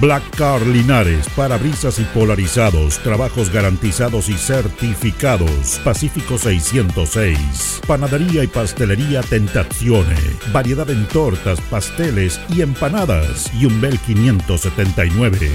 Black 0.00 0.22
Car 0.36 0.64
Linares, 0.66 1.28
parabrisas 1.36 1.98
y 1.98 2.04
polarizados, 2.04 2.98
trabajos 2.98 3.52
garantizados 3.52 4.28
y 4.28 4.34
certificados. 4.34 5.80
Pacífico 5.84 6.38
606. 6.38 7.80
Panadería 7.86 8.44
y 8.44 8.46
pastelería 8.46 9.22
Tentazione. 9.22 10.16
Variedad 10.52 10.88
en 10.90 11.06
tortas, 11.06 11.60
pasteles 11.62 12.40
y 12.54 12.62
empanadas. 12.62 13.52
Y 13.60 13.66
un 13.66 13.80
Bel 13.80 13.98
579. 13.98 15.50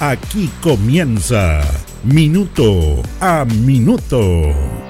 Aquí 0.00 0.50
comienza 0.60 1.62
Minuto 2.04 3.02
a 3.20 3.44
Minuto. 3.44 4.83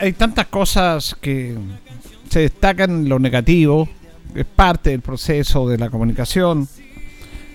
Hay, 0.00 0.12
tantas 0.12 0.46
cosas 0.46 1.16
que 1.20 1.56
se 2.28 2.40
destacan 2.40 3.08
lo 3.08 3.18
negativo, 3.18 3.88
es 4.34 4.44
parte 4.44 4.90
del 4.90 5.00
proceso 5.00 5.68
de 5.68 5.78
la 5.78 5.90
comunicación, 5.90 6.68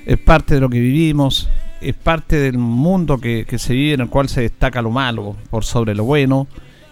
es 0.06 0.18
parte 0.18 0.56
de 0.56 0.62
lo 0.62 0.70
que 0.70 0.80
vivimos, 0.80 1.50
es 1.82 1.96
parte 1.96 2.38
del 2.38 2.58
mundo 2.58 3.18
que, 3.20 3.46
se 3.58 3.74
vive 3.74 3.94
en 3.94 4.02
el 4.02 4.10
cual 4.10 4.30
se 4.30 4.42
destaca 4.42 4.82
lo 4.82 4.92
malo 4.92 5.36
por 5.50 5.66
sobre 5.66 5.96
lo 5.96 6.04
bueno 6.04 6.48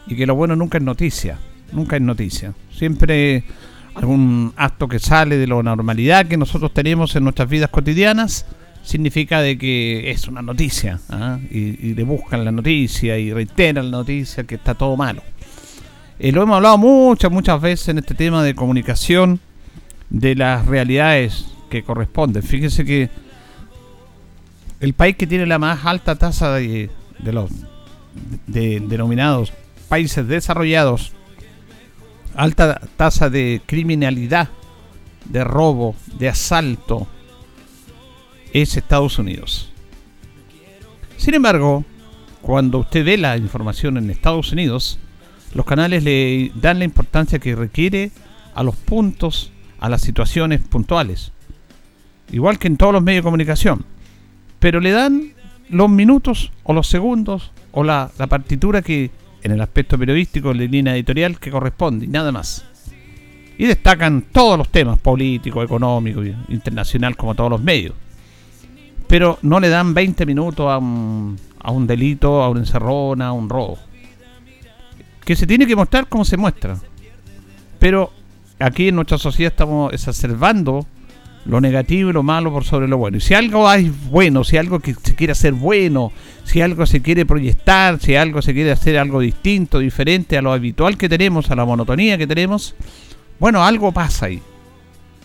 y 0.08 0.16
que 0.16 0.25
lo 0.25 0.36
bueno 0.36 0.55
nunca 0.55 0.77
es 0.77 0.83
noticia, 0.83 1.38
nunca 1.72 1.95
es 1.95 2.02
noticia. 2.02 2.53
Siempre 2.72 3.44
algún 3.95 4.53
acto 4.55 4.88
que 4.88 5.00
sale 5.00 5.38
de 5.38 5.47
la 5.47 5.61
normalidad 5.61 6.25
que 6.25 6.38
nosotros 6.38 6.73
tenemos 6.73 7.16
en 7.16 7.23
nuestras 7.23 7.50
vidas 7.50 7.70
cotidianas 7.70 8.45
significa 8.83 9.42
de 9.42 9.58
que 9.58 10.09
es 10.09 10.27
una 10.27 10.42
noticia 10.42 11.00
¿ah? 11.09 11.38
y, 11.52 11.94
le 11.94 12.03
buscan 12.03 12.45
la 12.45 12.52
noticia 12.52 13.17
y 13.17 13.31
reiteran 13.31 13.92
la 13.92 13.97
noticia 13.97 14.44
que 14.45 14.55
está 14.55 14.73
todo 14.73 14.95
malo. 14.95 15.22
Eh, 16.20 16.34
lo 16.34 16.44
hemos 16.44 16.58
hablado 16.58 16.78
muchas, 16.78 17.31
muchas 17.31 17.62
veces 17.62 17.88
en 17.88 18.00
este 18.00 18.14
tema 18.14 18.44
de 18.44 18.53
comunicación 18.53 19.39
de 20.09 20.36
las 20.36 20.66
realidades 20.66 21.45
que 21.70 21.81
corresponden. 21.84 22.44
Fíjese 22.44 22.84
que 22.84 23.09
el 24.81 24.94
país 24.94 25.16
que 25.16 25.28
tiene 25.28 25.45
la 25.45 25.59
más 25.59 25.86
alta 25.86 26.16
tasa 26.16 26.53
de, 26.56 26.89
de 27.20 27.34
los 27.34 27.50
denominados 28.48 29.53
países 29.88 30.28
desarrollados, 30.28 31.14
alta 32.36 32.82
tasa 32.98 33.30
de 33.30 33.61
criminalidad, 33.66 34.49
de 35.23 35.43
robo, 35.45 35.95
de 36.17 36.27
asalto, 36.27 37.08
es 38.52 38.76
Estados 38.76 39.20
Unidos. 39.20 39.72
Sin 41.16 41.33
embargo, 41.33 41.86
cuando 42.42 42.80
usted 42.80 43.05
ve 43.05 43.17
la 43.17 43.38
información 43.38 43.98
en 43.98 44.10
Estados 44.10 44.52
Unidos, 44.52 44.99
los 45.54 45.65
canales 45.65 46.04
le 46.04 46.52
dan 46.55 46.80
la 46.80 46.86
importancia 46.86 47.39
que 47.39 47.55
requiere 47.55 48.11
a 48.54 48.64
los 48.64 48.76
puntos, 48.76 49.52
a 49.80 49.89
las 49.89 50.02
situaciones 50.02 50.61
puntuales. 50.61 51.32
Igual 52.32 52.60
que 52.60 52.67
en 52.67 52.77
todos 52.77 52.93
los 52.93 53.04
medios 53.04 53.23
de 53.23 53.27
comunicación. 53.27 53.86
Pero 54.60 54.80
le 54.80 54.92
dan 54.92 55.33
los 55.70 55.89
minutos 55.89 56.52
o 56.64 56.73
los 56.73 56.87
segundos 56.87 57.52
o 57.71 57.83
la, 57.83 58.11
partitura 58.30 58.82
que 58.82 59.11
en 59.42 59.52
el 59.52 59.61
aspecto 59.61 59.98
periodístico, 59.98 60.54
la 60.54 60.64
línea 60.64 60.95
editorial 60.95 61.39
que 61.39 61.52
corresponde, 61.52 62.05
y 62.05 62.10
nada 62.10 62.31
más. 62.31 62.66
Y 63.58 63.66
destacan 63.66 64.26
todos 64.31 64.58
los 64.58 64.70
temas, 64.70 64.99
político, 64.99 65.64
económico, 65.64 66.21
internacional, 66.49 67.16
como 67.16 67.36
todos 67.36 67.49
los 67.49 67.61
medios 67.61 67.93
pero 69.10 69.39
no 69.42 69.60
le 69.60 69.70
dan 69.70 69.95
20 69.95 70.23
minutos 70.27 70.67
a 70.70 70.77
un, 70.77 71.36
a 71.60 71.71
un 71.71 71.87
delito, 71.87 72.43
a 72.43 72.49
una 72.49 72.60
encerrona, 72.60 73.30
a 73.30 73.31
un 73.31 73.49
robo. 73.49 73.80
Que 75.30 75.36
se 75.36 75.45
tiene 75.45 75.67
que 75.67 75.76
mostrar 75.76 76.08
como 76.08 76.26
se 76.26 76.38
muestra. 76.38 76.80
Pero 77.78 78.12
aquí 78.58 78.88
en 78.88 78.95
nuestra 78.95 79.20
sociedad 79.20 79.52
estamos 79.52 79.94
exacerbando 79.94 80.88
lo 81.45 81.62
negativo 81.62 82.10
y 82.10 82.14
lo 82.14 82.23
malo 82.23 82.52
por 82.52 82.64
sobre 82.64 82.88
lo 82.88 82.98
bueno. 82.98 83.17
Y 83.17 83.22
si 83.22 83.36
algo 83.36 83.70
hay 83.70 83.94
bueno, 84.10 84.44
si 84.44 84.58
algo 84.58 84.80
que 84.80 84.95
se 84.95 85.14
quiere 85.14 85.34
hacer 85.34 85.54
bueno, 85.54 86.12
si 86.45 86.62
algo 86.62 86.88
se 86.88 87.04
quiere 87.04 87.28
proyectar, 87.28 88.00
si 88.00 88.16
algo 88.16 88.42
se 88.42 88.56
quiere 88.56 88.72
hacer 88.72 88.98
algo 88.98 89.20
distinto, 89.20 89.78
diferente 89.78 90.36
a 90.36 90.42
lo 90.42 90.52
habitual 90.52 90.98
que 90.98 91.08
tenemos, 91.08 91.52
a 91.52 91.56
la 91.56 91.64
monotonía 91.64 92.17
que 92.17 92.26
tenemos, 92.26 92.73
bueno, 93.40 93.64
algo 93.64 93.92
pasa 93.92 94.26
ahí. 94.26 94.42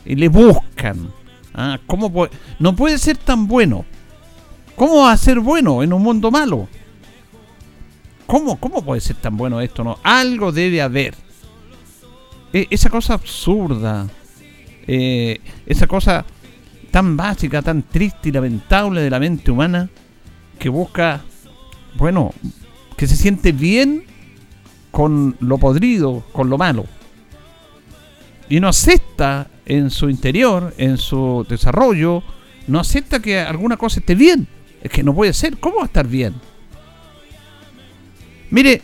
Y 0.05 0.17
le 0.17 0.29
buscan 0.29 1.09
Ah, 1.55 1.79
¿cómo? 1.87 2.29
No 2.59 2.77
puede 2.77 2.99
ser 2.99 3.17
tan 3.17 3.47
bueno. 3.47 3.87
¿Cómo 4.77 5.05
va 5.05 5.13
a 5.13 5.17
ser 5.17 5.41
bueno 5.41 5.83
en 5.83 5.95
un 5.95 6.03
mundo 6.03 6.31
malo? 6.31 6.69
¿Cómo, 8.27 8.59
cómo 8.59 8.83
puede 8.85 9.01
ser 9.01 9.17
tan 9.17 9.37
bueno 9.37 9.61
esto? 9.61 9.85
No? 9.85 9.99
Algo 10.03 10.53
debe 10.53 10.81
haber. 10.81 11.15
E, 12.53 12.67
esa 12.71 12.89
cosa 12.89 13.15
absurda, 13.15 14.09
eh, 14.87 15.41
esa 15.67 15.87
cosa 15.87 16.25
tan 16.91 17.17
básica, 17.17 17.61
tan 17.63 17.83
triste 17.83 18.29
y 18.29 18.33
lamentable 18.33 19.01
de 19.01 19.11
la 19.11 19.19
mente 19.19 19.51
humana, 19.51 19.91
que 20.59 20.69
busca, 20.69 21.23
bueno, 21.97 22.33
que 22.97 23.07
se 23.07 23.17
siente 23.17 23.53
bien 23.53 24.05
con 24.91 25.37
lo 25.41 25.59
podrido, 25.59 26.25
con 26.33 26.49
lo 26.49 26.57
malo. 26.57 26.87
Y 28.49 28.61
no 28.61 28.69
acepta 28.69 29.49
en 29.67 29.91
su 29.91 30.09
interior, 30.09 30.73
en 30.79 30.99
su 30.99 31.45
desarrollo, 31.49 32.23
no 32.69 32.79
acepta 32.79 33.21
que 33.21 33.41
alguna 33.41 33.77
cosa 33.77 34.01
esté 34.01 34.15
bien. 34.15 34.47
Es 34.83 34.91
que 34.91 35.03
no 35.03 35.15
puede 35.15 35.33
ser. 35.33 35.59
¿Cómo 35.59 35.79
va 35.79 35.83
a 35.83 35.87
estar 35.87 36.07
bien? 36.07 36.35
Mire, 38.51 38.83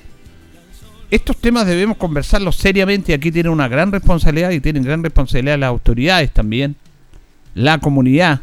estos 1.10 1.37
temas 1.38 1.66
debemos 1.66 1.97
conversarlos 1.97 2.56
seriamente 2.56 3.12
y 3.12 3.15
aquí 3.15 3.32
tienen 3.32 3.53
una 3.53 3.66
gran 3.66 3.91
responsabilidad 3.91 4.50
y 4.50 4.60
tienen 4.60 4.84
gran 4.84 5.03
responsabilidad 5.03 5.59
las 5.59 5.69
autoridades 5.69 6.31
también, 6.31 6.76
la 7.54 7.78
comunidad. 7.78 8.41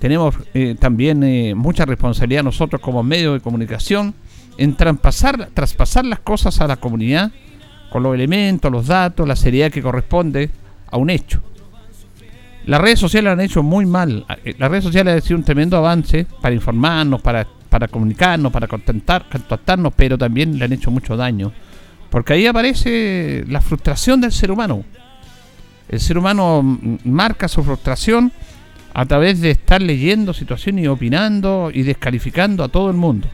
Tenemos 0.00 0.34
eh, 0.54 0.76
también 0.78 1.22
eh, 1.22 1.54
mucha 1.54 1.84
responsabilidad 1.84 2.42
nosotros 2.42 2.80
como 2.80 3.02
medios 3.02 3.34
de 3.34 3.40
comunicación 3.40 4.14
en 4.56 4.74
traspasar, 4.74 5.50
traspasar 5.54 6.04
las 6.06 6.20
cosas 6.20 6.60
a 6.60 6.66
la 6.66 6.76
comunidad 6.76 7.30
con 7.90 8.02
los 8.02 8.14
elementos, 8.14 8.70
los 8.72 8.86
datos, 8.86 9.28
la 9.28 9.36
seriedad 9.36 9.70
que 9.70 9.82
corresponde 9.82 10.50
a 10.90 10.96
un 10.96 11.10
hecho. 11.10 11.42
Las 12.66 12.80
redes 12.80 12.98
sociales 12.98 13.32
han 13.32 13.40
hecho 13.40 13.62
muy 13.62 13.86
mal. 13.86 14.24
Eh, 14.44 14.54
las 14.58 14.70
redes 14.70 14.84
sociales 14.84 15.14
han 15.14 15.22
sido 15.22 15.38
un 15.38 15.44
tremendo 15.44 15.76
avance 15.76 16.26
para 16.40 16.54
informarnos, 16.54 17.20
para, 17.22 17.46
para 17.70 17.88
comunicarnos, 17.88 18.52
para 18.52 18.66
contentar, 18.66 19.26
contactarnos, 19.30 19.94
pero 19.96 20.18
también 20.18 20.58
le 20.58 20.64
han 20.66 20.72
hecho 20.72 20.90
mucho 20.90 21.16
daño. 21.16 21.52
Porque 22.10 22.34
ahí 22.34 22.46
aparece 22.46 23.44
la 23.48 23.60
frustración 23.60 24.20
del 24.20 24.32
ser 24.32 24.50
humano. 24.50 24.84
El 25.88 26.00
ser 26.00 26.18
humano 26.18 26.78
marca 27.04 27.48
su 27.48 27.62
frustración 27.62 28.32
a 28.92 29.06
través 29.06 29.40
de 29.40 29.52
estar 29.52 29.80
leyendo 29.80 30.34
situaciones 30.34 30.84
y 30.84 30.88
opinando 30.88 31.70
y 31.72 31.82
descalificando 31.82 32.64
a 32.64 32.68
todo 32.68 32.90
el 32.90 32.96
mundo. 32.96 33.28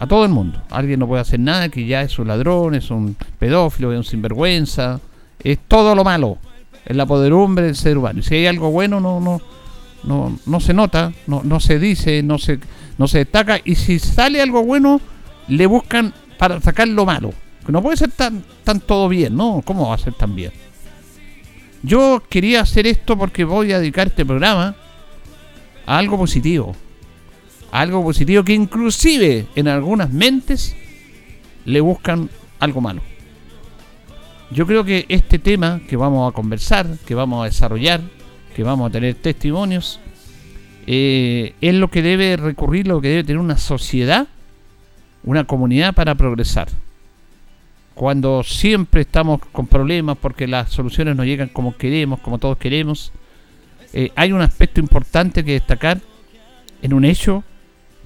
A 0.00 0.06
todo 0.06 0.24
el 0.24 0.30
mundo. 0.30 0.62
Alguien 0.70 0.98
no 0.98 1.06
puede 1.06 1.22
hacer 1.22 1.38
nada, 1.38 1.68
que 1.68 1.86
ya 1.86 2.02
es 2.02 2.18
un 2.18 2.28
ladrón, 2.28 2.74
es 2.74 2.90
un 2.90 3.16
pedófilo, 3.38 3.92
es 3.92 3.98
un 3.98 4.04
sinvergüenza, 4.04 5.00
es 5.38 5.58
todo 5.68 5.94
lo 5.94 6.02
malo, 6.04 6.38
es 6.84 6.96
la 6.96 7.06
poderumbre 7.06 7.66
del 7.66 7.76
ser 7.76 7.98
humano. 7.98 8.20
Y 8.20 8.22
si 8.22 8.34
hay 8.34 8.46
algo 8.46 8.70
bueno, 8.70 8.98
no, 8.98 9.20
no, 9.20 9.40
no, 10.04 10.38
no 10.46 10.60
se 10.60 10.74
nota, 10.74 11.12
no, 11.26 11.42
no 11.44 11.60
se 11.60 11.78
dice, 11.78 12.22
no 12.22 12.38
se, 12.38 12.58
no 12.98 13.08
se 13.08 13.18
destaca. 13.18 13.60
Y 13.64 13.74
si 13.74 13.98
sale 13.98 14.40
algo 14.40 14.64
bueno, 14.64 15.00
le 15.48 15.66
buscan 15.66 16.14
para 16.38 16.60
sacar 16.60 16.88
lo 16.88 17.04
malo. 17.04 17.32
No 17.68 17.82
puede 17.82 17.96
ser 17.96 18.10
tan, 18.10 18.42
tan 18.64 18.80
todo 18.80 19.08
bien, 19.08 19.36
¿no? 19.36 19.62
¿Cómo 19.64 19.88
va 19.88 19.94
a 19.94 19.98
ser 19.98 20.14
tan 20.14 20.34
bien? 20.34 20.52
Yo 21.82 22.22
quería 22.28 22.60
hacer 22.62 22.86
esto 22.86 23.16
porque 23.16 23.44
voy 23.44 23.72
a 23.72 23.78
dedicar 23.78 24.08
este 24.08 24.26
programa 24.26 24.74
a 25.86 25.98
algo 25.98 26.18
positivo, 26.18 26.74
algo 27.70 28.02
positivo 28.02 28.44
que 28.44 28.54
inclusive 28.54 29.46
en 29.54 29.68
algunas 29.68 30.10
mentes 30.10 30.74
le 31.64 31.80
buscan 31.80 32.28
algo 32.58 32.80
malo. 32.80 33.02
Yo 34.50 34.66
creo 34.66 34.84
que 34.84 35.06
este 35.08 35.38
tema 35.38 35.80
que 35.88 35.96
vamos 35.96 36.30
a 36.30 36.34
conversar, 36.34 36.98
que 37.06 37.14
vamos 37.14 37.42
a 37.42 37.44
desarrollar, 37.46 38.00
que 38.54 38.62
vamos 38.62 38.88
a 38.88 38.92
tener 38.92 39.14
testimonios, 39.14 40.00
eh, 40.86 41.54
es 41.60 41.74
lo 41.74 41.88
que 41.88 42.02
debe 42.02 42.36
recurrir, 42.36 42.86
lo 42.86 43.00
que 43.00 43.08
debe 43.08 43.24
tener 43.24 43.38
una 43.38 43.58
sociedad, 43.58 44.28
una 45.22 45.44
comunidad 45.44 45.94
para 45.94 46.14
progresar. 46.14 46.68
Cuando 47.94 48.42
siempre 48.42 49.02
estamos 49.02 49.40
con 49.52 49.66
problemas 49.66 50.16
porque 50.18 50.46
las 50.46 50.70
soluciones 50.70 51.16
no 51.16 51.24
llegan 51.24 51.48
como 51.48 51.76
queremos, 51.76 52.20
como 52.20 52.38
todos 52.38 52.56
queremos, 52.56 53.12
eh, 53.92 54.10
hay 54.16 54.32
un 54.32 54.40
aspecto 54.40 54.80
importante 54.80 55.44
que 55.44 55.52
destacar 55.52 56.00
en 56.82 56.94
un 56.94 57.04
hecho 57.04 57.44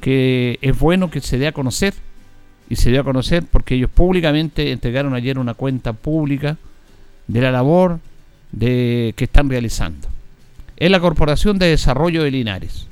que 0.01 0.59
es 0.61 0.79
bueno 0.79 1.11
que 1.11 1.21
se 1.21 1.39
dé 1.39 1.47
a 1.47 1.53
conocer 1.53 1.95
y 2.69 2.77
se 2.77 2.91
dio 2.91 3.01
a 3.01 3.05
conocer 3.05 3.45
porque 3.51 3.75
ellos 3.75 3.91
públicamente 3.91 4.73
entregaron 4.73 5.15
ayer 5.15 5.39
una 5.39 5.55
cuenta 5.55 5.93
pública 5.93 6.57
de 7.27 7.41
la 7.41 7.51
labor 7.51 8.01
de, 8.53 9.15
que 9.17 9.25
están 9.25 9.49
realizando. 9.49 10.09
Es 10.77 10.91
la 10.91 11.01
Corporación 11.01 11.59
de 11.59 11.67
Desarrollo 11.67 12.23
de 12.25 12.31
Linares, 12.31 12.89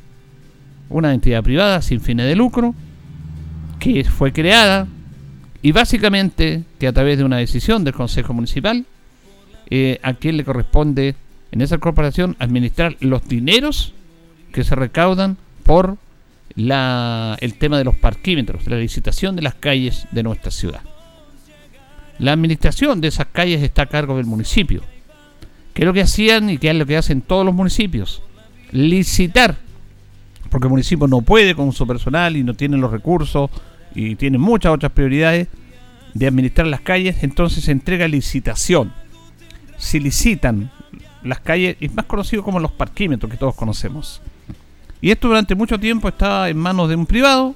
una 0.89 1.13
entidad 1.13 1.43
privada 1.43 1.83
sin 1.83 2.01
fines 2.01 2.27
de 2.27 2.37
lucro 2.37 2.75
que 3.79 4.05
fue 4.05 4.33
creada 4.33 4.87
y 5.63 5.73
básicamente 5.73 6.63
que 6.79 6.87
a 6.87 6.93
través 6.93 7.19
de 7.19 7.25
una 7.25 7.39
decisión 7.39 7.85
del 7.85 7.95
Consejo 7.95 8.33
Municipal, 8.33 8.85
eh, 9.71 9.99
a 10.03 10.15
quien 10.15 10.37
le 10.37 10.45
corresponde 10.45 11.15
en 11.51 11.61
esa 11.61 11.79
corporación 11.79 12.37
administrar 12.39 12.97
los 13.01 13.27
dineros 13.27 13.95
que 14.53 14.65
se 14.65 14.75
recaudan 14.75 15.37
por 15.65 15.97
la, 16.55 17.37
el 17.41 17.55
tema 17.55 17.79
de 17.79 17.85
los 17.85 17.97
parquímetros, 17.97 18.67
la 18.67 18.77
licitación 18.77 19.37
de 19.37 19.43
las 19.43 19.55
calles 19.55 20.07
de 20.11 20.23
nuestra 20.23 20.51
ciudad. 20.51 20.83
La 22.19 22.33
administración 22.33 23.01
de 23.01 23.09
esas 23.09 23.27
calles 23.33 23.63
está 23.63 23.83
a 23.83 23.87
cargo 23.87 24.17
del 24.17 24.27
municipio. 24.27 24.83
¿Qué 25.75 25.83
es 25.83 25.87
lo 25.87 25.93
que 25.93 26.03
hacían 26.03 26.51
y 26.51 26.59
qué 26.59 26.71
es 26.71 26.77
lo 26.77 26.87
que 26.87 26.97
hacen 26.97 27.23
todos 27.23 27.47
los 27.47 27.55
municipios? 27.55 28.23
Licitar, 28.73 29.57
porque 30.51 30.67
el 30.67 30.71
municipio 30.71 31.07
no 31.07 31.23
puede 31.23 31.55
con 31.55 31.73
su 31.73 31.87
personal 31.87 32.37
y 32.37 32.45
no 32.45 32.55
tiene 32.55 32.77
los 32.77 32.91
recursos 32.91 33.51
y 33.95 34.17
tiene 34.17 34.39
muchas 34.39 34.73
otras 34.73 34.93
prioridades 34.93 35.49
de 36.15 36.27
administrar 36.27 36.67
las 36.67 36.81
calles, 36.81 37.23
entonces 37.23 37.65
se 37.65 37.73
entrega 37.73 38.07
licitación. 38.07 38.93
Se 39.79 39.99
licitan 39.99 40.71
las 41.23 41.41
calles, 41.41 41.77
es 41.81 41.95
más 41.95 42.07
conocido 42.07 42.43
como 42.43 42.61
los 42.61 42.73
parquímetros 42.73 43.31
que 43.31 43.39
todos 43.39 43.55
conocemos. 43.55 44.21
Y 45.01 45.11
esto 45.11 45.29
durante 45.29 45.55
mucho 45.55 45.79
tiempo 45.79 46.09
estaba 46.09 46.49
en 46.49 46.57
manos 46.59 46.89
de 46.89 46.97
un 46.97 47.07
privado, 47.07 47.55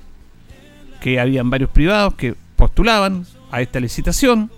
que 1.01 1.21
habían 1.21 1.51
varios 1.51 1.71
privados 1.71 2.15
que 2.15 2.35
postulaban 2.57 3.27
a 3.51 3.61
esta 3.61 3.79
licitación. 3.79 4.51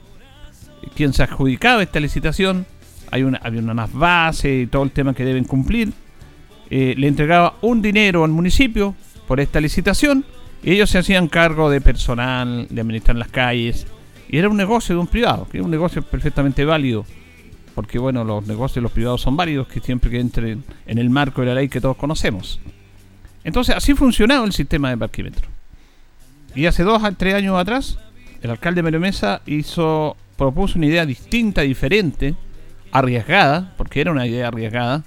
Quien 0.95 1.13
se 1.13 1.23
adjudicaba 1.23 1.83
esta 1.83 2.01
licitación, 2.01 2.67
hay 3.11 3.23
una, 3.23 3.39
había 3.39 3.61
unas 3.61 3.93
bases 3.93 4.65
y 4.65 4.67
todo 4.67 4.83
el 4.83 4.91
tema 4.91 5.15
que 5.15 5.25
deben 5.25 5.45
cumplir. 5.45 5.93
Eh, 6.71 6.95
le 6.97 7.09
entregaba 7.09 7.55
un 7.63 7.81
dinero 7.81 8.25
al 8.25 8.31
municipio 8.31 8.95
por 9.27 9.41
esta 9.41 9.61
licitación 9.61 10.25
y 10.63 10.73
ellos 10.73 10.91
se 10.91 10.99
hacían 10.99 11.29
cargo 11.29 11.71
de 11.71 11.81
personal, 11.81 12.67
de 12.69 12.81
administrar 12.81 13.17
las 13.17 13.29
calles. 13.29 13.87
Y 14.29 14.39
era 14.39 14.49
un 14.49 14.57
negocio 14.57 14.95
de 14.95 15.01
un 15.01 15.07
privado, 15.07 15.49
que 15.51 15.59
es 15.59 15.65
un 15.65 15.71
negocio 15.71 16.03
perfectamente 16.03 16.65
válido 16.65 17.05
porque 17.79 18.01
bueno, 18.01 18.25
los 18.25 18.45
negocios 18.45 18.75
de 18.75 18.81
los 18.81 18.91
privados 18.91 19.21
son 19.21 19.37
válidos, 19.37 19.69
que 19.69 19.79
siempre 19.79 20.11
que 20.11 20.19
entren 20.19 20.65
en 20.85 20.99
el 20.99 21.11
marco 21.11 21.43
de 21.43 21.47
la 21.47 21.55
ley 21.55 21.69
que 21.69 21.81
todos 21.81 21.97
conocemos. 21.97 22.59
Entonces, 23.45 23.77
así 23.77 23.95
funcionaba 23.95 24.45
el 24.45 24.53
sistema 24.53 24.91
de 24.91 24.97
parquímetro. 24.97 25.47
Y 26.57 26.67
hace 26.67 26.83
dos 26.83 27.05
a 27.05 27.13
tres 27.13 27.35
años 27.35 27.57
atrás, 27.57 27.97
el 28.43 28.51
alcalde 28.51 28.83
Mario 28.83 28.99
Mesa 28.99 29.43
hizo, 29.47 30.17
propuso 30.37 30.77
una 30.77 30.87
idea 30.87 31.07
distinta, 31.07 31.61
diferente, 31.61 32.35
arriesgada, 32.93 33.75
porque 33.77 34.01
era 34.01 34.13
una 34.13 34.27
idea 34.27 34.49
arriesgada, 34.49 35.05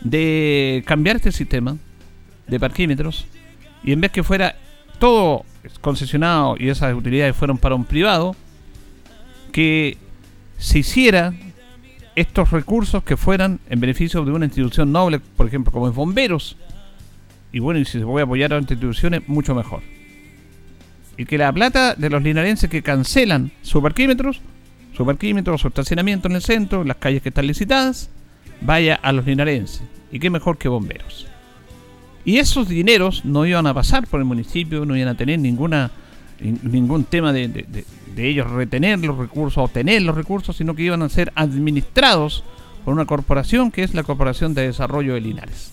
de 0.00 0.82
cambiar 0.86 1.16
este 1.16 1.32
sistema 1.32 1.76
de 2.46 2.58
parquímetros 2.58 3.26
y 3.84 3.92
en 3.92 4.00
vez 4.00 4.10
que 4.10 4.22
fuera 4.22 4.56
todo 4.98 5.44
concesionado 5.80 6.56
y 6.58 6.68
esas 6.68 6.94
utilidades 6.94 7.36
fueron 7.36 7.58
para 7.58 7.74
un 7.74 7.84
privado, 7.84 8.34
que 9.52 9.98
se 10.58 10.80
hiciera 10.80 11.34
estos 12.16 12.50
recursos 12.50 13.02
que 13.02 13.16
fueran 13.16 13.60
en 13.68 13.80
beneficio 13.80 14.24
de 14.24 14.32
una 14.32 14.44
institución 14.44 14.92
noble, 14.92 15.20
por 15.20 15.46
ejemplo, 15.46 15.72
como 15.72 15.88
es 15.88 15.94
bomberos, 15.94 16.56
y 17.52 17.58
bueno, 17.58 17.80
y 17.80 17.84
si 17.84 17.98
se 17.98 18.04
puede 18.04 18.24
apoyar 18.24 18.52
a 18.52 18.56
otras 18.56 18.70
instituciones, 18.70 19.26
mucho 19.26 19.54
mejor. 19.54 19.82
Y 21.16 21.24
que 21.24 21.38
la 21.38 21.52
plata 21.52 21.94
de 21.94 22.10
los 22.10 22.22
linarenses 22.22 22.70
que 22.70 22.82
cancelan 22.82 23.50
sus 23.62 23.82
parquímetros, 23.82 24.40
su 25.00 25.06
parquímetro, 25.06 25.56
su 25.56 25.68
estacionamiento 25.68 26.28
en 26.28 26.34
el 26.34 26.42
centro, 26.42 26.84
las 26.84 26.98
calles 26.98 27.22
que 27.22 27.30
están 27.30 27.46
licitadas, 27.46 28.10
vaya 28.60 28.96
a 28.96 29.12
los 29.12 29.24
linarenses. 29.24 29.82
Y 30.12 30.18
qué 30.18 30.28
mejor 30.28 30.58
que 30.58 30.68
bomberos. 30.68 31.26
Y 32.22 32.36
esos 32.36 32.68
dineros 32.68 33.24
no 33.24 33.46
iban 33.46 33.66
a 33.66 33.72
pasar 33.72 34.06
por 34.06 34.20
el 34.20 34.26
municipio, 34.26 34.84
no 34.84 34.94
iban 34.94 35.08
a 35.08 35.14
tener 35.14 35.38
ninguna 35.38 35.90
ningún 36.38 37.04
tema 37.04 37.32
de, 37.32 37.48
de, 37.48 38.28
ellos 38.28 38.50
retener 38.50 38.98
los 38.98 39.16
recursos, 39.16 39.64
obtener 39.64 40.02
los 40.02 40.14
recursos, 40.14 40.56
sino 40.56 40.74
que 40.74 40.82
iban 40.82 41.00
a 41.00 41.08
ser 41.08 41.32
administrados 41.34 42.44
por 42.84 42.92
una 42.92 43.06
corporación 43.06 43.70
que 43.70 43.82
es 43.82 43.94
la 43.94 44.02
Corporación 44.02 44.52
de 44.52 44.66
Desarrollo 44.66 45.14
de 45.14 45.22
Linares. 45.22 45.72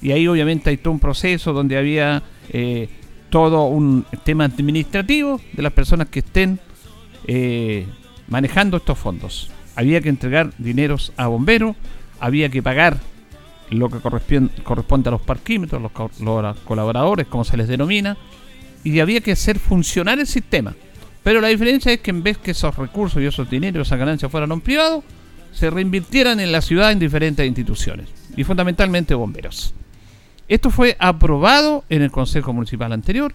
Y 0.00 0.12
ahí 0.12 0.28
obviamente 0.28 0.70
hay 0.70 0.76
todo 0.76 0.92
un 0.92 1.00
proceso 1.00 1.52
donde 1.52 1.76
había 1.76 2.22
eh, 2.50 2.88
todo 3.30 3.64
un 3.64 4.04
tema 4.22 4.44
administrativo 4.44 5.40
de 5.54 5.62
las 5.62 5.72
personas 5.72 6.06
que 6.08 6.20
estén 6.20 6.60
eh, 7.26 7.86
manejando 8.28 8.76
estos 8.76 8.98
fondos. 8.98 9.50
Había 9.76 10.00
que 10.00 10.08
entregar 10.08 10.52
dineros 10.58 11.12
a 11.16 11.26
bomberos, 11.26 11.76
había 12.20 12.48
que 12.48 12.62
pagar 12.62 12.98
lo 13.70 13.90
que 13.90 13.98
corresponde, 14.00 15.08
a 15.08 15.12
los 15.12 15.20
parquímetros, 15.20 15.82
los, 15.82 16.20
los 16.20 16.56
colaboradores, 16.60 17.26
como 17.26 17.44
se 17.44 17.56
les 17.56 17.68
denomina, 17.68 18.16
y 18.82 18.98
había 19.00 19.20
que 19.20 19.32
hacer 19.32 19.58
funcionar 19.58 20.18
el 20.18 20.26
sistema. 20.26 20.74
Pero 21.22 21.40
la 21.40 21.48
diferencia 21.48 21.92
es 21.92 22.00
que 22.00 22.10
en 22.10 22.22
vez 22.22 22.38
que 22.38 22.52
esos 22.52 22.76
recursos 22.76 23.22
y 23.22 23.26
esos 23.26 23.50
dineros, 23.50 23.86
esas 23.86 23.98
ganancias 23.98 24.30
fueran 24.30 24.50
a 24.50 24.54
un 24.54 24.60
privado, 24.60 25.04
se 25.52 25.70
reinvirtieran 25.70 26.40
en 26.40 26.52
la 26.52 26.62
ciudad 26.62 26.92
en 26.92 26.98
diferentes 26.98 27.46
instituciones, 27.46 28.08
y 28.36 28.44
fundamentalmente 28.44 29.14
bomberos. 29.14 29.74
Esto 30.48 30.70
fue 30.70 30.96
aprobado 30.98 31.84
en 31.90 32.02
el 32.02 32.10
Consejo 32.10 32.52
Municipal 32.54 32.92
anterior, 32.92 33.34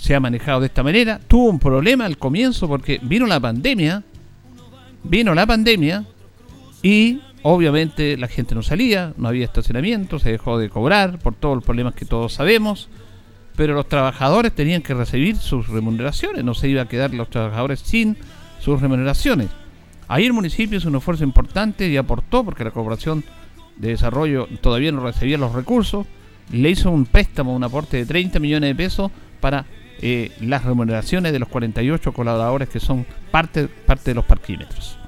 se 0.00 0.14
ha 0.14 0.20
manejado 0.20 0.60
de 0.60 0.66
esta 0.66 0.82
manera, 0.82 1.20
tuvo 1.28 1.50
un 1.50 1.58
problema 1.58 2.06
al 2.06 2.16
comienzo 2.16 2.66
porque 2.66 2.98
vino 3.02 3.26
la 3.26 3.38
pandemia, 3.38 4.02
vino 5.04 5.34
la 5.34 5.46
pandemia 5.46 6.06
y 6.82 7.20
obviamente 7.42 8.16
la 8.16 8.26
gente 8.26 8.54
no 8.54 8.62
salía, 8.62 9.12
no 9.18 9.28
había 9.28 9.44
estacionamiento, 9.44 10.18
se 10.18 10.30
dejó 10.30 10.58
de 10.58 10.70
cobrar 10.70 11.18
por 11.18 11.34
todos 11.34 11.54
los 11.54 11.64
problemas 11.64 11.94
que 11.94 12.06
todos 12.06 12.32
sabemos, 12.32 12.88
pero 13.56 13.74
los 13.74 13.88
trabajadores 13.88 14.54
tenían 14.54 14.80
que 14.80 14.94
recibir 14.94 15.36
sus 15.36 15.68
remuneraciones, 15.68 16.44
no 16.44 16.54
se 16.54 16.70
iba 16.70 16.80
a 16.80 16.88
quedar 16.88 17.12
los 17.12 17.28
trabajadores 17.28 17.80
sin 17.80 18.16
sus 18.58 18.80
remuneraciones. 18.80 19.48
Ahí 20.08 20.24
el 20.24 20.32
municipio 20.32 20.78
hizo 20.78 20.88
un 20.88 20.96
esfuerzo 20.96 21.24
importante 21.24 21.86
y 21.86 21.98
aportó, 21.98 22.42
porque 22.42 22.64
la 22.64 22.70
Corporación 22.70 23.22
de 23.76 23.88
Desarrollo 23.88 24.48
todavía 24.62 24.92
no 24.92 25.02
recibía 25.02 25.36
los 25.36 25.52
recursos, 25.52 26.06
le 26.50 26.70
hizo 26.70 26.90
un 26.90 27.04
préstamo, 27.04 27.54
un 27.54 27.64
aporte 27.64 27.98
de 27.98 28.06
30 28.06 28.38
millones 28.38 28.70
de 28.70 28.74
pesos 28.74 29.10
para 29.40 29.66
eh, 30.02 30.32
las 30.40 30.64
remuneraciones 30.64 31.32
de 31.32 31.38
los 31.38 31.48
48 31.48 32.12
colaboradores 32.12 32.68
que 32.68 32.80
son 32.80 33.06
parte, 33.30 33.68
parte 33.68 34.10
de 34.10 34.14
los 34.14 34.24
parquímetros. 34.24 34.98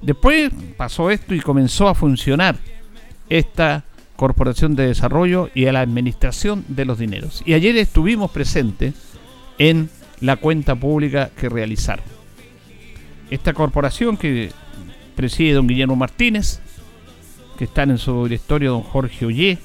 Después 0.00 0.52
pasó 0.76 1.10
esto 1.10 1.34
y 1.34 1.40
comenzó 1.40 1.88
a 1.88 1.94
funcionar 1.94 2.56
esta 3.28 3.84
Corporación 4.16 4.76
de 4.76 4.86
Desarrollo 4.86 5.50
y 5.54 5.66
a 5.66 5.72
la 5.72 5.80
administración 5.80 6.64
de 6.68 6.84
los 6.84 6.98
dineros. 6.98 7.42
Y 7.46 7.54
ayer 7.54 7.76
estuvimos 7.76 8.30
presentes 8.30 8.94
en 9.58 9.90
la 10.20 10.36
cuenta 10.36 10.76
pública 10.76 11.30
que 11.36 11.48
realizaron. 11.48 12.04
Esta 13.30 13.52
corporación 13.52 14.16
que 14.16 14.50
preside 15.16 15.54
don 15.54 15.66
Guillermo 15.66 15.96
Martínez, 15.96 16.60
que 17.58 17.64
están 17.64 17.90
en 17.90 17.98
su 17.98 18.24
directorio 18.24 18.72
don 18.72 18.82
Jorge 18.82 19.26
Ollé, 19.26 19.58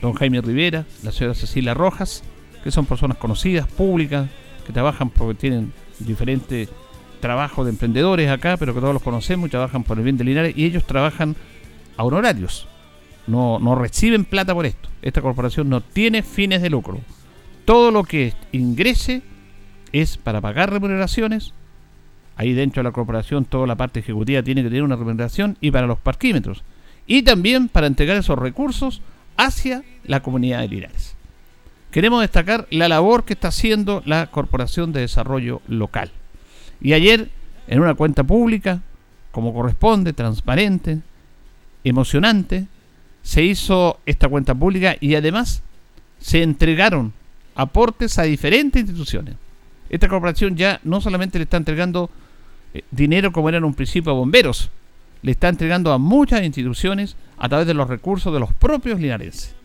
don 0.00 0.14
Jaime 0.14 0.40
Rivera, 0.40 0.86
la 1.02 1.12
señora 1.12 1.34
Cecilia 1.34 1.74
Rojas, 1.74 2.22
que 2.62 2.70
son 2.70 2.86
personas 2.86 3.16
conocidas, 3.18 3.66
públicas, 3.66 4.28
que 4.66 4.72
trabajan 4.72 5.10
porque 5.10 5.34
tienen 5.34 5.72
diferentes 5.98 6.68
trabajos 7.20 7.66
de 7.66 7.70
emprendedores 7.70 8.30
acá, 8.30 8.56
pero 8.56 8.74
que 8.74 8.80
todos 8.80 8.94
los 8.94 9.02
conocemos, 9.02 9.50
trabajan 9.50 9.82
por 9.82 9.98
el 9.98 10.04
bien 10.04 10.16
de 10.16 10.24
Linares 10.24 10.56
y 10.56 10.64
ellos 10.64 10.84
trabajan 10.84 11.36
a 11.96 12.04
honorarios 12.04 12.68
no, 13.28 13.58
no 13.58 13.74
reciben 13.74 14.24
plata 14.24 14.54
por 14.54 14.66
esto. 14.66 14.88
Esta 15.02 15.22
corporación 15.22 15.68
no 15.68 15.80
tiene 15.80 16.22
fines 16.22 16.62
de 16.62 16.70
lucro. 16.70 16.98
Todo 17.64 17.90
lo 17.90 18.02
que 18.02 18.32
ingrese 18.52 19.22
es 19.92 20.16
para 20.16 20.40
pagar 20.40 20.72
remuneraciones. 20.72 21.52
Ahí 22.36 22.54
dentro 22.54 22.80
de 22.80 22.88
la 22.88 22.92
corporación 22.92 23.44
toda 23.44 23.66
la 23.66 23.76
parte 23.76 24.00
ejecutiva 24.00 24.42
tiene 24.42 24.62
que 24.62 24.68
tener 24.68 24.82
una 24.82 24.96
remuneración 24.96 25.56
y 25.60 25.70
para 25.70 25.86
los 25.86 25.98
parquímetros. 25.98 26.64
Y 27.06 27.22
también 27.22 27.68
para 27.68 27.86
entregar 27.86 28.16
esos 28.16 28.38
recursos 28.38 29.02
hacia 29.36 29.84
la 30.04 30.20
comunidad 30.20 30.60
de 30.60 30.68
Linares. 30.68 31.17
Queremos 31.90 32.20
destacar 32.20 32.66
la 32.70 32.88
labor 32.88 33.24
que 33.24 33.34
está 33.34 33.48
haciendo 33.48 34.02
la 34.04 34.26
Corporación 34.28 34.92
de 34.92 35.00
Desarrollo 35.00 35.62
Local. 35.68 36.10
Y 36.80 36.92
ayer, 36.92 37.30
en 37.66 37.80
una 37.80 37.94
cuenta 37.94 38.24
pública, 38.24 38.82
como 39.32 39.52
corresponde, 39.52 40.12
transparente, 40.12 41.00
emocionante, 41.84 42.66
se 43.22 43.42
hizo 43.42 43.98
esta 44.06 44.28
cuenta 44.28 44.54
pública 44.54 44.96
y 45.00 45.14
además 45.14 45.62
se 46.18 46.42
entregaron 46.42 47.12
aportes 47.54 48.18
a 48.18 48.22
diferentes 48.22 48.82
instituciones. 48.82 49.34
Esta 49.90 50.08
corporación 50.08 50.56
ya 50.56 50.80
no 50.84 51.00
solamente 51.00 51.38
le 51.38 51.44
está 51.44 51.56
entregando 51.56 52.10
eh, 52.74 52.82
dinero 52.90 53.32
como 53.32 53.48
era 53.48 53.58
en 53.58 53.64
un 53.64 53.74
principio 53.74 54.12
a 54.12 54.14
bomberos, 54.14 54.70
le 55.22 55.32
está 55.32 55.48
entregando 55.48 55.92
a 55.92 55.98
muchas 55.98 56.42
instituciones 56.44 57.16
a 57.36 57.48
través 57.48 57.66
de 57.66 57.74
los 57.74 57.88
recursos 57.88 58.32
de 58.32 58.40
los 58.40 58.52
propios 58.54 59.00
linarenses. 59.00 59.57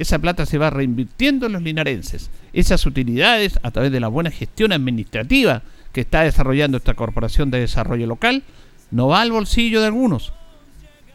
Esa 0.00 0.18
plata 0.18 0.46
se 0.46 0.56
va 0.56 0.70
reinvirtiendo 0.70 1.44
en 1.44 1.52
los 1.52 1.62
linarenses. 1.62 2.30
Esas 2.54 2.86
utilidades, 2.86 3.60
a 3.62 3.70
través 3.70 3.92
de 3.92 4.00
la 4.00 4.08
buena 4.08 4.30
gestión 4.30 4.72
administrativa 4.72 5.60
que 5.92 6.00
está 6.00 6.22
desarrollando 6.22 6.78
esta 6.78 6.94
Corporación 6.94 7.50
de 7.50 7.60
Desarrollo 7.60 8.06
Local, 8.06 8.42
no 8.90 9.08
va 9.08 9.20
al 9.20 9.30
bolsillo 9.30 9.82
de 9.82 9.88
algunos. 9.88 10.32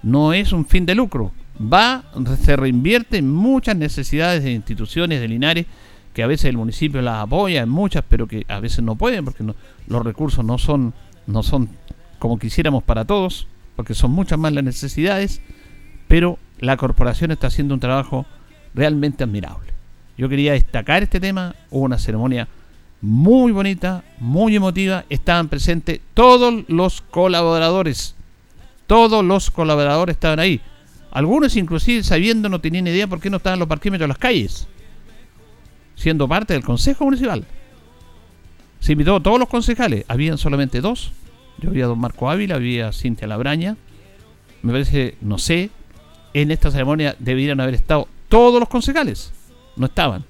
No 0.04 0.34
es 0.34 0.52
un 0.52 0.68
fin 0.68 0.86
de 0.86 0.94
lucro. 0.94 1.32
Va, 1.60 2.04
se 2.40 2.56
reinvierte 2.56 3.18
en 3.18 3.34
muchas 3.34 3.76
necesidades 3.76 4.44
de 4.44 4.52
instituciones 4.52 5.20
de 5.20 5.30
Linares 5.30 5.66
que 6.14 6.22
a 6.22 6.28
veces 6.28 6.46
el 6.46 6.58
municipio 6.58 7.02
las 7.02 7.24
apoya 7.24 7.64
en 7.64 7.70
muchas, 7.70 8.04
pero 8.08 8.28
que 8.28 8.46
a 8.48 8.60
veces 8.60 8.84
no 8.84 8.96
pueden 8.96 9.26
porque 9.26 9.44
los 9.88 10.06
recursos 10.06 10.46
no 10.46 10.60
son, 10.60 10.94
no 11.26 11.42
son 11.42 11.70
como 12.20 12.38
quisiéramos 12.38 12.84
para 12.84 13.04
todos, 13.06 13.48
porque 13.76 13.96
son 13.96 14.12
muchas 14.12 14.38
más 14.38 14.54
las 14.54 14.64
necesidades, 14.64 15.42
pero 16.08 16.38
la 16.60 16.78
corporación 16.78 17.32
está 17.32 17.48
haciendo 17.48 17.74
un 17.74 17.80
trabajo 17.80 18.28
realmente 18.76 19.24
admirable. 19.24 19.74
Yo 20.18 20.30
quería 20.30 20.54
destacar 20.54 21.04
este 21.04 21.20
tema, 21.20 21.56
hubo 21.72 21.86
una 21.86 21.98
ceremonia 21.98 22.48
muy 23.02 23.52
bonita, 23.52 24.04
muy 24.20 24.56
emotiva, 24.56 25.06
estaban 25.10 25.48
presentes 25.48 26.00
todos 26.14 26.64
los 26.68 27.02
colaboradores, 27.02 28.16
todos 28.88 29.24
los 29.24 29.52
colaboradores 29.52 30.16
estaban 30.16 30.40
ahí. 30.40 30.62
Algunos 31.12 31.56
inclusive 31.56 32.04
sabiendo 32.04 32.50
no 32.50 32.60
tenían 32.60 32.88
idea 32.88 33.08
por 33.08 33.20
qué 33.20 33.30
no 33.30 33.38
estaban 33.38 33.60
los 33.60 33.68
parquímetros 33.68 34.06
en 34.06 34.10
las 34.10 34.18
calles, 34.18 34.68
siendo 35.96 36.28
parte 36.28 36.54
del 36.54 36.64
Consejo 36.64 37.06
Municipal. 37.06 37.46
Se 38.80 38.92
invitó 38.92 39.16
a 39.16 39.24
todos 39.24 39.40
los 39.40 39.50
concejales, 39.50 40.06
habían 40.08 40.38
solamente 40.38 40.82
dos. 40.82 41.12
Yo 41.58 41.70
había 41.70 41.88
don 41.88 42.00
Marco 42.00 42.30
Ávila, 42.30 42.56
había 42.56 42.92
Cintia 42.92 43.28
Labraña. 43.28 43.78
Me 44.62 44.72
parece, 44.74 45.16
no 45.22 45.38
sé, 45.38 45.70
en 46.34 46.52
esta 46.52 46.70
ceremonia 46.70 47.16
debieran 47.20 47.62
haber 47.62 47.76
estado 47.76 48.08
todos 48.28 48.60
los 48.60 48.70
concejales. 48.70 49.32
No 49.76 49.88
estaban. 49.88 50.24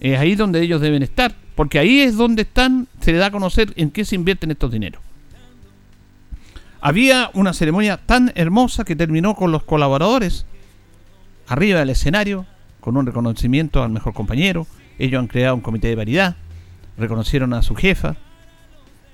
Es 0.00 0.18
ahí 0.18 0.34
donde 0.34 0.60
ellos 0.60 0.80
deben 0.80 1.02
estar, 1.02 1.34
porque 1.54 1.78
ahí 1.78 2.00
es 2.00 2.16
donde 2.16 2.42
están, 2.42 2.88
se 3.00 3.12
le 3.12 3.18
da 3.18 3.26
a 3.26 3.30
conocer 3.30 3.72
en 3.76 3.90
qué 3.90 4.04
se 4.04 4.14
invierten 4.14 4.50
estos 4.50 4.70
dineros. 4.70 5.02
Había 6.80 7.30
una 7.32 7.54
ceremonia 7.54 7.96
tan 7.96 8.32
hermosa 8.34 8.84
que 8.84 8.96
terminó 8.96 9.34
con 9.34 9.50
los 9.52 9.62
colaboradores 9.62 10.44
arriba 11.46 11.78
del 11.78 11.90
escenario, 11.90 12.46
con 12.80 12.96
un 12.96 13.06
reconocimiento 13.06 13.82
al 13.82 13.90
mejor 13.90 14.12
compañero. 14.12 14.66
Ellos 14.98 15.18
han 15.18 15.26
creado 15.26 15.54
un 15.54 15.62
comité 15.62 15.88
de 15.88 15.94
variedad, 15.94 16.36
reconocieron 16.98 17.54
a 17.54 17.62
su 17.62 17.74
jefa 17.74 18.16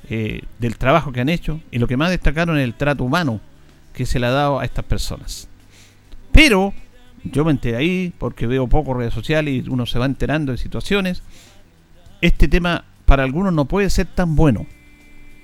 eh, 0.08 0.42
del 0.58 0.76
trabajo 0.76 1.12
que 1.12 1.20
han 1.20 1.28
hecho 1.28 1.60
y 1.70 1.78
lo 1.78 1.86
que 1.86 1.96
más 1.96 2.10
destacaron 2.10 2.58
es 2.58 2.64
el 2.64 2.74
trato 2.74 3.04
humano 3.04 3.40
que 3.92 4.06
se 4.06 4.18
le 4.18 4.26
ha 4.26 4.30
dado 4.30 4.58
a 4.58 4.64
estas 4.64 4.84
personas. 4.84 5.48
Pero 6.32 6.74
yo 7.24 7.44
me 7.44 7.50
enteré 7.50 7.76
ahí 7.76 8.12
porque 8.18 8.46
veo 8.46 8.66
poco 8.66 8.94
redes 8.94 9.14
sociales 9.14 9.66
y 9.66 9.68
uno 9.68 9.86
se 9.86 9.98
va 9.98 10.06
enterando 10.06 10.52
de 10.52 10.58
situaciones. 10.58 11.22
Este 12.20 12.48
tema 12.48 12.84
para 13.04 13.24
algunos 13.24 13.52
no 13.52 13.64
puede 13.64 13.90
ser 13.90 14.06
tan 14.06 14.36
bueno. 14.36 14.66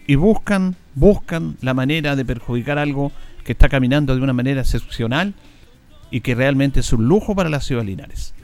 Y 0.06 0.14
buscan, 0.14 0.76
buscan 0.94 1.56
la 1.60 1.74
manera 1.74 2.14
de 2.14 2.24
perjudicar 2.24 2.78
algo 2.78 3.10
que 3.44 3.52
está 3.52 3.68
caminando 3.68 4.14
de 4.14 4.22
una 4.22 4.32
manera 4.32 4.60
excepcional 4.60 5.34
y 6.10 6.20
que 6.20 6.34
realmente 6.34 6.80
es 6.80 6.92
un 6.92 7.06
lujo 7.08 7.34
para 7.34 7.48
la 7.48 7.60
ciudad 7.60 7.82
de 7.82 7.88
Linares. 7.88 8.34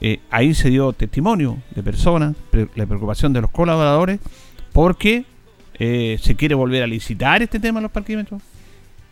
Eh, 0.00 0.20
ahí 0.30 0.54
se 0.54 0.70
dio 0.70 0.92
testimonio 0.94 1.58
de 1.74 1.82
personas, 1.82 2.34
la 2.74 2.86
preocupación 2.86 3.34
de 3.34 3.42
los 3.42 3.50
colaboradores, 3.50 4.20
porque 4.72 5.26
eh, 5.74 6.18
se 6.22 6.36
quiere 6.36 6.54
volver 6.54 6.82
a 6.82 6.86
licitar 6.86 7.42
este 7.42 7.60
tema 7.60 7.80
de 7.80 7.82
los 7.82 7.92
parquímetros, 7.92 8.42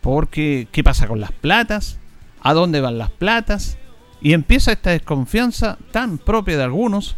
porque 0.01 0.67
qué 0.71 0.83
pasa 0.83 1.07
con 1.07 1.19
las 1.19 1.31
platas, 1.31 1.99
a 2.41 2.53
dónde 2.53 2.81
van 2.81 2.97
las 2.97 3.11
platas, 3.11 3.77
y 4.21 4.33
empieza 4.33 4.71
esta 4.71 4.91
desconfianza 4.91 5.77
tan 5.91 6.17
propia 6.17 6.57
de 6.57 6.63
algunos 6.63 7.15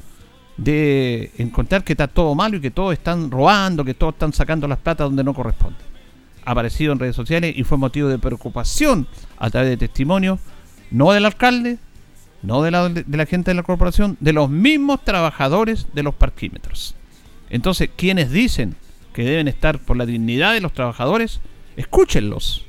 de 0.57 1.31
encontrar 1.37 1.83
que 1.83 1.93
está 1.93 2.07
todo 2.07 2.35
malo 2.35 2.57
y 2.57 2.61
que 2.61 2.69
todos 2.69 2.93
están 2.93 3.31
robando, 3.31 3.83
que 3.83 3.93
todos 3.93 4.13
están 4.13 4.33
sacando 4.33 4.67
las 4.67 4.77
platas 4.77 5.05
donde 5.05 5.23
no 5.23 5.33
corresponde. 5.33 5.79
Aparecido 6.45 6.93
en 6.93 6.99
redes 6.99 7.15
sociales 7.15 7.53
y 7.55 7.63
fue 7.63 7.77
motivo 7.77 8.07
de 8.07 8.19
preocupación 8.19 9.07
a 9.37 9.49
través 9.49 9.69
de 9.71 9.77
testimonios, 9.77 10.39
no 10.91 11.11
del 11.11 11.25
alcalde, 11.25 11.79
no 12.43 12.61
de 12.61 12.71
la, 12.71 12.89
de 12.89 13.17
la 13.17 13.25
gente 13.25 13.51
de 13.51 13.55
la 13.55 13.63
corporación, 13.63 14.17
de 14.19 14.33
los 14.33 14.49
mismos 14.49 15.03
trabajadores 15.03 15.87
de 15.93 16.03
los 16.03 16.13
parquímetros. 16.13 16.95
Entonces, 17.49 17.89
quienes 17.95 18.31
dicen 18.31 18.75
que 19.13 19.23
deben 19.23 19.47
estar 19.47 19.79
por 19.79 19.97
la 19.97 20.05
dignidad 20.05 20.53
de 20.53 20.61
los 20.61 20.73
trabajadores, 20.73 21.41
escúchenlos, 21.75 22.65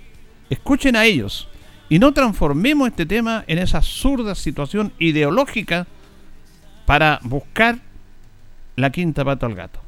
escuchen 0.50 0.96
a 0.96 1.04
ellos, 1.04 1.48
y 1.92 1.98
no 1.98 2.14
transformemos 2.14 2.88
este 2.88 3.04
tema 3.04 3.44
en 3.46 3.58
esa 3.58 3.76
absurda 3.76 4.34
situación 4.34 4.94
ideológica 4.98 5.86
para 6.86 7.20
buscar 7.22 7.80
la 8.76 8.88
quinta 8.88 9.26
pata 9.26 9.44
al 9.44 9.54
gato. 9.54 9.78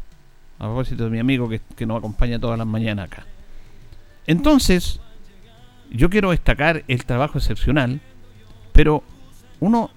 A 0.59 0.65
propósito 0.65 1.05
de 1.05 1.11
mi 1.11 1.19
amigo 1.19 1.49
que, 1.49 1.63
que 1.75 1.87
nos 1.87 1.97
acompaña 1.97 2.39
todas 2.39 2.59
las 2.59 2.67
mañanas 2.67 3.07
acá. 3.07 3.25
Entonces, 4.27 5.01
yo 5.91 6.11
quiero 6.11 6.33
destacar 6.33 6.85
el 6.89 7.07
trabajo 7.07 7.39
excepcional, 7.39 8.03
pero 8.75 9.03
uno 9.61 9.91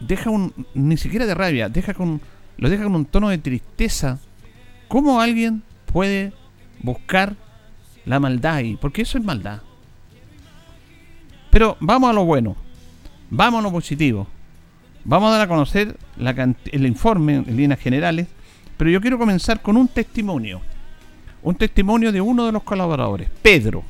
deja 0.00 0.30
un, 0.30 0.54
ni 0.72 0.96
siquiera 0.96 1.26
de 1.26 1.34
rabia, 1.34 1.68
deja 1.68 1.92
con, 1.92 2.22
lo 2.56 2.70
deja 2.70 2.84
con 2.84 2.94
un 2.94 3.04
tono 3.04 3.28
de 3.28 3.36
tristeza. 3.36 4.18
¿Cómo 4.88 5.20
alguien 5.20 5.62
puede 5.92 6.32
buscar 6.82 7.36
la 8.06 8.18
maldad 8.18 8.54
ahí? 8.54 8.78
Porque 8.80 9.02
eso 9.02 9.18
es 9.18 9.24
maldad. 9.24 9.60
Pero 11.50 11.76
vamos 11.80 12.10
a 12.10 12.12
lo 12.12 12.24
bueno, 12.24 12.56
vamos 13.30 13.60
a 13.60 13.62
lo 13.62 13.72
positivo. 13.72 14.26
Vamos 15.04 15.28
a 15.28 15.38
dar 15.38 15.40
a 15.42 15.48
conocer 15.48 15.96
el 16.72 16.86
informe 16.86 17.36
en 17.36 17.56
líneas 17.56 17.80
generales, 17.80 18.28
pero 18.76 18.90
yo 18.90 19.00
quiero 19.00 19.18
comenzar 19.18 19.62
con 19.62 19.76
un 19.76 19.88
testimonio. 19.88 20.60
Un 21.42 21.54
testimonio 21.54 22.12
de 22.12 22.20
uno 22.20 22.44
de 22.44 22.52
los 22.52 22.62
colaboradores, 22.62 23.30
Pedro. 23.42 23.82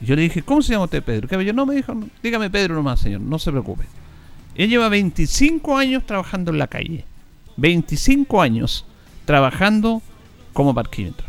Yo 0.00 0.16
le 0.16 0.22
dije, 0.22 0.42
¿cómo 0.42 0.62
se 0.62 0.72
llama 0.72 0.86
usted, 0.86 1.04
Pedro? 1.04 1.28
Que 1.28 1.44
yo 1.44 1.52
no 1.52 1.66
me 1.66 1.76
dijo, 1.76 1.94
dígame 2.22 2.50
Pedro 2.50 2.74
nomás, 2.74 3.00
señor, 3.00 3.20
no 3.20 3.38
se 3.38 3.50
preocupe. 3.50 3.84
Él 4.56 4.70
lleva 4.70 4.88
25 4.88 5.76
años 5.76 6.04
trabajando 6.04 6.50
en 6.50 6.58
la 6.58 6.66
calle. 6.66 7.04
25 7.56 8.42
años 8.42 8.86
trabajando 9.24 10.02
como 10.52 10.74
parquímetro. 10.74 11.26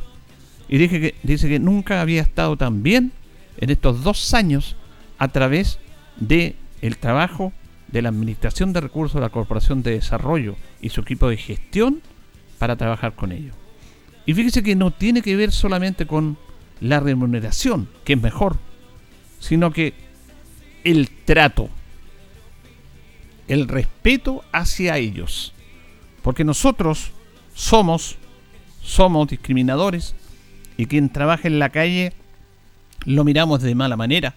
Y 0.68 0.78
dije 0.78 1.00
que, 1.00 1.16
dice 1.22 1.48
que 1.48 1.60
nunca 1.60 2.02
había 2.02 2.22
estado 2.22 2.58
tan 2.58 2.82
bien 2.82 3.12
en 3.58 3.70
estos 3.70 4.04
dos 4.04 4.34
años 4.34 4.78
a 5.22 5.28
través 5.28 5.78
de 6.18 6.56
el 6.82 6.98
trabajo 6.98 7.54
de 7.90 8.02
la 8.02 8.10
Administración 8.10 8.74
de 8.74 8.82
Recursos 8.82 9.14
de 9.14 9.22
la 9.22 9.30
Corporación 9.30 9.84
de 9.84 9.92
Desarrollo 9.92 10.56
y 10.82 10.90
su 10.90 11.02
equipo 11.02 11.30
de 11.30 11.38
gestión 11.38 12.02
para 12.58 12.76
trabajar 12.76 13.14
con 13.14 13.32
ellos. 13.32 13.56
Y 14.26 14.34
fíjese 14.34 14.64
que 14.64 14.76
no 14.76 14.90
tiene 14.90 15.22
que 15.22 15.36
ver 15.36 15.52
solamente 15.52 16.08
con 16.08 16.40
la 16.80 17.00
remuneración, 17.00 17.88
que 18.04 18.14
es 18.14 18.22
mejor, 18.22 18.58
sino 19.40 19.72
que 19.72 19.94
el 20.84 21.12
trato, 21.12 21.70
el 23.48 23.68
respeto 23.68 24.44
hacia 24.52 24.98
ellos. 24.98 25.54
Porque 26.24 26.44
nosotros 26.44 27.12
somos, 27.54 28.18
somos 28.82 29.28
discriminadores 29.28 30.16
y 30.78 30.88
quien 30.88 31.10
trabaja 31.10 31.48
en 31.48 31.60
la 31.60 31.70
calle 31.70 32.14
lo 33.06 33.24
miramos 33.24 33.62
de 33.62 33.76
mala 33.76 33.96
manera 33.96 34.34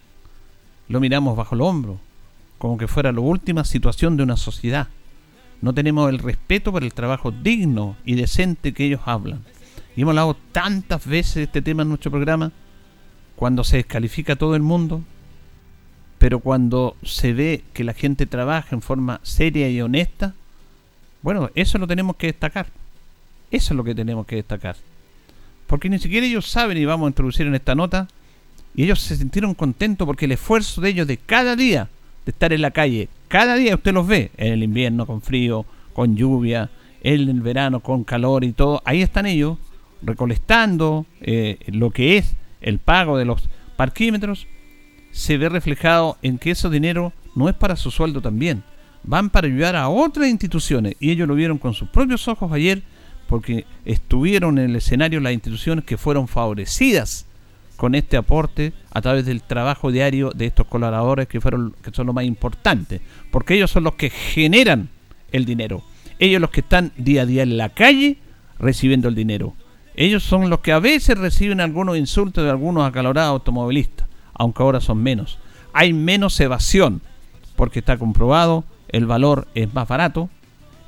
lo 0.89 1.01
miramos 1.01 1.37
bajo 1.37 1.55
el 1.55 1.61
hombro, 1.61 1.99
como 2.59 2.79
que 2.79 2.89
fuera 2.89 3.13
la 3.13 3.21
última 3.21 3.65
situación 3.65 4.17
de 4.17 4.23
una 4.23 4.37
sociedad. 4.37 4.89
No 5.61 5.73
tenemos 5.73 6.11
el 6.11 6.19
respeto 6.19 6.73
por 6.73 6.83
el 6.83 6.93
trabajo 6.93 7.31
digno 7.31 7.97
y 8.05 8.15
decente 8.15 8.73
que 8.73 8.87
ellos 8.87 9.01
hablan. 9.07 9.43
Y 9.97 10.03
hemos 10.03 10.13
hablado 10.13 10.37
tantas 10.53 11.07
veces 11.07 11.35
de 11.37 11.43
este 11.45 11.63
tema 11.63 11.83
en 11.83 11.89
nuestro 11.89 12.11
programa, 12.11 12.53
cuando 13.37 13.65
se 13.65 13.79
descalifica 13.79 14.35
a 14.35 14.37
todo 14.37 14.57
el 14.57 14.63
mundo, 14.63 15.03
pero 16.19 16.39
cuando 16.41 16.97
se 17.03 17.33
ve 17.33 17.65
que 17.73 17.85
la 17.85 17.93
gente 17.93 18.27
trabaja 18.27 18.75
en 18.75 18.83
forma 18.83 19.21
seria 19.23 19.69
y 19.69 19.81
honesta, 19.81 20.35
bueno, 21.23 21.51
eso 21.55 21.79
lo 21.79 21.87
tenemos 21.87 22.17
que 22.17 22.29
destacar. 22.29 22.67
Eso 23.51 23.73
es 23.73 23.77
lo 23.77 23.85
que 23.85 23.95
tenemos 23.95 24.27
que 24.27 24.37
destacar. 24.37 24.77
Porque 25.67 25.89
ni 25.89 25.99
siquiera 25.99 26.27
ellos 26.27 26.49
saben, 26.51 26.77
y 26.77 26.85
vamos 26.85 27.07
a 27.07 27.09
introducir 27.09 27.47
en 27.47 27.55
esta 27.55 27.75
nota, 27.75 28.09
y 28.75 28.85
ellos 28.85 29.01
se 29.01 29.17
sintieron 29.17 29.55
contentos 29.55 30.07
porque 30.07 30.25
el 30.25 30.33
esfuerzo 30.33 30.81
de 30.81 30.91
ellos 30.91 31.07
de 31.07 31.17
cada 31.17 31.57
día 31.57 31.89
de 32.25 32.31
estar 32.31 32.53
en 32.53 32.63
la 32.63 32.73
calle. 32.73 33.09
Cada 33.29 33.55
día 33.55 33.75
usted 33.75 33.93
los 33.93 34.07
ve, 34.07 34.31
en 34.37 34.53
el 34.53 34.63
invierno 34.63 35.07
con 35.07 35.23
frío, 35.23 35.65
con 35.93 36.17
lluvia, 36.17 36.71
en 37.03 37.29
el 37.29 37.41
verano 37.41 37.81
con 37.81 38.05
calor 38.05 38.45
y 38.45 38.53
todo. 38.53 38.83
Ahí 38.85 39.03
están 39.03 39.27
ellos 39.27 39.59
recolectando 40.03 41.07
eh, 41.21 41.59
lo 41.67 41.91
que 41.91 42.17
es 42.17 42.35
el 42.61 42.79
pago 42.79 43.17
de 43.17 43.25
los 43.25 43.49
parquímetros. 43.77 44.47
Se 45.13 45.39
ve 45.39 45.49
reflejado 45.49 46.17
en 46.23 46.39
que 46.39 46.51
ese 46.51 46.69
dinero 46.69 47.13
no 47.37 47.49
es 47.49 47.55
para 47.55 47.77
su 47.77 47.91
sueldo 47.91 48.21
también. 48.21 48.65
Van 49.05 49.31
para 49.31 49.47
ayudar 49.47 49.77
a 49.77 49.89
otras 49.89 50.29
instituciones. 50.29 50.97
Y 50.99 51.11
ellos 51.11 51.29
lo 51.29 51.35
vieron 51.35 51.59
con 51.59 51.75
sus 51.75 51.89
propios 51.91 52.27
ojos 52.27 52.51
ayer 52.53 52.83
porque 53.29 53.67
estuvieron 53.85 54.59
en 54.59 54.71
el 54.71 54.77
escenario 54.77 55.21
las 55.21 55.33
instituciones 55.33 55.85
que 55.85 55.97
fueron 55.97 56.27
favorecidas 56.27 57.27
con 57.77 57.95
este 57.95 58.17
aporte 58.17 58.73
a 58.91 59.01
través 59.01 59.27
del 59.27 59.43
trabajo 59.43 59.91
diario 59.91 60.31
de 60.31 60.47
estos 60.47 60.67
colaboradores 60.67 61.29
que 61.29 61.41
fueron 61.41 61.75
que 61.83 61.91
son 61.93 62.07
lo 62.07 62.13
más 62.13 62.25
importante, 62.25 63.01
porque 63.31 63.55
ellos 63.55 63.71
son 63.71 63.85
los 63.85 63.95
que 63.95 64.11
generan 64.11 64.89
el 65.33 65.45
dinero. 65.45 65.83
Ellos 66.19 66.41
los 66.41 66.51
que 66.51 66.61
están 66.61 66.93
día 66.97 67.23
a 67.23 67.27
día 67.27 67.43
en 67.43 67.57
la 67.57 67.71
calle 67.71 68.19
recibiendo 68.59 69.09
el 69.09 69.15
dinero. 69.15 69.55
Ellos 69.97 70.23
son 70.23 70.51
los 70.51 70.61
que 70.61 70.73
a 70.73 70.79
veces 70.79 71.19
reciben 71.19 71.61
algunos 71.61 71.97
insultos 71.97 72.45
de 72.45 72.51
algunos 72.51 72.89
acalorados 72.89 73.31
automovilistas, 73.31 74.09
aunque 74.33 74.63
ahora 74.63 74.81
son 74.81 75.03
menos. 75.03 75.39
Hay 75.73 75.93
menos 75.93 76.39
evasión, 76.41 77.01
porque 77.57 77.81
está 77.81 77.97
comprobado, 77.99 78.65
el 78.89 79.07
valor 79.07 79.49
es 79.55 79.73
más 79.73 79.87
barato, 79.87 80.31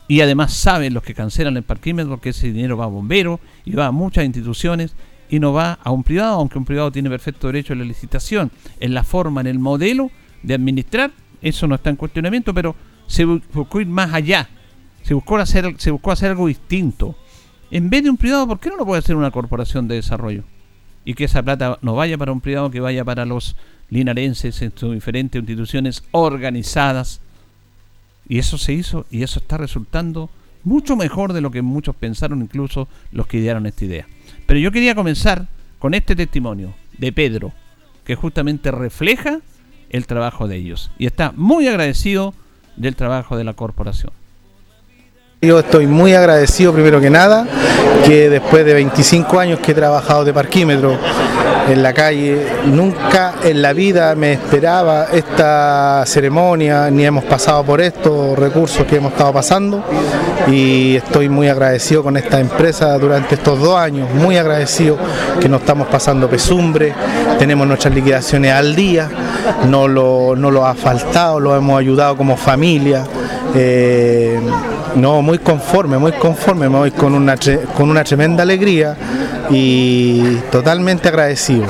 y 0.08 0.20
además 0.20 0.52
saben 0.52 0.94
los 0.94 1.02
que 1.02 1.14
cancelan 1.14 1.56
el 1.56 1.64
parquímetro 1.64 2.20
que 2.20 2.30
ese 2.30 2.52
dinero 2.52 2.76
va 2.76 2.84
a 2.84 2.88
bomberos 2.88 3.40
y 3.64 3.72
va 3.72 3.86
a 3.86 3.92
muchas 3.92 4.24
instituciones 4.24 4.94
y 5.28 5.40
no 5.40 5.52
va 5.52 5.78
a 5.82 5.90
un 5.90 6.02
privado, 6.02 6.34
aunque 6.34 6.58
un 6.58 6.64
privado 6.64 6.90
tiene 6.90 7.10
perfecto 7.10 7.48
derecho 7.48 7.72
a 7.72 7.76
la 7.76 7.84
licitación, 7.84 8.50
en 8.80 8.94
la 8.94 9.04
forma, 9.04 9.40
en 9.40 9.46
el 9.48 9.58
modelo 9.58 10.10
de 10.42 10.54
administrar, 10.54 11.10
eso 11.42 11.66
no 11.66 11.74
está 11.74 11.90
en 11.90 11.96
cuestionamiento, 11.96 12.54
pero 12.54 12.74
se 13.06 13.24
buscó 13.24 13.80
ir 13.80 13.86
más 13.86 14.12
allá, 14.12 14.48
se 15.02 15.14
buscó 15.14 15.36
hacer, 15.36 15.74
se 15.78 15.90
buscó 15.90 16.12
hacer 16.12 16.30
algo 16.30 16.46
distinto. 16.48 17.16
En 17.70 17.90
vez 17.90 18.04
de 18.04 18.10
un 18.10 18.16
privado, 18.16 18.46
¿por 18.46 18.60
qué 18.60 18.70
no 18.70 18.76
lo 18.76 18.86
puede 18.86 19.00
hacer 19.00 19.16
una 19.16 19.30
corporación 19.30 19.88
de 19.88 19.96
desarrollo? 19.96 20.44
Y 21.04 21.14
que 21.14 21.24
esa 21.24 21.42
plata 21.42 21.78
no 21.82 21.94
vaya 21.94 22.18
para 22.18 22.32
un 22.32 22.40
privado, 22.40 22.70
que 22.70 22.80
vaya 22.80 23.04
para 23.04 23.24
los 23.24 23.56
linarenses 23.90 24.60
en 24.62 24.72
sus 24.74 24.92
diferentes 24.94 25.40
instituciones 25.40 26.02
organizadas. 26.10 27.20
Y 28.28 28.38
eso 28.38 28.58
se 28.58 28.72
hizo 28.72 29.06
y 29.10 29.22
eso 29.22 29.38
está 29.38 29.56
resultando 29.56 30.30
mucho 30.64 30.96
mejor 30.96 31.32
de 31.32 31.40
lo 31.40 31.52
que 31.52 31.62
muchos 31.62 31.94
pensaron, 31.94 32.42
incluso 32.42 32.88
los 33.12 33.28
que 33.28 33.38
idearon 33.38 33.66
esta 33.66 33.84
idea. 33.84 34.06
Pero 34.46 34.60
yo 34.60 34.72
quería 34.72 34.94
comenzar 34.94 35.46
con 35.78 35.94
este 35.94 36.16
testimonio 36.16 36.74
de 36.98 37.12
Pedro, 37.12 37.52
que 38.04 38.14
justamente 38.14 38.70
refleja 38.70 39.40
el 39.90 40.06
trabajo 40.06 40.48
de 40.48 40.56
ellos. 40.56 40.90
Y 40.98 41.06
está 41.06 41.32
muy 41.36 41.68
agradecido 41.68 42.34
del 42.76 42.96
trabajo 42.96 43.36
de 43.36 43.44
la 43.44 43.54
corporación. 43.54 44.12
Yo 45.42 45.58
estoy 45.58 45.86
muy 45.86 46.14
agradecido 46.14 46.72
primero 46.72 47.00
que 47.00 47.10
nada, 47.10 47.46
que 48.04 48.30
después 48.30 48.64
de 48.64 48.74
25 48.74 49.38
años 49.38 49.60
que 49.60 49.72
he 49.72 49.74
trabajado 49.74 50.24
de 50.24 50.32
parquímetro 50.32 50.96
en 51.68 51.82
la 51.82 51.92
calle, 51.92 52.46
nunca 52.66 53.34
en 53.42 53.60
la 53.60 53.72
vida 53.72 54.14
me 54.14 54.32
esperaba 54.32 55.06
esta 55.12 56.04
ceremonia, 56.06 56.90
ni 56.90 57.04
hemos 57.04 57.24
pasado 57.24 57.64
por 57.64 57.80
estos 57.80 58.38
recursos 58.38 58.86
que 58.86 58.96
hemos 58.96 59.12
estado 59.12 59.32
pasando 59.32 59.82
y 60.46 60.96
estoy 60.96 61.28
muy 61.28 61.48
agradecido 61.48 62.04
con 62.04 62.16
esta 62.16 62.38
empresa 62.38 62.96
durante 62.98 63.34
estos 63.34 63.58
dos 63.58 63.76
años, 63.76 64.08
muy 64.14 64.36
agradecido 64.36 64.96
que 65.40 65.48
nos 65.48 65.60
estamos 65.60 65.88
pasando 65.88 66.28
pesumbre, 66.28 66.94
tenemos 67.38 67.66
nuestras 67.66 67.92
liquidaciones 67.92 68.52
al 68.52 68.76
día, 68.76 69.08
no 69.68 69.88
lo, 69.88 70.36
no 70.36 70.50
lo 70.52 70.64
ha 70.64 70.74
faltado, 70.74 71.40
lo 71.40 71.56
hemos 71.56 71.78
ayudado 71.78 72.16
como 72.16 72.36
familia. 72.36 73.04
Eh, 73.54 74.38
no, 74.96 75.22
muy 75.22 75.38
conforme, 75.38 75.98
muy 75.98 76.12
conforme, 76.12 76.68
me 76.68 76.78
voy 76.78 76.90
con 76.90 77.14
una, 77.14 77.36
con 77.74 77.90
una 77.90 78.02
tremenda 78.02 78.42
alegría 78.42 78.96
y 79.50 80.36
totalmente 80.50 81.08
agradecido. 81.08 81.66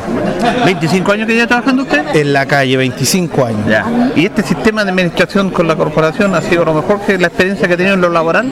¿25 0.65 1.13
años 1.13 1.27
que 1.27 1.35
lleva 1.35 1.47
trabajando 1.47 1.83
usted? 1.83 2.05
En 2.15 2.33
la 2.33 2.47
calle, 2.47 2.77
25 2.77 3.45
años. 3.45 3.67
Ya. 3.69 3.85
¿Y 4.15 4.27
este 4.27 4.43
sistema 4.43 4.85
de 4.85 4.91
administración 4.91 5.51
con 5.51 5.67
la 5.67 5.77
corporación 5.77 6.35
ha 6.35 6.41
sido 6.41 6.65
lo 6.65 6.75
mejor 6.75 7.01
que 7.01 7.19
la 7.19 7.29
experiencia 7.29 7.67
que 7.69 7.75
ha 7.75 7.77
tenido 7.77 7.95
en 7.95 8.01
lo 8.01 8.11
laboral? 8.11 8.51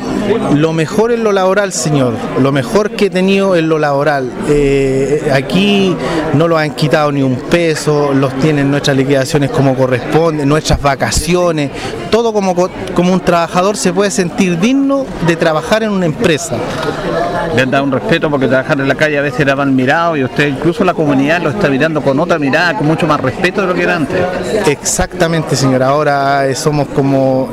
Lo 0.55 0.73
mejor 0.73 1.13
en 1.13 1.25
lo 1.25 1.33
laboral, 1.33 1.73
señor. 1.73 2.15
Lo 2.41 2.53
mejor 2.53 2.91
que 2.91 3.07
he 3.07 3.11
tenido 3.11 3.57
en 3.57 3.69
lo 3.69 3.79
laboral. 3.79 4.31
Eh, 4.49 5.31
aquí 5.33 5.97
no 6.35 6.49
lo 6.49 6.59
han 6.59 6.73
quitado 6.75 7.13
ni 7.13 7.23
un 7.23 7.37
peso, 7.37 8.13
los 8.13 8.35
tienen 8.39 8.71
nuestras 8.71 8.97
liquidaciones 8.97 9.51
como 9.51 9.75
corresponde, 9.75 10.45
nuestras 10.45 10.81
vacaciones, 10.81 11.71
todo 12.11 12.33
como, 12.33 12.55
como 12.95 13.13
un 13.13 13.21
trabajador 13.21 13.77
se 13.77 13.93
puede 13.93 14.11
sentir 14.11 14.59
digno 14.59 15.07
de 15.27 15.37
trabajar 15.37 15.83
en 15.83 15.91
una 15.91 16.07
empresa. 16.07 16.57
Le 17.55 17.63
han 17.63 17.71
dado 17.71 17.85
un 17.85 17.93
respeto 17.93 18.31
porque 18.31 18.49
trabajar 18.49 18.81
en 18.81 18.89
la 18.89 18.95
calle 18.95 19.19
a 19.19 19.23
veces 19.23 19.41
era 19.41 19.55
mal 19.55 19.71
mirado 19.71 20.17
y 20.17 20.25
usted, 20.25 20.49
incluso 20.49 20.85
la 20.85 20.95
comunidad, 20.95 21.43
lo 21.43 21.51
está 21.51 21.69
mirando 21.69 21.84
con 21.93 22.19
otra 22.19 22.39
mirada, 22.39 22.77
con 22.79 22.87
mucho 22.87 23.07
más 23.07 23.21
respeto 23.21 23.61
de 23.61 23.67
lo 23.67 23.75
que 23.75 23.83
era 23.83 23.97
antes. 23.97 24.19
Exactamente, 24.67 25.55
señora. 25.55 25.89
Ahora 25.89 26.47
eh, 26.47 26.55
somos 26.55 26.89
como 26.89 27.49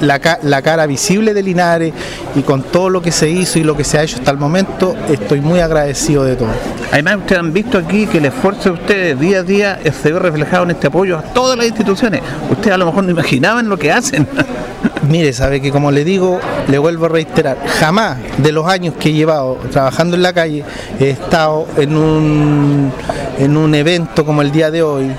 la, 0.00 0.20
la, 0.42 0.62
cara 0.62 0.86
visible 0.86 1.34
de 1.34 1.42
Linares 1.42 1.92
y 2.36 2.42
con 2.42 2.62
todo 2.62 2.90
lo 2.90 3.02
que 3.02 3.10
se 3.10 3.28
hizo 3.28 3.58
y 3.58 3.64
lo 3.64 3.76
que 3.76 3.82
se 3.82 3.98
ha 3.98 4.02
hecho 4.04 4.16
hasta 4.16 4.30
el 4.30 4.38
momento, 4.38 4.94
estoy 5.08 5.40
muy 5.40 5.60
agradecido 5.60 6.24
de 6.24 6.36
todo. 6.36 6.50
Además, 6.92 7.16
ustedes 7.16 7.40
han 7.40 7.52
visto 7.52 7.78
aquí 7.78 8.06
que 8.06 8.18
el 8.18 8.26
esfuerzo 8.26 8.70
de 8.70 8.74
ustedes 8.74 9.20
día 9.20 9.40
a 9.40 9.42
día 9.42 9.80
se 10.00 10.12
ve 10.12 10.18
reflejado 10.18 10.64
en 10.64 10.70
este 10.72 10.86
apoyo 10.86 11.18
a 11.18 11.22
todas 11.22 11.56
las 11.56 11.66
instituciones. 11.66 12.22
Ustedes 12.50 12.72
a 12.72 12.78
lo 12.78 12.86
mejor 12.86 13.04
no 13.04 13.10
imaginaban 13.10 13.68
lo 13.68 13.78
que 13.78 13.90
hacen. 13.90 14.28
Mire, 15.08 15.32
sabe 15.32 15.60
que 15.60 15.70
como 15.70 15.90
le 15.90 16.04
digo, 16.04 16.40
le 16.68 16.78
vuelvo 16.78 17.06
a 17.06 17.08
reiterar, 17.08 17.58
jamás 17.80 18.18
de 18.38 18.52
los 18.52 18.66
años 18.66 18.94
que 18.98 19.08
he 19.08 19.12
llevado 19.12 19.58
trabajando 19.70 20.16
en 20.16 20.22
la 20.22 20.32
calle 20.32 20.64
he 21.00 21.10
estado 21.10 21.66
en 21.76 21.96
un, 21.96 22.92
en 23.42 23.56
un 23.56 23.74
evento 23.74 24.24
como 24.24 24.40
el 24.40 24.52
día 24.52 24.70
de 24.70 24.82
hoy 24.82 25.10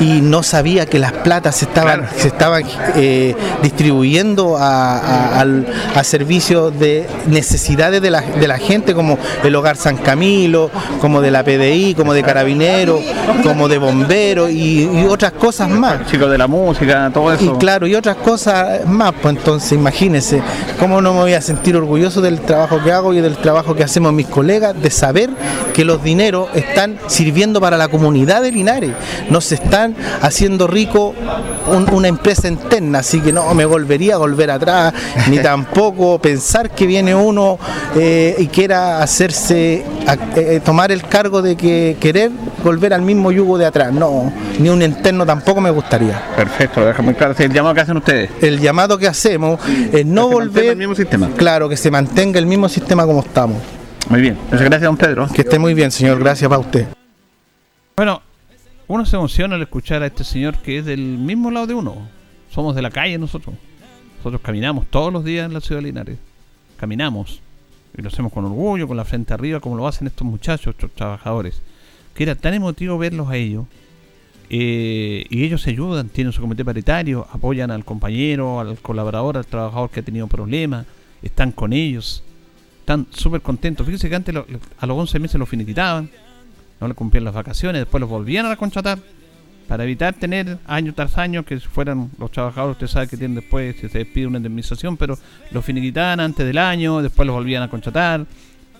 y 0.00 0.20
no 0.20 0.42
sabía 0.42 0.86
que 0.86 0.98
las 0.98 1.12
platas 1.12 1.56
se 1.56 1.66
estaban, 1.66 2.08
se 2.16 2.28
estaban 2.28 2.64
eh, 2.96 3.34
distribuyendo 3.62 4.56
a, 4.58 5.40
a, 5.40 6.04
servicios 6.04 6.78
de 6.78 7.06
necesidades 7.26 8.02
de 8.02 8.10
la, 8.10 8.20
de 8.20 8.48
la, 8.48 8.58
gente, 8.58 8.94
como 8.94 9.18
el 9.44 9.54
Hogar 9.54 9.76
San 9.76 9.96
Camilo, 9.96 10.70
como 11.00 11.20
de 11.20 11.30
la 11.30 11.44
PDI, 11.44 11.94
como 11.94 12.12
de 12.12 12.22
Carabineros, 12.22 13.00
como 13.42 13.68
de 13.68 13.78
Bomberos 13.78 14.50
y, 14.50 14.88
otras 15.08 15.32
cosas 15.32 15.68
más. 15.68 16.06
Chicos 16.10 16.30
de 16.30 16.38
la 16.38 16.46
música, 16.46 17.10
todo 17.12 17.32
eso. 17.32 17.44
Y 17.44 17.58
claro, 17.58 17.86
y 17.86 17.94
otras 17.94 18.16
cosas 18.16 18.86
más, 18.86 19.12
pues 19.20 19.36
entonces 19.36 19.72
imagínense, 19.72 20.42
¿cómo 20.78 21.00
no 21.00 21.12
me 21.12 21.20
voy 21.20 21.34
a 21.34 21.40
sentir 21.40 21.76
orgulloso 21.76 22.20
del 22.20 22.40
trabajo 22.40 22.82
que 22.82 22.92
hago 22.92 23.14
y 23.14 23.20
del 23.20 23.36
trabajo 23.36 23.74
que 23.74 23.84
hacemos 23.84 24.12
mis 24.12 24.26
colegas, 24.26 24.80
de 24.80 24.90
saber 24.90 25.30
que 25.72 25.84
los 25.84 26.02
dineros 26.02 26.48
están 26.54 26.98
sirviendo 27.06 27.60
para 27.60 27.76
la 27.76 27.88
comunidad 27.88 28.42
de 28.42 28.52
Linares, 28.52 28.92
no 29.30 29.40
se 29.40 29.56
están 29.56 29.91
haciendo 30.20 30.66
rico 30.66 31.14
una 31.92 32.08
empresa 32.08 32.48
interna, 32.48 33.00
así 33.00 33.20
que 33.20 33.32
no 33.32 33.52
me 33.54 33.64
volvería 33.64 34.14
a 34.14 34.18
volver 34.18 34.50
atrás, 34.50 34.92
ni 35.28 35.38
tampoco 35.42 36.18
pensar 36.18 36.70
que 36.70 36.86
viene 36.86 37.14
uno 37.14 37.58
eh, 37.96 38.34
y 38.38 38.46
quiera 38.48 39.02
hacerse, 39.02 39.84
eh, 40.36 40.60
tomar 40.64 40.92
el 40.92 41.02
cargo 41.04 41.42
de 41.42 41.56
que 41.56 41.96
querer 42.00 42.30
volver 42.62 42.94
al 42.94 43.02
mismo 43.02 43.32
yugo 43.32 43.58
de 43.58 43.66
atrás, 43.66 43.92
no, 43.92 44.32
ni 44.58 44.68
un 44.68 44.82
interno 44.82 45.26
tampoco 45.26 45.60
me 45.60 45.70
gustaría. 45.70 46.20
Perfecto, 46.36 46.84
déjame 46.84 47.14
claro, 47.14 47.34
el 47.38 47.52
llamado 47.52 47.74
que 47.74 47.80
hacen 47.80 47.96
ustedes. 47.96 48.30
El 48.40 48.60
llamado 48.60 48.98
que 48.98 49.06
hacemos 49.06 49.60
es 49.92 50.06
no 50.06 50.28
volver, 50.28 50.66
el 50.66 50.76
mismo 50.76 50.94
sistema. 50.94 51.28
claro, 51.36 51.68
que 51.68 51.76
se 51.76 51.90
mantenga 51.90 52.38
el 52.38 52.46
mismo 52.46 52.68
sistema 52.68 53.04
como 53.04 53.20
estamos. 53.20 53.58
Muy 54.08 54.20
bien, 54.20 54.36
muchas 54.44 54.62
gracias, 54.62 54.82
don 54.82 54.96
Pedro. 54.96 55.28
Que 55.28 55.42
esté 55.42 55.58
muy 55.58 55.74
bien, 55.74 55.90
señor, 55.90 56.18
gracias 56.18 56.48
para 56.48 56.60
usted. 56.60 56.86
Bueno, 57.96 58.22
uno 58.92 59.06
se 59.06 59.16
emociona 59.16 59.54
al 59.54 59.62
escuchar 59.62 60.02
a 60.02 60.06
este 60.06 60.22
señor 60.22 60.58
que 60.58 60.76
es 60.76 60.84
del 60.84 61.00
mismo 61.00 61.50
lado 61.50 61.66
de 61.66 61.72
uno. 61.72 61.96
Somos 62.50 62.74
de 62.74 62.82
la 62.82 62.90
calle 62.90 63.16
nosotros. 63.16 63.54
Nosotros 64.18 64.42
caminamos 64.42 64.86
todos 64.88 65.10
los 65.10 65.24
días 65.24 65.46
en 65.46 65.54
la 65.54 65.62
ciudad 65.62 65.80
de 65.80 65.86
Linares. 65.86 66.18
Caminamos. 66.76 67.40
Y 67.96 68.02
lo 68.02 68.08
hacemos 68.08 68.30
con 68.34 68.44
orgullo, 68.44 68.86
con 68.86 68.98
la 68.98 69.06
frente 69.06 69.32
arriba, 69.32 69.60
como 69.60 69.76
lo 69.76 69.88
hacen 69.88 70.08
estos 70.08 70.26
muchachos, 70.26 70.74
estos 70.74 70.90
trabajadores. 70.90 71.62
Que 72.14 72.24
era 72.24 72.34
tan 72.34 72.52
emotivo 72.52 72.98
verlos 72.98 73.30
a 73.30 73.36
ellos. 73.36 73.64
Eh, 74.50 75.24
y 75.30 75.42
ellos 75.42 75.62
se 75.62 75.70
ayudan, 75.70 76.10
tienen 76.10 76.34
su 76.34 76.42
comité 76.42 76.62
paritario, 76.62 77.26
apoyan 77.32 77.70
al 77.70 77.86
compañero, 77.86 78.60
al 78.60 78.76
colaborador, 78.76 79.38
al 79.38 79.46
trabajador 79.46 79.88
que 79.88 80.00
ha 80.00 80.02
tenido 80.02 80.26
problemas, 80.26 80.84
están 81.22 81.50
con 81.52 81.72
ellos, 81.72 82.22
están 82.80 83.06
súper 83.10 83.40
contentos. 83.40 83.86
Fíjense 83.86 84.10
que 84.10 84.16
antes 84.16 84.34
a 84.36 84.86
los 84.86 84.98
11 84.98 85.18
meses 85.18 85.38
los 85.38 85.48
finiquitaban, 85.48 86.10
no 86.82 86.88
le 86.88 86.94
cumplían 86.94 87.24
las 87.24 87.34
vacaciones, 87.34 87.80
después 87.80 88.00
los 88.00 88.10
volvían 88.10 88.44
a 88.46 88.56
contratar 88.56 88.98
para 89.68 89.84
evitar 89.84 90.14
tener 90.14 90.58
año 90.66 90.92
tras 90.92 91.16
año 91.16 91.44
que 91.44 91.60
fueran 91.60 92.10
los 92.18 92.32
trabajadores, 92.32 92.74
usted 92.74 92.88
sabe 92.88 93.06
que 93.06 93.16
tienen 93.16 93.36
después, 93.36 93.76
se 93.80 93.86
despide 93.86 94.26
una 94.26 94.38
indemnización, 94.38 94.96
pero 94.96 95.16
los 95.52 95.64
finiquitaban 95.64 96.18
antes 96.18 96.44
del 96.44 96.58
año, 96.58 97.00
después 97.00 97.24
los 97.24 97.34
volvían 97.34 97.62
a 97.62 97.70
contratar. 97.70 98.26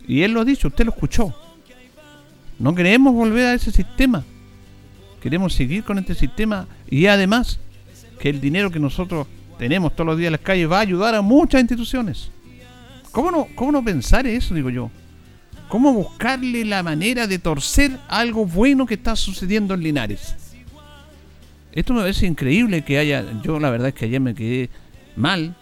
Y 0.09 0.23
él 0.23 0.33
lo 0.33 0.41
ha 0.41 0.45
dicho, 0.45 0.67
usted 0.67 0.85
lo 0.85 0.91
escuchó. 0.91 1.33
No 2.59 2.75
queremos 2.75 3.15
volver 3.15 3.47
a 3.47 3.55
ese 3.55 3.71
sistema. 3.71 4.25
Queremos 5.23 5.55
seguir 5.55 5.85
con 5.85 5.99
este 5.99 6.17
sistema 6.17 6.67
y 6.91 7.07
además 7.07 7.61
que 8.19 8.31
el 8.31 8.41
dinero 8.41 8.73
que 8.73 8.81
nosotros 8.81 9.29
tenemos 9.59 9.95
todos 9.95 10.09
los 10.09 10.19
días 10.19 10.27
en 10.27 10.33
las 10.33 10.41
calles 10.41 10.69
va 10.69 10.79
a 10.79 10.81
ayudar 10.81 11.15
a 11.15 11.23
muchas 11.23 11.61
instituciones. 11.61 12.33
¿Cómo 13.13 13.31
no, 13.31 13.47
cómo 13.55 13.71
no 13.71 13.85
pensar 13.85 14.27
eso, 14.27 14.55
digo 14.55 14.71
yo? 14.71 14.91
¿Cómo 15.73 15.95
buscarle 15.95 16.67
la 16.67 16.83
manera 16.83 17.27
de 17.27 17.39
torcer 17.39 17.99
algo 18.09 18.45
bueno 18.45 18.85
que 18.85 18.93
está 18.93 19.17
sucediendo 19.17 19.73
en 19.73 19.83
Linares? 19.83 20.35
Esto 21.73 21.95
me 21.95 22.01
parece 22.01 22.27
increíble 22.27 22.85
que 22.85 22.99
haya. 22.99 23.25
Yo, 23.43 23.59
la 23.59 23.71
verdad 23.71 23.89
es 23.89 23.95
que 23.95 24.05
ayer 24.05 24.21
me 24.21 24.35
quedé 24.35 24.69
mal 25.17 25.57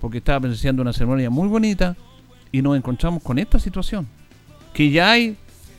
porque 0.00 0.16
estaba 0.16 0.40
presenciando 0.40 0.80
una 0.80 0.94
ceremonia 0.94 1.28
muy 1.28 1.48
bonita 1.48 1.94
y 2.50 2.62
nos 2.62 2.78
encontramos 2.78 3.22
con 3.22 3.38
esta 3.38 3.58
situación. 3.58 4.08
Que 4.72 4.90
ya 4.90 5.10
hay 5.10 5.36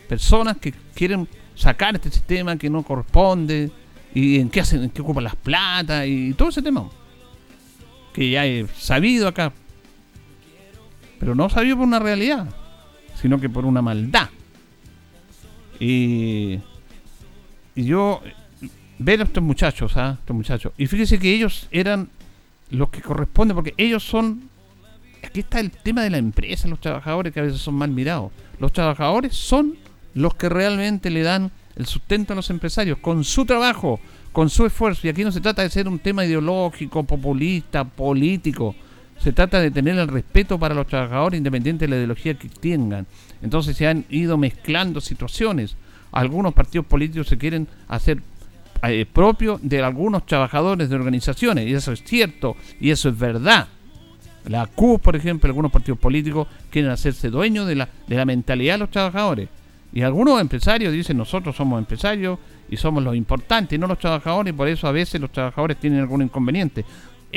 personas 0.07 0.57
que 0.57 0.71
quieren 0.93 1.27
sacar 1.55 1.95
este 1.95 2.11
sistema 2.11 2.57
que 2.57 2.69
no 2.69 2.83
corresponde 2.83 3.71
y 4.13 4.37
en 4.37 4.51
qué 4.51 4.59
hacen, 4.59 4.83
en 4.83 4.91
qué 4.91 5.01
ocupan 5.01 5.23
las 5.23 5.35
plata 5.35 6.05
y 6.05 6.31
todo 6.33 6.49
ese 6.49 6.61
tema. 6.61 6.87
Que 8.13 8.29
ya 8.29 8.45
he 8.45 8.67
sabido 8.77 9.27
acá. 9.27 9.51
Pero 11.19 11.33
no 11.33 11.49
sabido 11.49 11.77
por 11.77 11.87
una 11.87 11.97
realidad, 11.97 12.47
sino 13.19 13.39
que 13.39 13.49
por 13.49 13.65
una 13.65 13.81
maldad. 13.81 14.29
Y, 15.79 16.59
yo 17.75 18.21
ver 18.97 19.21
a 19.21 19.25
estos 19.25 19.43
muchachos, 19.43 19.95
¿ah? 19.97 20.17
estos 20.19 20.35
muchachos. 20.35 20.73
Y 20.77 20.87
fíjese 20.87 21.19
que 21.19 21.33
ellos 21.33 21.67
eran 21.71 22.09
los 22.71 22.89
que 22.89 23.01
corresponden, 23.01 23.55
porque 23.55 23.73
ellos 23.77 24.03
son. 24.03 24.49
Aquí 25.23 25.41
está 25.41 25.59
el 25.59 25.71
tema 25.71 26.03
de 26.03 26.09
la 26.09 26.17
empresa, 26.17 26.67
los 26.67 26.79
trabajadores 26.79 27.33
que 27.33 27.39
a 27.39 27.43
veces 27.43 27.59
son 27.59 27.75
mal 27.75 27.91
mirados. 27.91 28.31
Los 28.59 28.71
trabajadores 28.71 29.35
son 29.35 29.75
los 30.13 30.35
que 30.35 30.49
realmente 30.49 31.09
le 31.09 31.21
dan 31.21 31.51
el 31.75 31.85
sustento 31.85 32.33
a 32.33 32.35
los 32.35 32.49
empresarios 32.49 32.97
con 32.99 33.23
su 33.23 33.45
trabajo, 33.45 33.99
con 34.31 34.49
su 34.49 34.65
esfuerzo. 34.65 35.05
Y 35.05 35.09
aquí 35.09 35.23
no 35.23 35.31
se 35.31 35.41
trata 35.41 35.61
de 35.61 35.69
ser 35.69 35.87
un 35.87 35.99
tema 35.99 36.25
ideológico, 36.25 37.03
populista, 37.03 37.83
político. 37.83 38.75
Se 39.19 39.33
trata 39.33 39.59
de 39.59 39.71
tener 39.71 39.97
el 39.97 40.07
respeto 40.07 40.59
para 40.59 40.75
los 40.75 40.87
trabajadores 40.87 41.37
independiente 41.37 41.85
de 41.85 41.89
la 41.89 41.95
ideología 41.97 42.35
que 42.35 42.49
tengan. 42.49 43.05
Entonces 43.41 43.75
se 43.75 43.87
han 43.87 44.05
ido 44.09 44.37
mezclando 44.37 45.01
situaciones. 45.01 45.75
Algunos 46.11 46.53
partidos 46.53 46.85
políticos 46.85 47.27
se 47.27 47.37
quieren 47.37 47.67
hacer 47.87 48.21
eh, 48.83 49.05
propio 49.11 49.59
de 49.61 49.81
algunos 49.81 50.25
trabajadores 50.25 50.89
de 50.89 50.95
organizaciones, 50.95 51.67
y 51.67 51.73
eso 51.73 51.91
es 51.91 52.03
cierto, 52.03 52.55
y 52.79 52.91
eso 52.91 53.09
es 53.09 53.17
verdad. 53.17 53.67
La 54.45 54.65
CUP, 54.67 55.01
por 55.01 55.15
ejemplo, 55.15 55.47
algunos 55.47 55.71
partidos 55.71 55.99
políticos 55.99 56.47
quieren 56.69 56.91
hacerse 56.91 57.29
dueños 57.29 57.67
de 57.67 57.75
la, 57.75 57.89
de 58.07 58.15
la 58.15 58.25
mentalidad 58.25 58.75
de 58.75 58.79
los 58.79 58.91
trabajadores. 58.91 59.49
Y 59.91 60.01
algunos 60.01 60.39
empresarios 60.39 60.93
dicen 60.93 61.17
nosotros 61.17 61.55
somos 61.55 61.79
empresarios 61.79 62.37
y 62.69 62.77
somos 62.77 63.03
los 63.03 63.15
importantes, 63.15 63.79
no 63.79 63.87
los 63.87 63.99
trabajadores, 63.99 64.53
y 64.53 64.55
por 64.55 64.67
eso 64.67 64.87
a 64.87 64.91
veces 64.91 65.19
los 65.19 65.31
trabajadores 65.31 65.77
tienen 65.77 65.99
algún 65.99 66.21
inconveniente. 66.21 66.85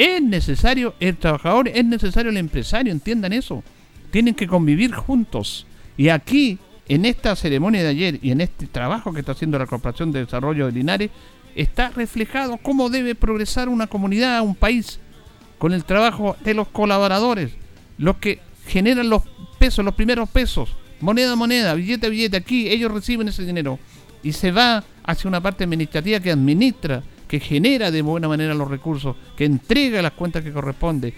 Es 0.01 0.23
necesario 0.23 0.95
el 0.99 1.19
trabajador, 1.19 1.69
es 1.69 1.85
necesario 1.85 2.31
el 2.31 2.39
empresario, 2.39 2.91
entiendan 2.91 3.35
eso. 3.35 3.63
Tienen 4.11 4.35
que 4.35 4.47
convivir 4.47 4.95
juntos. 4.95 5.67
Y 5.99 6.09
aquí 6.09 6.59
en 6.89 7.05
esta 7.05 7.37
ceremonia 7.37 7.83
de 7.83 7.89
ayer 7.89 8.19
y 8.23 8.31
en 8.31 8.41
este 8.41 8.67
trabajo 8.67 9.13
que 9.13 9.21
está 9.21 9.33
haciendo 9.33 9.59
la 9.59 9.67
Corporación 9.67 10.11
de 10.11 10.25
Desarrollo 10.25 10.65
de 10.65 10.73
Linares, 10.73 11.11
está 11.55 11.91
reflejado 11.91 12.57
cómo 12.57 12.89
debe 12.89 13.15
progresar 13.15 13.69
una 13.69 13.89
comunidad, 13.89 14.41
un 14.41 14.55
país, 14.55 15.01
con 15.59 15.75
el 15.75 15.85
trabajo 15.85 16.35
de 16.45 16.55
los 16.55 16.69
colaboradores, 16.69 17.51
los 17.99 18.17
que 18.17 18.41
generan 18.69 19.11
los 19.11 19.25
pesos, 19.59 19.85
los 19.85 19.95
primeros 19.95 20.31
pesos, 20.31 20.75
moneda 21.03 21.33
a 21.33 21.37
moneda, 21.37 21.75
billete 21.75 22.07
a 22.07 22.09
billete, 22.09 22.39
aquí 22.39 22.71
ellos 22.71 22.91
reciben 22.91 23.29
ese 23.29 23.45
dinero 23.45 23.79
y 24.23 24.33
se 24.33 24.51
va 24.51 24.83
hacia 25.05 25.29
una 25.29 25.43
parte 25.43 25.65
administrativa 25.65 26.21
que 26.21 26.33
administra, 26.33 27.03
que 27.31 27.38
genera 27.38 27.93
de 27.93 28.03
buena 28.03 28.27
manera 28.27 28.55
los 28.55 28.66
recursos, 28.66 29.14
que 29.37 29.45
entrega 29.45 30.03
las 30.03 30.14
cuentas 30.14 30.43
que 30.43 30.53
corresponde 30.53 31.14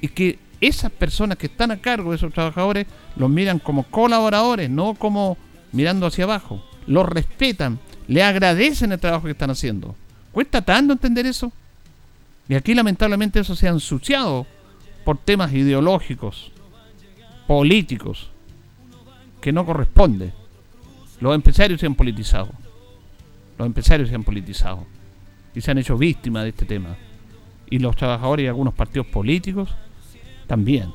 y 0.00 0.06
que 0.06 0.38
esas 0.60 0.92
personas 0.92 1.38
que 1.38 1.46
están 1.46 1.72
a 1.72 1.80
cargo 1.80 2.10
de 2.10 2.16
esos 2.18 2.32
trabajadores 2.32 2.86
los 3.16 3.28
miran 3.28 3.58
como 3.58 3.82
colaboradores, 3.82 4.70
no 4.70 4.94
como 4.94 5.36
mirando 5.72 6.06
hacia 6.06 6.22
abajo. 6.22 6.64
Los 6.86 7.08
respetan, 7.08 7.80
le 8.06 8.22
agradecen 8.22 8.92
el 8.92 9.00
trabajo 9.00 9.24
que 9.24 9.32
están 9.32 9.50
haciendo. 9.50 9.96
¿Cuesta 10.30 10.62
tanto 10.62 10.92
entender 10.92 11.26
eso? 11.26 11.50
Y 12.48 12.54
aquí 12.54 12.72
lamentablemente 12.72 13.40
eso 13.40 13.56
se 13.56 13.66
ha 13.66 13.72
ensuciado 13.72 14.46
por 15.04 15.18
temas 15.18 15.52
ideológicos, 15.52 16.52
políticos, 17.48 18.30
que 19.40 19.50
no 19.50 19.66
corresponde. 19.66 20.32
Los 21.18 21.34
empresarios 21.34 21.80
se 21.80 21.86
han 21.86 21.96
politizado. 21.96 22.52
Los 23.58 23.66
empresarios 23.66 24.08
se 24.08 24.14
han 24.14 24.22
politizado. 24.22 24.86
Y 25.56 25.62
se 25.62 25.70
han 25.70 25.78
hecho 25.78 25.96
víctimas 25.96 26.44
de 26.44 26.50
este 26.50 26.66
tema. 26.66 26.96
Y 27.68 27.78
los 27.78 27.96
trabajadores 27.96 28.44
y 28.44 28.46
algunos 28.46 28.74
partidos 28.74 29.06
políticos 29.06 29.74
también. 30.46 30.92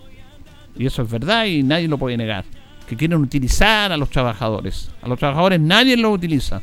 Y 0.78 0.86
eso 0.86 1.02
es 1.02 1.10
verdad 1.10 1.45
y 1.45 1.63
nadie 1.63 1.88
lo 1.88 1.97
puede 1.97 2.15
negar. 2.15 2.45
Que 2.88 2.95
quieren 2.95 3.19
utilizar 3.19 3.91
a 3.91 3.97
los 3.97 4.10
trabajadores. 4.10 4.91
A 5.02 5.08
los 5.08 5.17
trabajadores 5.17 5.60
nadie 5.60 5.97
los 5.97 6.13
utiliza. 6.13 6.62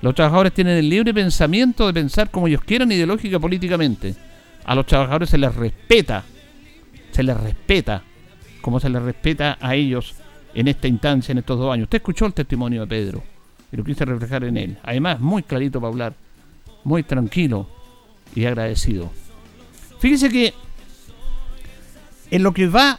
Los 0.00 0.14
trabajadores 0.14 0.54
tienen 0.54 0.78
el 0.78 0.88
libre 0.88 1.12
pensamiento 1.12 1.86
de 1.86 1.92
pensar 1.92 2.30
como 2.30 2.48
ellos 2.48 2.62
quieran 2.62 2.90
ideológica 2.90 3.38
políticamente. 3.38 4.14
A 4.64 4.74
los 4.74 4.86
trabajadores 4.86 5.28
se 5.28 5.38
les 5.38 5.54
respeta. 5.54 6.24
Se 7.10 7.22
les 7.22 7.36
respeta. 7.36 8.02
Como 8.62 8.80
se 8.80 8.88
les 8.88 9.02
respeta 9.02 9.58
a 9.60 9.74
ellos 9.74 10.14
en 10.54 10.66
esta 10.66 10.88
instancia, 10.88 11.32
en 11.32 11.38
estos 11.38 11.58
dos 11.58 11.72
años. 11.72 11.84
Usted 11.84 11.98
escuchó 11.98 12.24
el 12.24 12.32
testimonio 12.32 12.82
de 12.82 12.86
Pedro 12.86 13.22
y 13.70 13.76
lo 13.76 13.84
quise 13.84 14.06
reflejar 14.06 14.44
en 14.44 14.56
él. 14.56 14.78
Además, 14.82 15.20
muy 15.20 15.42
clarito 15.42 15.78
para 15.78 15.90
hablar. 15.90 16.27
Muy 16.84 17.02
tranquilo 17.02 17.68
y 18.34 18.44
agradecido. 18.44 19.10
Fíjese 19.98 20.30
que 20.30 20.54
en 22.30 22.42
lo 22.42 22.52
que 22.52 22.68
va 22.68 22.98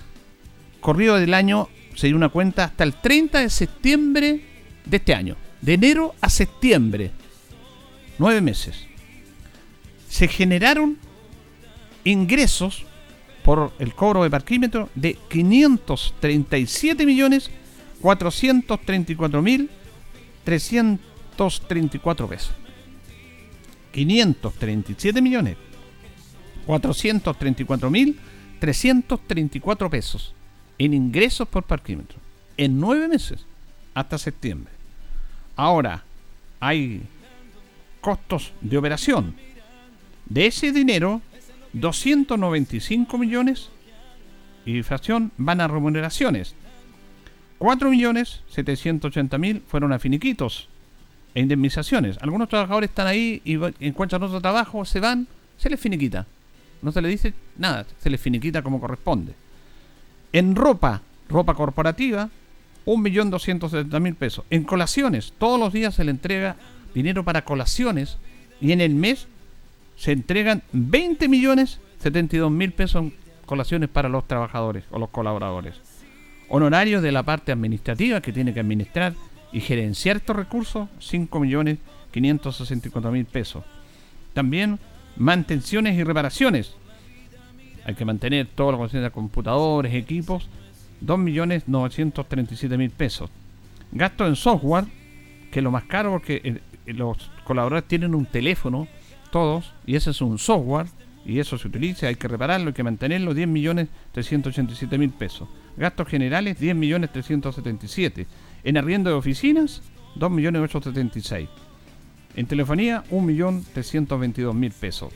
corrido 0.80 1.16
del 1.16 1.34
año, 1.34 1.68
se 1.96 2.08
dio 2.08 2.16
una 2.16 2.30
cuenta 2.30 2.66
hasta 2.66 2.84
el 2.84 2.94
30 2.94 3.40
de 3.40 3.50
septiembre 3.50 4.42
de 4.86 4.98
este 4.98 5.14
año. 5.14 5.36
De 5.62 5.74
enero 5.74 6.16
a 6.22 6.30
septiembre. 6.30 7.12
Nueve 8.18 8.42
meses. 8.42 8.86
Se 10.08 10.28
generaron 10.28 10.98
ingresos 12.04 12.86
por 13.44 13.74
el 13.80 13.94
cobro 13.94 14.24
de 14.24 14.30
parquímetro 14.30 14.90
de 14.96 15.18
537 15.30 17.06
millones 17.06 17.50
434 18.02 19.42
mil 19.42 19.70
334 20.44 22.28
pesos. 22.28 22.52
537 23.92 25.22
millones 25.22 25.58
434 26.66 27.90
mil 27.90 28.20
334 28.60 29.90
pesos 29.90 30.34
en 30.78 30.94
ingresos 30.94 31.48
por 31.48 31.64
parquímetro 31.64 32.20
en 32.58 32.80
nueve 32.80 33.08
meses 33.08 33.46
hasta 33.94 34.18
septiembre. 34.18 34.72
Ahora, 35.56 36.04
hay 36.60 37.02
costos 38.02 38.54
de 38.62 38.78
operación. 38.78 39.36
De 40.26 40.46
ese 40.46 40.72
dinero, 40.72 41.22
295 41.74 43.18
millones 43.18 43.70
y 44.66 44.78
inflación 44.78 45.32
van 45.38 45.62
a 45.62 45.68
remuneraciones. 45.68 46.56
4 47.58 47.90
millones 47.90 48.42
780 48.50 49.38
mil 49.38 49.62
fueron 49.68 49.92
a 49.92 50.00
finiquitos 50.00 50.70
e 51.34 51.42
indemnizaciones. 51.42 52.18
Algunos 52.22 52.50
trabajadores 52.50 52.90
están 52.90 53.08
ahí 53.08 53.42
y 53.46 53.58
encuentran 53.86 54.24
otro 54.24 54.42
trabajo, 54.42 54.86
se 54.86 55.00
van, 55.00 55.28
se 55.58 55.70
les 55.70 55.80
finiquita. 55.80 56.26
No 56.82 56.92
se 56.92 57.02
le 57.02 57.10
dice 57.10 57.34
nada, 57.58 57.86
se 58.02 58.10
le 58.10 58.18
finiquita 58.18 58.62
como 58.62 58.80
corresponde. 58.80 59.34
En 60.32 60.56
ropa, 60.56 61.02
ropa 61.28 61.54
corporativa, 61.54 62.30
1.270.000 62.86 64.16
pesos. 64.16 64.46
En 64.50 64.64
colaciones, 64.64 65.34
todos 65.38 65.60
los 65.60 65.74
días 65.74 65.96
se 65.96 66.04
le 66.04 66.12
entrega 66.12 66.56
dinero 66.94 67.24
para 67.24 67.44
colaciones 67.44 68.18
y 68.62 68.72
en 68.72 68.82
el 68.82 68.96
mes 68.96 69.28
se 69.98 70.12
entregan 70.12 70.64
20.072.000 70.74 72.72
pesos 72.72 73.04
en 73.04 73.14
colaciones 73.46 73.90
para 73.90 74.10
los 74.10 74.28
trabajadores 74.28 74.86
o 74.92 75.00
los 75.00 75.10
colaboradores. 75.10 75.76
Honorarios 76.48 77.04
de 77.04 77.12
la 77.12 77.24
parte 77.24 77.52
administrativa 77.52 78.22
que 78.22 78.32
tiene 78.32 78.54
que 78.54 78.62
administrar 78.62 79.14
y 79.52 79.62
gerenciar 79.62 80.18
estos 80.18 80.36
recursos, 80.36 80.90
5.564.000 81.00 83.26
pesos. 83.26 83.64
También 84.34 84.80
mantenciones 85.18 85.98
y 85.98 86.04
reparaciones. 86.04 86.76
Hay 87.86 87.96
que 87.96 88.06
mantener 88.06 88.48
todo 88.48 88.72
lo 88.72 88.88
que 88.88 89.00
de 89.00 89.12
computadores, 89.12 89.94
equipos, 89.94 90.48
2.937.000 91.06 92.92
pesos. 92.92 93.30
Gasto 93.92 94.28
en 94.28 94.36
software, 94.36 94.86
que 95.52 95.60
es 95.60 95.64
lo 95.64 95.72
más 95.72 95.86
caro 95.86 96.12
porque 96.12 96.62
los 96.86 97.32
colaboradores 97.44 97.88
tienen 97.88 98.14
un 98.14 98.26
teléfono, 98.26 98.88
todos, 99.32 99.74
y 99.86 99.96
ese 99.96 100.12
es 100.12 100.22
un 100.22 100.38
software, 100.38 100.88
y 101.26 101.40
eso 101.40 101.58
se 101.58 101.68
utiliza, 101.68 102.08
hay 102.08 102.16
que 102.16 102.28
repararlo, 102.28 102.68
hay 102.68 102.74
que 102.74 102.84
mantenerlo, 102.84 103.34
10.387.000 103.34 105.12
pesos. 105.12 105.48
Gastos 105.78 106.08
generales, 106.08 106.60
10.377. 106.60 108.26
En 108.64 108.78
arriendo 108.78 109.10
de 109.10 109.16
oficinas, 109.16 109.82
2.876. 110.16 111.48
En 112.36 112.46
telefonía, 112.46 113.04
1.322.000 113.12 114.72
pesos. 114.74 115.14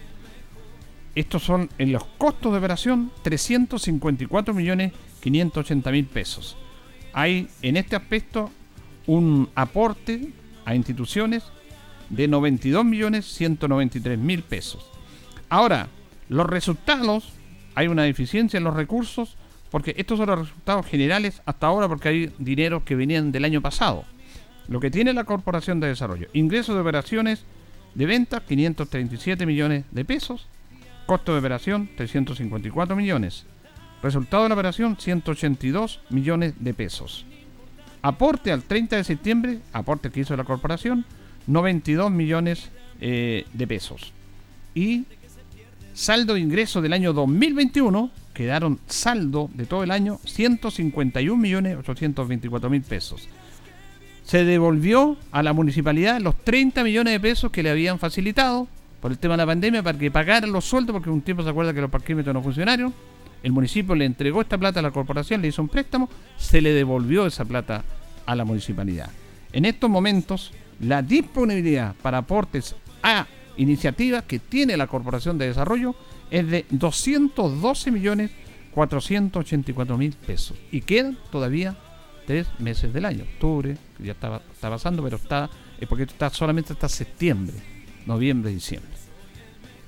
Estos 1.15 1.43
son 1.43 1.69
en 1.77 1.91
los 1.91 2.06
costos 2.17 2.51
de 2.51 2.58
operación 2.58 3.12
354 3.21 4.53
millones 4.53 4.93
580 5.21 5.91
mil 5.91 6.06
pesos. 6.06 6.58
Hay 7.13 7.47
en 7.62 7.77
este 7.77 7.95
aspecto 7.95 8.49
un 9.06 9.49
aporte 9.53 10.34
a 10.65 10.73
instituciones 10.73 11.43
de 12.10 12.27
92 12.27 12.84
millones 12.84 13.25
193 13.25 14.17
mil 14.17 14.41
pesos. 14.41 14.89
Ahora, 15.49 15.88
los 16.29 16.47
resultados, 16.47 17.34
hay 17.75 17.88
una 17.88 18.03
deficiencia 18.03 18.58
en 18.58 18.63
los 18.63 18.75
recursos, 18.75 19.38
porque 19.73 19.95
estos 19.97 20.19
son 20.19 20.27
los 20.27 20.38
resultados 20.38 20.86
generales 20.86 21.41
hasta 21.47 21.65
ahora 21.65 21.88
porque 21.88 22.07
hay 22.07 22.33
dinero 22.38 22.86
que 22.86 22.93
venían 22.93 23.31
del 23.31 23.43
año 23.43 23.59
pasado. 23.59 24.05
Lo 24.67 24.79
que 24.79 24.91
tiene 24.91 25.13
la 25.13 25.23
Corporación 25.23 25.79
de 25.79 25.88
Desarrollo, 25.88 26.27
ingresos 26.33 26.75
de 26.75 26.81
operaciones 26.81 27.43
de 27.95 28.05
ventas 28.05 28.43
537 28.43 29.47
millones 29.47 29.86
de 29.89 30.05
pesos, 30.05 30.45
costo 31.07 31.33
de 31.33 31.39
operación 31.39 31.89
354 31.97 32.95
millones, 32.95 33.47
resultado 34.03 34.43
de 34.43 34.49
la 34.49 34.53
operación 34.53 34.95
182 34.95 36.01
millones 36.12 36.53
de 36.59 36.75
pesos. 36.75 37.25
Aporte 38.03 38.51
al 38.51 38.62
30 38.62 38.97
de 38.97 39.03
septiembre, 39.03 39.59
aporte 39.73 40.12
que 40.12 40.19
hizo 40.19 40.38
la 40.38 40.43
corporación, 40.43 41.03
92 41.47 42.12
millones 42.12 42.69
eh, 43.01 43.47
de 43.51 43.65
pesos. 43.65 44.13
Y 44.75 45.05
saldo 45.95 46.36
de 46.36 46.41
ingreso 46.41 46.79
del 46.79 46.93
año 46.93 47.12
2021, 47.12 48.12
quedaron 48.33 48.79
saldo 48.87 49.49
de 49.53 49.65
todo 49.65 49.83
el 49.83 49.91
año 49.91 50.19
151 50.25 51.41
millones 51.41 51.77
824 51.77 52.69
mil 52.69 52.81
pesos 52.81 53.27
se 54.23 54.45
devolvió 54.45 55.17
a 55.31 55.43
la 55.43 55.53
municipalidad 55.53 56.19
los 56.21 56.35
30 56.43 56.83
millones 56.83 57.13
de 57.13 57.19
pesos 57.19 57.51
que 57.51 57.63
le 57.63 57.69
habían 57.69 57.99
facilitado 57.99 58.67
por 59.01 59.11
el 59.11 59.17
tema 59.17 59.33
de 59.33 59.39
la 59.39 59.45
pandemia 59.45 59.83
para 59.83 59.97
que 59.97 60.09
pagaran 60.09 60.51
los 60.51 60.63
sueldos, 60.65 60.93
porque 60.93 61.09
un 61.09 61.21
tiempo 61.21 61.43
se 61.43 61.49
acuerda 61.49 61.73
que 61.73 61.81
los 61.81 61.91
parquímetros 61.91 62.33
no 62.33 62.41
funcionaron. 62.41 62.93
El 63.43 63.51
municipio 63.51 63.93
le 63.95 64.05
entregó 64.05 64.39
esta 64.39 64.57
plata 64.57 64.79
a 64.79 64.83
la 64.83 64.91
corporación, 64.91 65.41
le 65.41 65.49
hizo 65.49 65.61
un 65.61 65.67
préstamo, 65.67 66.09
se 66.37 66.61
le 66.61 66.71
devolvió 66.71 67.25
esa 67.25 67.43
plata 67.43 67.83
a 68.25 68.35
la 68.35 68.45
municipalidad. 68.45 69.09
En 69.51 69.65
estos 69.65 69.89
momentos, 69.89 70.53
la 70.79 71.01
disponibilidad 71.01 71.95
para 72.01 72.19
aportes 72.19 72.75
a 73.03 73.27
iniciativas 73.57 74.23
que 74.23 74.39
tiene 74.39 74.77
la 74.77 74.87
Corporación 74.87 75.37
de 75.37 75.47
Desarrollo 75.47 75.93
es 76.33 76.49
de 76.49 76.65
212 76.71 77.91
millones 77.91 78.31
484 78.73 79.97
mil 79.99 80.13
pesos 80.13 80.57
y 80.71 80.81
quedan 80.81 81.15
todavía 81.31 81.77
tres 82.25 82.47
meses 82.57 82.91
del 82.91 83.05
año. 83.05 83.23
Octubre, 83.35 83.77
ya 83.99 84.13
está, 84.13 84.41
está 84.51 84.67
pasando, 84.71 85.03
pero 85.03 85.17
está, 85.17 85.47
es 85.79 85.87
porque 85.87 86.03
está 86.03 86.31
solamente 86.31 86.73
hasta 86.73 86.89
septiembre, 86.89 87.53
noviembre, 88.07 88.49
diciembre. 88.49 88.89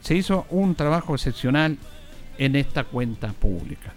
Se 0.01 0.15
hizo 0.15 0.45
un 0.51 0.75
trabajo 0.75 1.15
excepcional 1.15 1.79
en 2.37 2.55
esta 2.55 2.83
cuenta 2.83 3.33
pública. 3.33 3.95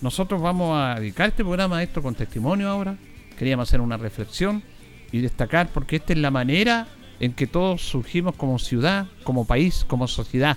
Nosotros 0.00 0.42
vamos 0.42 0.76
a 0.76 0.98
dedicar 0.98 1.28
este 1.28 1.44
programa 1.44 1.78
a 1.78 1.82
esto 1.84 2.02
con 2.02 2.16
testimonio 2.16 2.68
ahora. 2.68 2.96
Queríamos 3.38 3.68
hacer 3.68 3.80
una 3.80 3.96
reflexión 3.96 4.64
y 5.12 5.20
destacar 5.20 5.68
porque 5.68 5.96
esta 5.96 6.12
es 6.12 6.18
la 6.18 6.32
manera 6.32 6.88
en 7.20 7.34
que 7.34 7.46
todos 7.46 7.82
surgimos 7.82 8.34
como 8.34 8.58
ciudad, 8.58 9.06
como 9.22 9.46
país, 9.46 9.84
como 9.86 10.08
sociedad, 10.08 10.56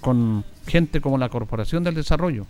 con 0.00 0.44
gente 0.66 1.00
como 1.00 1.18
la 1.18 1.28
Corporación 1.28 1.84
del 1.84 1.94
Desarrollo, 1.94 2.46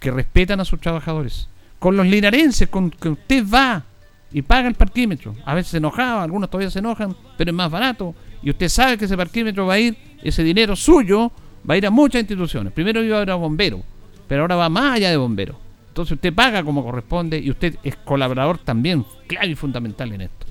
que 0.00 0.10
respetan 0.10 0.60
a 0.60 0.64
sus 0.64 0.80
trabajadores, 0.80 1.48
con 1.78 1.96
los 1.96 2.06
linarenses, 2.06 2.68
con 2.68 2.90
que 2.90 3.10
usted 3.10 3.44
va 3.48 3.84
y 4.32 4.42
paga 4.42 4.68
el 4.68 4.74
parquímetro. 4.74 5.34
A 5.44 5.54
veces 5.54 5.70
se 5.72 5.76
enojaba, 5.78 6.22
algunos 6.22 6.50
todavía 6.50 6.70
se 6.70 6.80
enojan, 6.80 7.16
pero 7.36 7.50
es 7.50 7.56
más 7.56 7.70
barato. 7.70 8.14
Y 8.42 8.50
usted 8.50 8.68
sabe 8.68 8.98
que 8.98 9.06
ese 9.06 9.16
parquímetro 9.16 9.66
va 9.66 9.74
a 9.74 9.78
ir, 9.78 9.96
ese 10.22 10.42
dinero 10.42 10.76
suyo, 10.76 11.32
va 11.68 11.74
a 11.74 11.76
ir 11.76 11.86
a 11.86 11.90
muchas 11.90 12.20
instituciones. 12.20 12.72
Primero 12.72 13.02
iba 13.02 13.18
a 13.18 13.22
ir 13.22 13.30
a 13.30 13.34
bomberos, 13.34 13.80
pero 14.26 14.42
ahora 14.42 14.56
va 14.56 14.68
más 14.68 14.96
allá 14.96 15.10
de 15.10 15.16
bomberos. 15.16 15.56
Entonces 15.88 16.12
usted 16.12 16.32
paga 16.32 16.62
como 16.62 16.84
corresponde 16.84 17.38
y 17.38 17.50
usted 17.50 17.76
es 17.82 17.96
colaborador 17.96 18.58
también, 18.58 19.04
clave 19.26 19.48
y 19.48 19.54
fundamental 19.54 20.12
en 20.12 20.22
esto. 20.22 20.46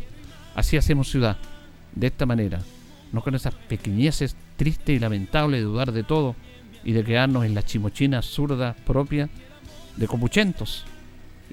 Así 0.56 0.76
hacemos 0.76 1.10
ciudad, 1.10 1.38
de 1.96 2.08
esta 2.08 2.26
manera, 2.26 2.60
no 3.12 3.22
con 3.22 3.36
esas 3.36 3.54
pequeñeces 3.54 4.36
tristes 4.56 4.96
y 4.96 5.00
lamentables 5.00 5.60
de 5.60 5.65
dudar 5.65 5.91
de 5.91 6.04
todo 6.04 6.36
y 6.84 6.93
de 6.93 7.04
quedarnos 7.04 7.46
en 7.46 7.54
la 7.54 7.63
chimochina 7.63 8.22
zurda 8.22 8.76
propia 8.86 9.30
de 9.96 10.08
copuchentos. 10.08 10.86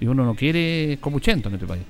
Y 0.01 0.07
uno 0.07 0.25
no 0.25 0.35
quiere 0.35 0.99
copuchento 1.01 1.49
en 1.49 1.55
este 1.55 1.67
país 1.67 1.85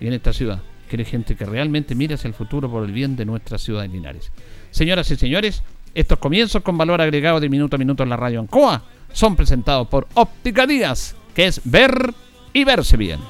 y 0.00 0.06
en 0.06 0.12
esta 0.12 0.32
ciudad. 0.32 0.62
Quiere 0.88 1.04
gente 1.04 1.36
que 1.36 1.44
realmente 1.44 1.94
mire 1.94 2.14
hacia 2.14 2.28
el 2.28 2.34
futuro 2.34 2.70
por 2.70 2.84
el 2.84 2.92
bien 2.92 3.16
de 3.16 3.24
nuestra 3.24 3.58
ciudad 3.58 3.82
de 3.82 3.88
Linares. 3.88 4.30
Señoras 4.70 5.10
y 5.10 5.16
señores, 5.16 5.62
estos 5.94 6.18
comienzos 6.18 6.62
con 6.62 6.78
valor 6.78 7.00
agregado 7.00 7.40
de 7.40 7.48
minuto 7.48 7.76
a 7.76 7.78
minuto 7.78 8.02
en 8.02 8.10
la 8.10 8.16
radio 8.16 8.40
Ancoa 8.40 8.82
son 9.12 9.34
presentados 9.34 9.88
por 9.88 10.06
Óptica 10.14 10.66
Díaz, 10.66 11.16
que 11.34 11.46
es 11.46 11.60
ver 11.64 12.12
y 12.52 12.64
verse 12.64 12.96
bien. 12.96 13.20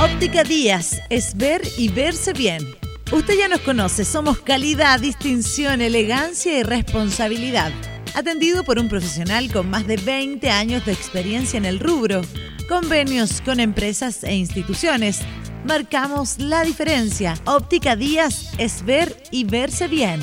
Óptica 0.00 0.44
Díaz 0.44 1.00
es 1.10 1.36
ver 1.36 1.60
y 1.76 1.88
verse 1.88 2.32
bien. 2.32 2.77
Usted 3.10 3.38
ya 3.38 3.48
nos 3.48 3.60
conoce, 3.60 4.04
somos 4.04 4.38
calidad, 4.40 5.00
distinción, 5.00 5.80
elegancia 5.80 6.58
y 6.58 6.62
responsabilidad 6.62 7.72
atendido 8.18 8.64
por 8.64 8.78
un 8.78 8.88
profesional 8.88 9.50
con 9.52 9.70
más 9.70 9.86
de 9.86 9.96
20 9.96 10.50
años 10.50 10.84
de 10.84 10.92
experiencia 10.92 11.56
en 11.56 11.64
el 11.64 11.78
rubro. 11.78 12.22
Convenios 12.68 13.40
con 13.42 13.60
empresas 13.60 14.24
e 14.24 14.34
instituciones. 14.34 15.20
Marcamos 15.64 16.38
la 16.38 16.64
diferencia. 16.64 17.34
Óptica 17.44 17.94
Díaz 17.94 18.52
es 18.58 18.84
ver 18.84 19.22
y 19.30 19.44
verse 19.44 19.86
bien. 19.86 20.20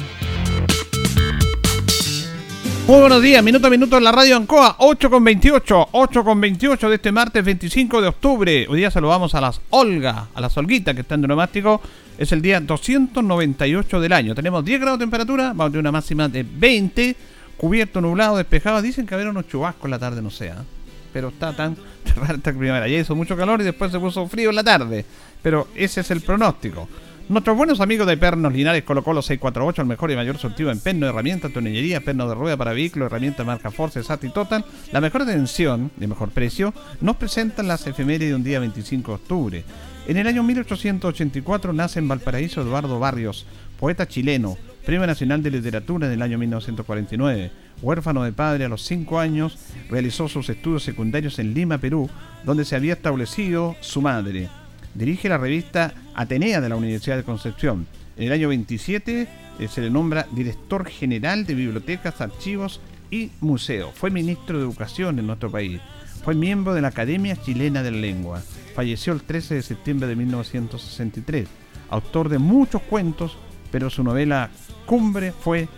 Muy 2.87 2.99
buenos 2.99 3.21
días, 3.21 3.43
minuto 3.43 3.65
a 3.65 3.69
minuto 3.71 3.97
en 3.97 4.03
la 4.03 4.11
radio 4.11 4.37
Ancoa, 4.37 4.75
8 4.77 5.09
con 5.09 5.23
28, 5.23 5.89
8 5.91 6.23
con 6.23 6.39
28 6.39 6.89
de 6.89 6.95
este 6.95 7.11
martes 7.11 7.43
25 7.43 8.01
de 8.01 8.07
octubre. 8.09 8.67
Hoy 8.69 8.77
día 8.77 8.91
saludamos 8.91 9.33
a 9.33 9.41
las 9.41 9.59
Olga, 9.71 10.27
a 10.35 10.41
las 10.41 10.55
Olguitas 10.57 10.93
que 10.93 11.01
están 11.01 11.21
de 11.21 11.27
neumático. 11.27 11.81
Es 12.17 12.31
el 12.31 12.41
día 12.41 12.61
298 12.61 13.99
del 13.99 14.13
año. 14.13 14.35
Tenemos 14.35 14.63
10 14.63 14.79
grados 14.79 14.99
de 14.99 15.03
temperatura, 15.03 15.47
vamos 15.49 15.65
a 15.65 15.69
tener 15.69 15.81
una 15.81 15.91
máxima 15.91 16.29
de 16.29 16.43
20 16.43 17.15
cubierto, 17.57 17.99
nublado, 17.99 18.37
despejado. 18.37 18.81
Dicen 18.81 19.05
que 19.05 19.15
haber 19.15 19.27
unos 19.27 19.47
chubascos 19.49 19.85
en 19.85 19.91
la 19.91 19.99
tarde, 19.99 20.21
no 20.21 20.29
sé. 20.29 20.49
¿ah? 20.49 20.63
Pero 21.11 21.27
está 21.27 21.53
tan 21.53 21.75
rara 22.15 22.35
esta 22.35 22.53
primavera. 22.53 22.87
Ya 22.87 22.99
hizo 22.99 23.15
mucho 23.15 23.35
calor 23.35 23.59
y 23.59 23.65
después 23.65 23.91
se 23.91 23.99
puso 23.99 24.25
frío 24.27 24.49
en 24.49 24.55
la 24.55 24.63
tarde. 24.63 25.03
Pero 25.41 25.67
ese 25.75 26.01
es 26.01 26.11
el 26.11 26.21
pronóstico. 26.21 26.87
Nuestros 27.27 27.57
buenos 27.57 27.81
amigos 27.81 28.07
de 28.07 28.17
Pernos 28.17 28.53
Linares 28.53 28.83
colocó 28.83 29.11
los 29.11 29.25
648, 29.25 29.81
el 29.81 29.87
mejor 29.87 30.11
y 30.11 30.15
mayor 30.15 30.37
surtido 30.37 30.71
en 30.71 30.79
perno, 30.79 31.07
herramientas, 31.07 31.51
tonellería, 31.51 31.99
perno 31.99 32.29
de 32.29 32.35
rueda 32.35 32.55
para 32.55 32.71
vehículos, 32.71 33.07
herramientas 33.07 33.43
marca 33.43 33.71
Force, 33.71 34.03
SAT 34.03 34.25
y 34.25 34.29
Total. 34.29 34.63
La 34.91 35.01
mejor 35.01 35.23
atención 35.23 35.89
y 35.99 36.05
mejor 36.05 36.29
precio 36.29 36.71
nos 37.01 37.15
presentan 37.15 37.67
las 37.67 37.85
efemérides 37.87 38.29
de 38.29 38.35
un 38.35 38.43
día 38.43 38.59
25 38.59 39.11
de 39.11 39.15
octubre. 39.15 39.65
En 40.07 40.17
el 40.17 40.27
año 40.27 40.43
1884 40.43 41.73
nace 41.73 41.97
en 41.97 42.07
Valparaíso 42.07 42.61
Eduardo 42.61 42.99
Barrios, 42.99 43.47
poeta 43.79 44.07
chileno, 44.07 44.55
Premio 44.85 45.07
Nacional 45.07 45.41
de 45.41 45.49
Literatura 45.49 46.05
en 46.05 46.13
el 46.13 46.21
año 46.21 46.37
1949. 46.37 47.51
Huérfano 47.81 48.23
de 48.23 48.31
padre 48.31 48.65
a 48.65 48.69
los 48.69 48.83
5 48.83 49.19
años, 49.19 49.57
realizó 49.89 50.29
sus 50.29 50.47
estudios 50.49 50.83
secundarios 50.83 51.39
en 51.39 51.55
Lima, 51.55 51.79
Perú, 51.79 52.07
donde 52.43 52.65
se 52.65 52.75
había 52.75 52.93
establecido 52.93 53.75
su 53.79 53.99
madre. 53.99 54.47
Dirige 54.93 55.27
la 55.27 55.39
revista 55.39 55.95
Atenea 56.13 56.61
de 56.61 56.69
la 56.69 56.75
Universidad 56.75 57.17
de 57.17 57.23
Concepción. 57.23 57.87
En 58.15 58.27
el 58.27 58.33
año 58.33 58.49
27 58.49 59.27
eh, 59.59 59.67
se 59.67 59.81
le 59.81 59.89
nombra 59.89 60.27
director 60.31 60.87
general 60.87 61.47
de 61.47 61.55
bibliotecas, 61.55 62.21
archivos 62.21 62.79
y 63.09 63.31
museos. 63.41 63.89
Fue 63.95 64.11
ministro 64.11 64.59
de 64.59 64.65
Educación 64.65 65.17
en 65.17 65.25
nuestro 65.25 65.49
país. 65.49 65.81
Fue 66.23 66.35
miembro 66.35 66.75
de 66.75 66.81
la 66.81 66.89
Academia 66.89 67.35
Chilena 67.35 67.81
de 67.81 67.89
la 67.89 67.97
Lengua. 67.97 68.43
Falleció 68.75 69.13
el 69.13 69.21
13 69.21 69.55
de 69.55 69.61
septiembre 69.61 70.05
de 70.05 70.17
1963. 70.17 71.47
Autor 71.89 72.27
de 72.27 72.39
muchos 72.39 72.81
cuentos, 72.81 73.37
pero 73.71 73.89
su 73.89 74.03
novela 74.03 74.49
cumbre 74.85 75.31
fue 75.31 75.69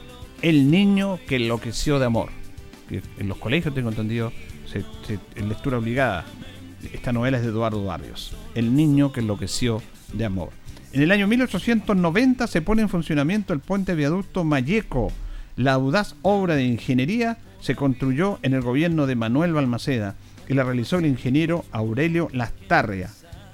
El 0.42 0.72
niño 0.72 1.20
que 1.28 1.36
enloqueció 1.36 2.00
de 2.00 2.06
amor. 2.06 2.30
En 2.90 3.28
los 3.28 3.38
colegios, 3.38 3.76
tengo 3.76 3.90
entendido, 3.90 4.34
se, 4.66 4.84
lectura 5.40 5.78
obligada. 5.78 6.26
Esta 6.92 7.14
novela 7.14 7.38
es 7.38 7.44
de 7.44 7.50
Eduardo 7.50 7.86
Barrios. 7.86 8.36
El 8.56 8.76
niño 8.76 9.12
que 9.12 9.20
enloqueció 9.20 9.84
de 10.14 10.26
amor. 10.26 10.50
En 10.92 11.04
el 11.04 11.12
año 11.12 11.28
1890 11.28 12.48
se 12.48 12.64
pone 12.64 12.82
en 12.82 12.90
funcionamiento 12.90 13.54
el 13.54 13.60
puente 13.60 13.94
viaducto 13.94 14.44
Mayeco. 14.44 15.12
La 15.56 15.74
audaz 15.74 16.16
obra 16.24 16.56
de 16.56 16.64
ingeniería 16.64 17.38
se 17.62 17.76
construyó 17.76 18.40
en 18.42 18.56
el 18.56 18.62
gobierno 18.62 19.06
de 19.06 19.16
Manuel 19.16 19.54
Balmaceda 19.54 20.16
y 20.48 20.54
la 20.54 20.64
realizó 20.64 20.98
el 20.98 21.06
ingeniero 21.06 21.66
Aurelio 21.72 22.30
Lastarria. 22.32 23.10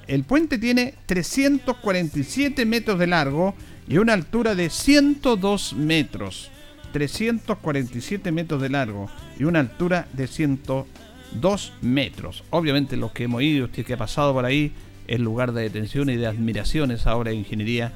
El 0.07 0.23
puente 0.23 0.57
tiene 0.57 0.95
347 1.05 2.65
metros 2.65 2.99
de 2.99 3.07
largo 3.07 3.55
y 3.87 3.97
una 3.97 4.13
altura 4.13 4.55
de 4.55 4.69
102 4.69 5.73
metros, 5.73 6.49
347 6.91 8.31
metros 8.31 8.61
de 8.61 8.69
largo 8.69 9.09
y 9.39 9.45
una 9.45 9.59
altura 9.59 10.07
de 10.13 10.27
102 10.27 11.73
metros. 11.81 12.43
Obviamente 12.49 12.97
los 12.97 13.11
que 13.11 13.23
hemos 13.23 13.41
ido, 13.41 13.65
usted 13.65 13.85
que 13.85 13.93
ha 13.93 13.97
pasado 13.97 14.33
por 14.33 14.45
ahí, 14.45 14.73
es 15.07 15.19
lugar 15.19 15.53
de 15.53 15.63
detención 15.63 16.09
y 16.09 16.15
de 16.15 16.27
admiración 16.27 16.91
esa 16.91 17.15
de 17.15 17.33
ingeniería 17.33 17.93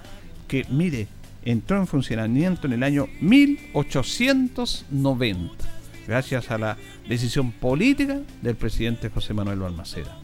que, 0.48 0.66
mire, 0.70 1.08
entró 1.46 1.78
en 1.78 1.88
funcionamiento 1.88 2.68
en 2.68 2.74
el 2.74 2.84
año 2.84 3.08
1890, 3.22 5.77
gracias 6.08 6.50
a 6.52 6.58
la 6.58 6.78
decisión 7.08 7.52
política 7.52 8.20
del 8.42 8.56
presidente 8.56 9.10
José 9.10 9.34
Manuel 9.34 9.60
Balmaceda. 9.60 10.18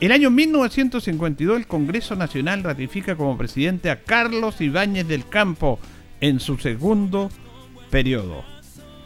El 0.00 0.12
año 0.12 0.30
1952 0.30 1.56
el 1.56 1.66
Congreso 1.66 2.14
Nacional 2.14 2.62
ratifica 2.62 3.16
como 3.16 3.36
presidente 3.36 3.90
a 3.90 4.02
Carlos 4.02 4.60
Ibáñez 4.60 5.08
del 5.08 5.28
Campo 5.28 5.78
en 6.20 6.40
su 6.40 6.56
segundo 6.58 7.30
periodo, 7.90 8.44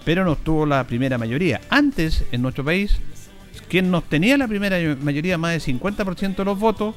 pero 0.05 0.25
no 0.25 0.37
tuvo 0.37 0.66
la 0.66 0.87
primera 0.87 1.16
mayoría. 1.16 1.61
Antes, 1.71 2.25
en 2.33 2.42
nuestro 2.42 2.64
país, 2.64 2.99
quien 3.68 3.90
no 3.90 4.03
tenía 4.03 4.37
la 4.37 4.49
primera 4.49 4.77
mayoría, 5.01 5.38
más 5.38 5.53
del 5.53 5.81
50% 5.81 6.37
de 6.37 6.45
los 6.45 6.59
votos, 6.59 6.95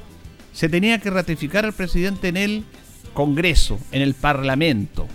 se 0.51 0.67
tenía 0.67 0.99
que 0.99 1.09
ratificar 1.09 1.63
al 1.63 1.73
presidente 1.73 2.27
en 2.27 2.37
el 2.37 2.63
Congreso, 3.13 3.79
en 3.93 4.01
el 4.01 4.13
Parlamento. 4.13 5.07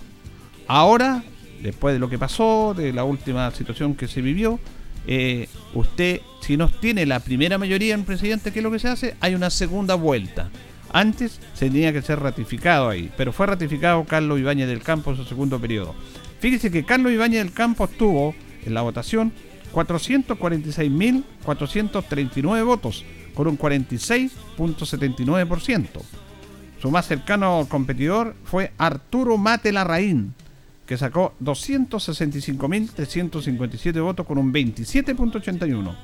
Ahora, 0.67 1.23
después 1.61 1.93
de 1.93 1.99
lo 1.99 2.09
que 2.09 2.17
pasó, 2.17 2.73
de 2.75 2.93
la 2.93 3.03
última 3.03 3.51
situación 3.51 3.95
que 3.95 4.07
se 4.07 4.21
vivió, 4.21 4.59
eh, 5.07 5.47
usted, 5.73 6.21
si 6.41 6.57
no 6.57 6.69
tiene 6.69 7.05
la 7.05 7.19
primera 7.19 7.57
mayoría 7.57 7.93
en 7.93 8.03
presidente, 8.03 8.51
¿qué 8.51 8.59
es 8.59 8.63
lo 8.63 8.71
que 8.71 8.79
se 8.79 8.87
hace? 8.87 9.15
Hay 9.19 9.35
una 9.35 9.49
segunda 9.49 9.95
vuelta. 9.95 10.49
Antes 10.93 11.39
se 11.53 11.69
tenía 11.69 11.93
que 11.93 12.01
ser 12.01 12.19
ratificado 12.19 12.89
ahí, 12.89 13.09
pero 13.15 13.31
fue 13.31 13.47
ratificado 13.47 14.03
Carlos 14.03 14.37
Ibáñez 14.39 14.67
del 14.67 14.83
Campo 14.83 15.11
en 15.11 15.17
su 15.17 15.23
segundo 15.23 15.57
periodo. 15.59 15.95
Fíjese 16.39 16.69
que 16.69 16.83
Carlos 16.83 17.13
Ibáñez 17.13 17.43
del 17.43 17.53
Campo 17.53 17.87
tuvo 17.87 18.35
en 18.65 18.73
la 18.73 18.81
votación 18.81 19.31
446.439 19.73 22.65
votos, 22.65 23.05
con 23.33 23.47
un 23.47 23.57
46.79%. 23.57 25.87
Su 26.81 26.91
más 26.91 27.07
cercano 27.07 27.65
competidor 27.69 28.35
fue 28.43 28.73
Arturo 28.77 29.37
Mate 29.37 29.71
Larraín, 29.71 30.33
que 30.91 30.97
sacó 30.97 31.33
265.357 31.41 34.03
votos 34.03 34.25
con 34.25 34.37
un 34.37 34.51
27.81. 34.51 35.95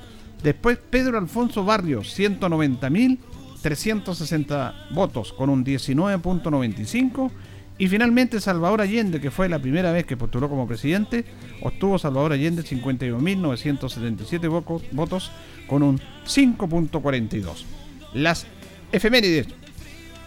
Después 0.41 0.78
Pedro 0.78 1.17
Alfonso 1.17 1.65
Barrios, 1.65 2.17
190.360 2.17 4.73
votos 4.91 5.34
con 5.34 5.50
un 5.50 5.65
19.95. 5.65 7.32
Y 7.78 7.89
finalmente 7.89 8.39
Salvador 8.39 8.80
Allende, 8.80 9.19
que 9.19 9.30
fue 9.30 9.50
la 9.50 9.60
primera 9.60 9.91
vez 9.91 10.06
que 10.06 10.15
postuló 10.15 10.47
como 10.47 10.65
presidente, 10.65 11.26
obtuvo 11.62 12.00
Salvador 12.00 12.32
Allende 12.32 12.63
51.977 12.63 14.84
votos 14.93 15.32
con 15.67 15.84
un 15.84 16.00
5.42. 16.26 17.65
Las 18.13 18.47
efemérides 18.93 19.47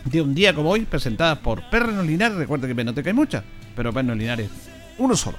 de 0.04 0.20
un 0.20 0.34
día 0.34 0.54
como 0.54 0.68
hoy, 0.68 0.82
presentadas 0.82 1.38
por 1.38 1.70
Perno 1.70 2.02
Linares, 2.02 2.36
recuerda 2.36 2.68
que 2.68 2.74
no 2.84 2.92
te 2.92 3.02
cae 3.02 3.14
mucha 3.14 3.42
pero 3.74 3.92
Perno 3.92 4.14
Linares, 4.14 4.50
uno 4.98 5.16
solo. 5.16 5.38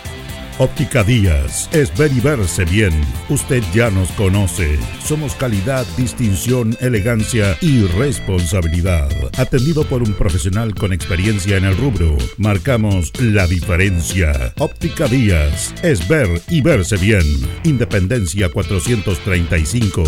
Óptica 0.61 1.03
Díaz 1.03 1.67
es 1.73 1.91
ver 1.97 2.11
y 2.15 2.19
verse 2.19 2.65
bien. 2.65 2.93
Usted 3.29 3.63
ya 3.73 3.89
nos 3.89 4.11
conoce. 4.11 4.77
Somos 5.03 5.33
calidad, 5.33 5.87
distinción, 5.97 6.77
elegancia 6.79 7.57
y 7.61 7.81
responsabilidad. 7.87 9.09
Atendido 9.39 9.83
por 9.85 10.03
un 10.03 10.13
profesional 10.13 10.75
con 10.75 10.93
experiencia 10.93 11.57
en 11.57 11.65
el 11.65 11.75
rubro, 11.75 12.15
marcamos 12.37 13.11
la 13.19 13.47
diferencia. 13.47 14.53
Óptica 14.59 15.07
Díaz 15.07 15.73
es 15.81 16.07
ver 16.07 16.29
y 16.47 16.61
verse 16.61 16.95
bien. 16.97 17.23
Independencia 17.63 18.49
435. 18.49 20.03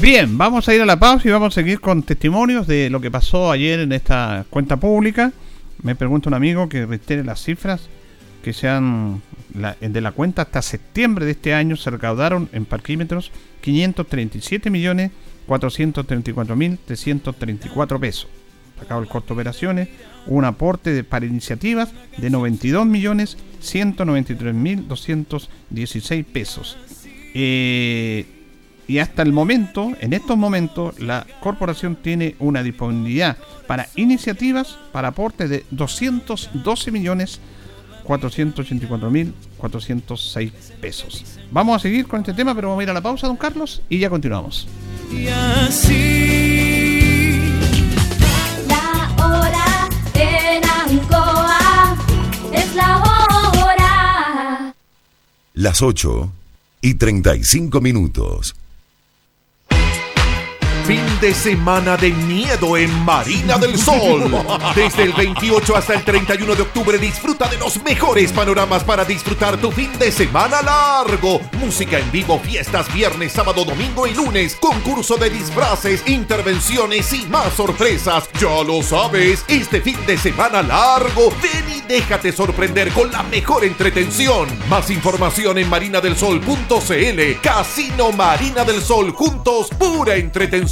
Bien, 0.00 0.38
vamos 0.38 0.68
a 0.68 0.74
ir 0.76 0.80
a 0.80 0.86
la 0.86 1.00
pausa 1.00 1.26
y 1.26 1.32
vamos 1.32 1.54
a 1.54 1.60
seguir 1.60 1.80
con 1.80 2.04
testimonios 2.04 2.68
de 2.68 2.88
lo 2.88 3.00
que 3.00 3.10
pasó 3.10 3.50
ayer 3.50 3.80
en 3.80 3.90
esta 3.90 4.46
cuenta 4.48 4.76
pública. 4.76 5.32
Me 5.82 5.96
pregunta 5.96 6.28
un 6.28 6.34
amigo 6.34 6.68
que 6.68 6.86
reitere 6.86 7.24
las 7.24 7.42
cifras 7.42 7.88
que 8.42 8.52
sean 8.52 9.22
de 9.80 10.00
la 10.00 10.12
cuenta 10.12 10.42
hasta 10.42 10.62
septiembre 10.62 11.24
de 11.24 11.32
este 11.32 11.54
año 11.54 11.76
se 11.76 11.90
recaudaron 11.90 12.48
en 12.52 12.64
parquímetros 12.64 13.30
537 13.60 14.70
millones 14.70 15.10
434 15.46 16.56
mil 16.56 16.78
334 16.78 18.00
pesos. 18.00 18.28
Acabo 18.80 19.02
el 19.02 19.08
costo 19.08 19.28
de 19.28 19.40
operaciones, 19.40 19.88
un 20.26 20.44
aporte 20.44 21.04
para 21.04 21.26
iniciativas 21.26 21.92
de 22.16 22.30
92 22.30 22.86
millones 22.86 23.36
193 23.60 24.54
mil 24.54 24.88
216 24.88 26.24
pesos. 26.24 26.76
Eh, 27.34 28.26
y 28.88 28.98
hasta 28.98 29.22
el 29.22 29.32
momento, 29.32 29.92
en 30.00 30.12
estos 30.12 30.36
momentos, 30.36 30.98
la 30.98 31.26
corporación 31.40 31.96
tiene 31.96 32.34
una 32.40 32.62
disponibilidad 32.62 33.36
para 33.66 33.88
iniciativas 33.94 34.78
para 34.90 35.08
aporte 35.08 35.46
de 35.46 35.64
212 35.70 36.90
millones 36.90 37.40
484.406 38.04 40.50
pesos. 40.80 41.24
Vamos 41.50 41.76
a 41.76 41.78
seguir 41.78 42.06
con 42.06 42.20
este 42.20 42.34
tema, 42.34 42.54
pero 42.54 42.68
vamos 42.68 42.80
a 42.80 42.82
ir 42.84 42.90
a 42.90 42.94
la 42.94 43.00
pausa, 43.00 43.26
don 43.26 43.36
Carlos, 43.36 43.82
y 43.88 43.98
ya 43.98 44.10
continuamos. 44.10 44.68
Y 45.12 45.28
así. 45.28 47.40
La 48.68 49.10
hora 49.24 49.88
en 50.14 50.62
Ancoa 50.64 51.96
es 52.52 52.74
la 52.74 52.98
hora. 52.98 53.12
Las 55.54 55.82
8 55.82 56.32
y 56.80 56.94
35 56.94 57.80
minutos. 57.80 58.56
Fin 60.86 61.00
de 61.20 61.32
semana 61.32 61.96
de 61.96 62.10
miedo 62.10 62.76
en 62.76 62.90
Marina 63.04 63.56
del 63.56 63.78
Sol. 63.78 64.28
Desde 64.74 65.04
el 65.04 65.12
28 65.12 65.76
hasta 65.76 65.94
el 65.94 66.02
31 66.02 66.56
de 66.56 66.62
octubre 66.62 66.98
disfruta 66.98 67.48
de 67.48 67.56
los 67.56 67.80
mejores 67.84 68.32
panoramas 68.32 68.82
para 68.82 69.04
disfrutar 69.04 69.58
tu 69.58 69.70
fin 69.70 69.96
de 70.00 70.10
semana 70.10 70.60
largo. 70.60 71.40
Música 71.60 72.00
en 72.00 72.10
vivo, 72.10 72.40
fiestas 72.40 72.92
viernes, 72.92 73.32
sábado, 73.32 73.64
domingo 73.64 74.08
y 74.08 74.14
lunes. 74.14 74.56
Concurso 74.56 75.16
de 75.16 75.30
disfraces, 75.30 76.02
intervenciones 76.08 77.12
y 77.12 77.26
más 77.26 77.52
sorpresas. 77.52 78.28
Ya 78.40 78.64
lo 78.64 78.82
sabes, 78.82 79.44
este 79.46 79.80
fin 79.80 79.98
de 80.04 80.18
semana 80.18 80.62
largo, 80.62 81.32
ven 81.40 81.76
y 81.76 81.80
déjate 81.82 82.32
sorprender 82.32 82.90
con 82.90 83.12
la 83.12 83.22
mejor 83.22 83.64
entretención. 83.64 84.48
Más 84.68 84.90
información 84.90 85.58
en 85.58 85.70
marinadelsol.cl. 85.70 87.40
Casino 87.40 88.10
Marina 88.10 88.64
del 88.64 88.82
Sol 88.82 89.12
juntos, 89.12 89.68
pura 89.78 90.16
entretención. 90.16 90.71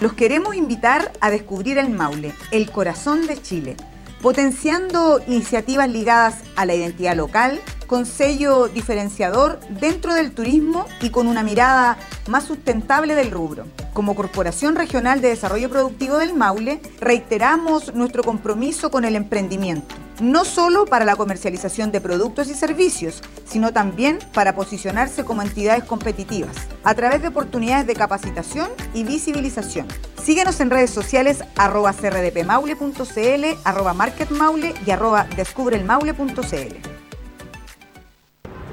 Los 0.00 0.12
queremos 0.12 0.54
invitar 0.54 1.10
a 1.20 1.28
descubrir 1.28 1.76
el 1.76 1.90
Maule, 1.90 2.32
el 2.52 2.70
corazón 2.70 3.26
de 3.26 3.42
Chile, 3.42 3.76
potenciando 4.22 5.20
iniciativas 5.26 5.88
ligadas 5.88 6.36
a 6.54 6.66
la 6.66 6.76
identidad 6.76 7.16
local, 7.16 7.60
con 7.88 8.06
sello 8.06 8.68
diferenciador 8.68 9.58
dentro 9.80 10.14
del 10.14 10.30
turismo 10.30 10.84
y 11.00 11.10
con 11.10 11.26
una 11.26 11.42
mirada 11.42 11.96
más 12.28 12.44
sustentable 12.44 13.16
del 13.16 13.32
rubro. 13.32 13.66
Como 13.92 14.14
Corporación 14.14 14.76
Regional 14.76 15.20
de 15.20 15.30
Desarrollo 15.30 15.68
Productivo 15.68 16.18
del 16.18 16.34
Maule, 16.34 16.80
reiteramos 17.00 17.92
nuestro 17.94 18.22
compromiso 18.22 18.92
con 18.92 19.04
el 19.04 19.16
emprendimiento, 19.16 19.96
no 20.20 20.44
solo 20.44 20.86
para 20.86 21.04
la 21.04 21.16
comercialización 21.16 21.92
de 21.92 22.00
productos 22.00 22.48
y 22.48 22.54
servicios, 22.54 23.22
sino 23.44 23.72
también 23.72 24.18
para 24.32 24.54
posicionarse 24.54 25.24
como 25.24 25.42
entidades 25.42 25.84
competitivas, 25.84 26.56
a 26.84 26.94
través 26.94 27.22
de 27.22 27.28
oportunidades 27.28 27.86
de 27.86 27.94
capacitación 27.94 28.68
y 28.94 29.04
visibilización. 29.04 29.86
Síguenos 30.22 30.60
en 30.60 30.70
redes 30.70 30.90
sociales 30.90 31.42
arroba 31.56 31.92
crdpmaule.cl, 31.92 33.44
arroba 33.64 33.94
marketmaule 33.94 34.74
y 34.86 34.90
arroba 34.90 35.26
descubrelmaule.cl. 35.36 37.07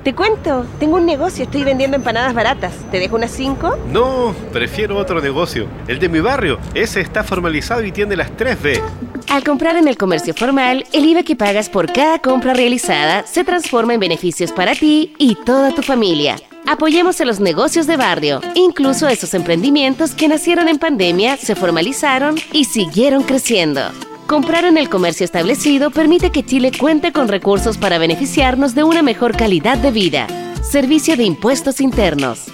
Te 0.05 0.13
cuento, 0.13 0.67
tengo 0.79 0.97
un 0.97 1.07
negocio, 1.07 1.45
estoy 1.45 1.63
vendiendo 1.63 1.97
empanadas 1.97 2.35
baratas. 2.35 2.73
¿Te 2.91 2.99
dejo 2.99 3.15
unas 3.15 3.31
5? 3.31 3.75
No, 3.91 4.35
prefiero 4.53 4.97
otro 4.97 5.19
negocio. 5.19 5.65
El 5.87 5.97
de 5.97 6.09
mi 6.09 6.19
barrio. 6.19 6.59
Ese 6.75 7.01
está 7.01 7.23
formalizado 7.23 7.83
y 7.83 7.91
tiene 7.91 8.15
las 8.15 8.29
3B. 8.37 8.83
Al 9.29 9.43
comprar 9.43 9.77
en 9.77 9.87
el 9.87 9.97
comercio 9.97 10.35
formal, 10.35 10.85
el 10.93 11.05
IVA 11.05 11.23
que 11.23 11.35
pagas 11.35 11.69
por 11.69 11.91
cada 11.91 12.19
compra 12.19 12.53
realizada 12.53 13.25
se 13.25 13.43
transforma 13.43 13.95
en 13.95 13.99
beneficios 13.99 14.51
para 14.51 14.75
ti 14.75 15.15
y 15.17 15.33
toda 15.43 15.71
tu 15.71 15.81
familia. 15.81 16.35
Apoyemos 16.67 17.19
a 17.19 17.25
los 17.25 17.39
negocios 17.39 17.87
de 17.87 17.97
barrio, 17.97 18.41
incluso 18.53 19.07
a 19.07 19.11
esos 19.11 19.33
emprendimientos 19.33 20.13
que 20.13 20.27
nacieron 20.27 20.67
en 20.67 20.77
pandemia, 20.77 21.35
se 21.37 21.55
formalizaron 21.55 22.35
y 22.51 22.65
siguieron 22.65 23.23
creciendo. 23.23 23.81
Comprar 24.27 24.65
en 24.65 24.77
el 24.77 24.89
comercio 24.89 25.23
establecido 25.23 25.91
permite 25.91 26.31
que 26.31 26.43
Chile 26.43 26.71
cuente 26.77 27.11
con 27.11 27.27
recursos 27.27 27.77
para 27.77 27.99
beneficiarnos 27.99 28.73
de 28.73 28.83
una 28.83 29.03
mejor 29.03 29.37
calidad 29.37 29.77
de 29.77 29.91
vida. 29.91 30.27
Servicio 30.63 31.15
de 31.15 31.25
Impuestos 31.25 31.79
Internos. 31.79 32.45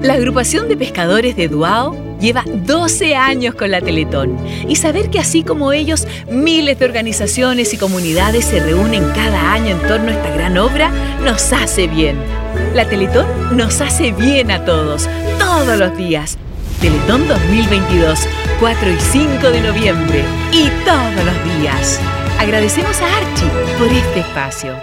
La 0.00 0.14
agrupación 0.14 0.68
de 0.68 0.76
pescadores 0.78 1.36
de 1.36 1.48
Duao 1.48 1.94
lleva 2.18 2.44
12 2.46 3.14
años 3.14 3.54
con 3.54 3.70
la 3.70 3.82
Teletón 3.82 4.38
y 4.66 4.76
saber 4.76 5.10
que 5.10 5.18
así 5.18 5.42
como 5.42 5.74
ellos, 5.74 6.08
miles 6.30 6.78
de 6.78 6.86
organizaciones 6.86 7.74
y 7.74 7.76
comunidades 7.76 8.46
se 8.46 8.60
reúnen 8.60 9.04
cada 9.14 9.52
año 9.52 9.76
en 9.76 9.86
torno 9.86 10.08
a 10.08 10.14
esta 10.14 10.30
gran 10.30 10.56
obra 10.56 10.90
nos 11.22 11.52
hace 11.52 11.88
bien. 11.88 12.16
La 12.74 12.88
Teletón 12.88 13.26
nos 13.54 13.82
hace 13.82 14.12
bien 14.12 14.50
a 14.50 14.64
todos, 14.64 15.10
todos 15.38 15.78
los 15.78 15.94
días. 15.98 16.38
Teletón 16.80 17.28
2022, 17.28 18.26
4 18.62 18.92
y 18.92 19.00
5 19.00 19.50
de 19.50 19.60
noviembre 19.60 20.24
y 20.52 20.68
todos 20.84 21.24
los 21.24 21.58
días. 21.58 21.98
Agradecemos 22.38 22.96
a 23.00 23.16
Archie 23.16 23.48
por 23.76 23.88
este 23.88 24.20
espacio. 24.20 24.76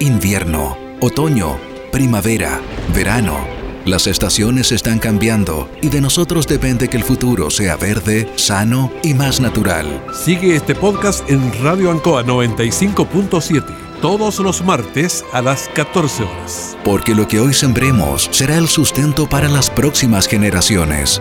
Invierno, 0.00 0.76
otoño, 1.00 1.56
primavera, 1.92 2.60
verano. 2.92 3.38
Las 3.84 4.08
estaciones 4.08 4.72
están 4.72 4.98
cambiando 4.98 5.70
y 5.80 5.90
de 5.90 6.00
nosotros 6.00 6.48
depende 6.48 6.88
que 6.88 6.96
el 6.96 7.04
futuro 7.04 7.50
sea 7.50 7.76
verde, 7.76 8.28
sano 8.34 8.90
y 9.04 9.14
más 9.14 9.40
natural. 9.40 9.86
Sigue 10.12 10.56
este 10.56 10.74
podcast 10.74 11.30
en 11.30 11.52
Radio 11.62 11.92
Ancoa 11.92 12.24
95.7 12.24 13.87
todos 14.00 14.38
los 14.38 14.64
martes 14.64 15.24
a 15.32 15.42
las 15.42 15.68
14 15.74 16.24
horas. 16.24 16.76
Porque 16.84 17.14
lo 17.14 17.26
que 17.26 17.40
hoy 17.40 17.54
sembremos 17.54 18.28
será 18.30 18.56
el 18.56 18.68
sustento 18.68 19.28
para 19.28 19.48
las 19.48 19.70
próximas 19.70 20.26
generaciones. 20.26 21.20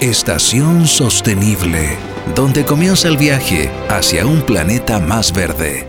Estación 0.00 0.86
Sostenible, 0.86 1.96
donde 2.34 2.64
comienza 2.64 3.08
el 3.08 3.16
viaje 3.16 3.70
hacia 3.88 4.26
un 4.26 4.42
planeta 4.42 5.00
más 5.00 5.32
verde. 5.32 5.88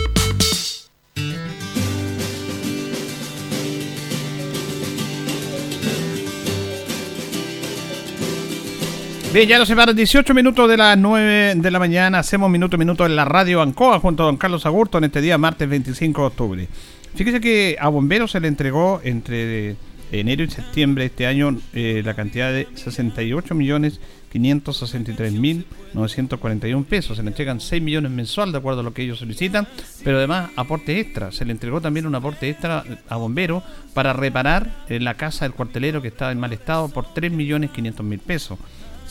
Bien, 9.33 9.47
ya 9.47 9.57
nos 9.57 9.69
separan 9.69 9.95
18 9.95 10.33
minutos 10.33 10.69
de 10.69 10.75
las 10.75 10.97
9 10.97 11.53
de 11.55 11.71
la 11.71 11.79
mañana. 11.79 12.19
Hacemos 12.19 12.49
minuto 12.49 12.75
a 12.75 12.79
minuto 12.79 13.05
en 13.05 13.15
la 13.15 13.23
radio 13.23 13.61
Ancoa 13.61 13.97
junto 14.01 14.23
a 14.23 14.25
don 14.25 14.35
Carlos 14.35 14.65
Agurto 14.65 14.97
en 14.97 15.05
este 15.05 15.21
día, 15.21 15.37
martes 15.37 15.69
25 15.69 16.19
de 16.19 16.27
octubre. 16.27 16.67
Fíjese 17.15 17.39
que 17.39 17.77
a 17.79 17.87
bomberos 17.87 18.31
se 18.31 18.41
le 18.41 18.49
entregó 18.49 18.99
entre 19.05 19.77
enero 20.11 20.43
y 20.43 20.49
septiembre 20.49 21.03
de 21.03 21.07
este 21.07 21.27
año 21.27 21.57
eh, 21.71 22.01
la 22.03 22.13
cantidad 22.13 22.51
de 22.51 22.67
68 22.73 23.55
millones 23.55 24.01
563 24.33 25.31
mil 25.31 25.65
941 25.93 26.83
pesos. 26.83 27.15
Se 27.15 27.23
le 27.23 27.29
entregan 27.29 27.61
6 27.61 27.81
millones 27.81 28.11
mensual 28.11 28.51
de 28.51 28.57
acuerdo 28.57 28.81
a 28.81 28.83
lo 28.83 28.93
que 28.93 29.03
ellos 29.03 29.19
solicitan, 29.19 29.65
pero 30.03 30.17
además 30.17 30.49
aporte 30.57 30.99
extra. 30.99 31.31
Se 31.31 31.45
le 31.45 31.53
entregó 31.53 31.79
también 31.79 32.05
un 32.05 32.15
aporte 32.15 32.49
extra 32.49 32.83
a 33.07 33.15
bomberos 33.15 33.63
para 33.93 34.11
reparar 34.11 34.83
eh, 34.89 34.99
la 34.99 35.13
casa 35.13 35.45
del 35.45 35.53
cuartelero 35.53 36.01
que 36.01 36.09
estaba 36.09 36.33
en 36.33 36.39
mal 36.41 36.51
estado 36.51 36.89
por 36.89 37.13
3 37.13 37.31
millones 37.31 37.71
500 37.71 38.05
mil 38.05 38.19
pesos 38.19 38.59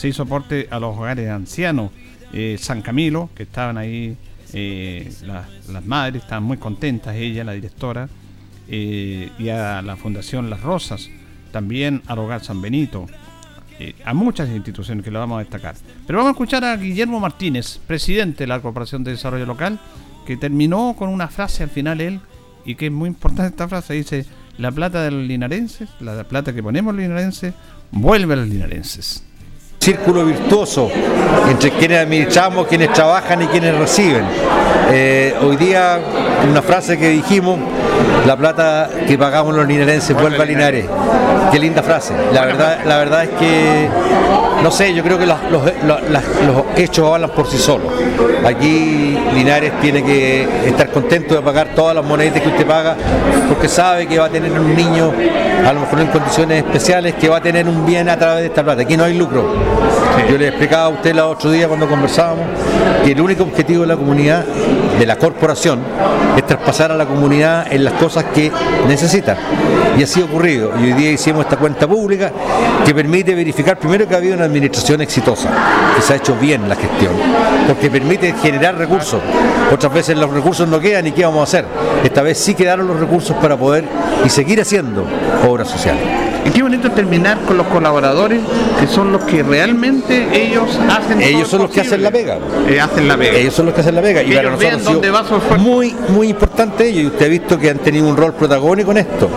se 0.00 0.08
hizo 0.08 0.22
aporte 0.22 0.66
a 0.70 0.80
los 0.80 0.96
hogares 0.96 1.28
ancianos 1.28 1.90
eh, 2.32 2.56
San 2.58 2.80
Camilo, 2.80 3.28
que 3.34 3.42
estaban 3.42 3.76
ahí, 3.76 4.16
eh, 4.54 5.12
las, 5.26 5.84
madres 5.84 6.22
estaban 6.22 6.44
muy 6.44 6.56
contentas, 6.56 7.16
ella, 7.16 7.44
la 7.44 7.52
directora, 7.52 8.08
eh, 8.66 9.30
y 9.38 9.50
a 9.50 9.82
la 9.82 9.96
Fundación 9.96 10.48
Las 10.48 10.62
Rosas, 10.62 11.10
también 11.52 12.00
al 12.06 12.18
Hogar 12.18 12.42
San 12.42 12.62
Benito, 12.62 13.06
a 14.04 14.12
muchas 14.12 14.50
instituciones 14.50 15.02
que 15.02 15.10
lo 15.10 15.18
vamos 15.18 15.36
a 15.36 15.38
destacar. 15.40 15.74
Pero 16.06 16.18
vamos 16.18 16.30
a 16.30 16.32
escuchar 16.32 16.64
a 16.64 16.76
Guillermo 16.76 17.18
Martínez, 17.18 17.78
presidente 17.86 18.44
de 18.44 18.46
la 18.46 18.60
Corporación 18.60 19.04
de 19.04 19.12
Desarrollo 19.12 19.46
Local, 19.46 19.80
que 20.26 20.36
terminó 20.36 20.94
con 20.98 21.08
una 21.08 21.28
frase 21.28 21.62
al 21.62 21.70
final 21.70 22.00
él, 22.00 22.20
y 22.64 22.74
que 22.74 22.86
es 22.86 22.92
muy 22.92 23.08
importante 23.08 23.50
esta 23.50 23.68
frase, 23.68 23.94
dice, 23.94 24.26
la 24.56 24.70
plata 24.70 25.02
de 25.02 25.10
los 25.10 25.26
linarenses, 25.26 25.88
la 26.00 26.24
plata 26.24 26.54
que 26.54 26.62
ponemos 26.62 26.94
los 26.94 27.02
linarenses, 27.02 27.54
vuelve 27.90 28.34
a 28.34 28.36
los 28.36 28.48
linarenses 28.48 29.24
círculo 29.80 30.26
virtuoso 30.26 30.90
entre 31.48 31.70
quienes 31.70 32.00
administramos, 32.02 32.66
quienes 32.66 32.92
trabajan 32.92 33.40
y 33.40 33.46
quienes 33.46 33.74
reciben. 33.78 34.24
Eh, 34.92 35.34
hoy 35.40 35.56
día, 35.56 35.98
una 36.50 36.60
frase 36.60 36.98
que 36.98 37.08
dijimos, 37.08 37.58
la 38.26 38.36
plata 38.36 38.90
que 39.06 39.16
pagamos 39.16 39.54
los 39.54 39.66
linarenses 39.66 40.14
vuelve 40.14 40.42
a 40.42 40.44
Linares. 40.44 40.84
Qué 41.50 41.58
linda 41.58 41.82
frase. 41.82 42.12
La 42.34 42.44
verdad, 42.44 42.80
la 42.84 42.98
verdad 42.98 43.24
es 43.24 43.30
que, 43.30 43.88
no 44.62 44.70
sé, 44.70 44.92
yo 44.92 45.02
creo 45.02 45.18
que 45.18 45.26
los, 45.26 45.38
hechos 46.76 47.12
hablan 47.12 47.30
por 47.30 47.46
sí 47.46 47.58
solos. 47.58 47.92
Aquí 48.44 49.18
Linares 49.34 49.72
tiene 49.80 50.02
que 50.02 50.46
estar 50.66 50.90
contento 50.90 51.34
de 51.34 51.42
pagar 51.42 51.74
todas 51.74 51.94
las 51.94 52.04
monedas 52.04 52.40
que 52.40 52.48
usted 52.48 52.66
paga, 52.66 52.96
porque 53.48 53.68
sabe 53.68 54.06
que 54.06 54.18
va 54.18 54.26
a 54.26 54.30
tener 54.30 54.52
un 54.52 54.74
niño, 54.74 55.12
a 55.66 55.72
lo 55.72 55.80
mejor 55.80 56.00
en 56.00 56.06
condiciones 56.08 56.58
especiales, 56.64 57.14
que 57.14 57.28
va 57.28 57.38
a 57.38 57.40
tener 57.40 57.68
un 57.68 57.86
bien 57.86 58.08
a 58.08 58.18
través 58.18 58.40
de 58.40 58.46
esta 58.46 58.62
plata. 58.62 58.82
Aquí 58.82 58.96
no 58.96 59.04
hay 59.04 59.16
lucro. 59.16 59.54
Yo 60.28 60.36
le 60.36 60.48
explicaba 60.48 60.84
a 60.84 60.88
usted 60.90 61.10
el 61.10 61.20
otro 61.20 61.50
día 61.50 61.66
cuando 61.66 61.88
conversábamos 61.88 62.46
que 63.04 63.12
el 63.12 63.20
único 63.20 63.44
objetivo 63.44 63.82
de 63.82 63.88
la 63.88 63.96
comunidad, 63.96 64.44
de 65.00 65.06
la 65.06 65.16
corporación, 65.16 65.80
es 66.36 66.46
traspasar 66.46 66.92
a 66.92 66.94
la 66.94 67.06
comunidad 67.06 67.72
en 67.72 67.84
las 67.84 67.94
cosas 67.94 68.24
que 68.34 68.52
necesita. 68.86 69.34
Y 69.96 70.02
así 70.02 70.20
ha 70.20 70.26
ocurrido. 70.26 70.72
Y 70.78 70.84
hoy 70.84 70.92
día 70.92 71.10
hicimos 71.10 71.44
esta 71.44 71.56
cuenta 71.56 71.88
pública 71.88 72.30
que 72.84 72.94
permite 72.94 73.34
verificar 73.34 73.78
primero 73.78 74.06
que 74.06 74.14
ha 74.14 74.18
habido 74.18 74.34
una 74.34 74.44
administración 74.44 75.00
exitosa, 75.00 75.48
que 75.96 76.02
se 76.02 76.12
ha 76.12 76.16
hecho 76.16 76.36
bien 76.36 76.68
la 76.68 76.76
gestión, 76.76 77.14
porque 77.66 77.90
permite 77.90 78.34
generar 78.42 78.76
recursos. 78.76 79.22
Otras 79.72 79.90
veces 79.90 80.18
los 80.18 80.30
recursos 80.30 80.68
no 80.68 80.78
quedan 80.78 81.06
y 81.06 81.12
qué 81.12 81.24
vamos 81.24 81.40
a 81.40 81.44
hacer. 81.44 81.64
Esta 82.04 82.20
vez 82.20 82.36
sí 82.36 82.54
quedaron 82.54 82.86
los 82.86 83.00
recursos 83.00 83.34
para 83.38 83.56
poder 83.56 83.84
y 84.22 84.28
seguir 84.28 84.60
haciendo 84.60 85.06
obras 85.48 85.68
sociales. 85.68 86.29
Y 86.44 86.50
qué 86.50 86.62
bonito 86.62 86.90
terminar 86.90 87.38
con 87.46 87.56
los 87.56 87.66
colaboradores 87.66 88.40
que 88.80 88.86
son 88.86 89.12
los 89.12 89.22
que 89.24 89.42
realmente 89.42 90.28
ellos 90.32 90.78
hacen. 90.88 91.20
Ellos 91.20 91.48
son 91.48 91.62
los 91.62 91.70
que 91.70 91.80
hacen 91.82 92.02
la 92.02 92.10
pega. 92.10 92.38
Eh, 92.68 92.80
hacen 92.80 93.08
la 93.08 93.16
pega. 93.16 93.36
Ellos 93.36 93.54
son 93.54 93.66
los 93.66 93.74
que 93.74 93.82
hacen 93.82 93.94
la 93.94 94.02
pega. 94.02 94.22
y 94.22 94.34
para 94.34 94.50
nosotros 94.50 95.14
va 95.14 95.58
muy, 95.58 95.94
muy 96.08 96.28
importante 96.28 96.88
ellos. 96.88 97.02
Y 97.02 97.06
usted 97.06 97.26
ha 97.26 97.28
visto 97.28 97.58
que 97.58 97.70
han 97.70 97.78
tenido 97.78 98.08
un 98.08 98.16
rol 98.16 98.32
protagónico 98.34 98.90
en 98.92 98.98
esto. 98.98 99.28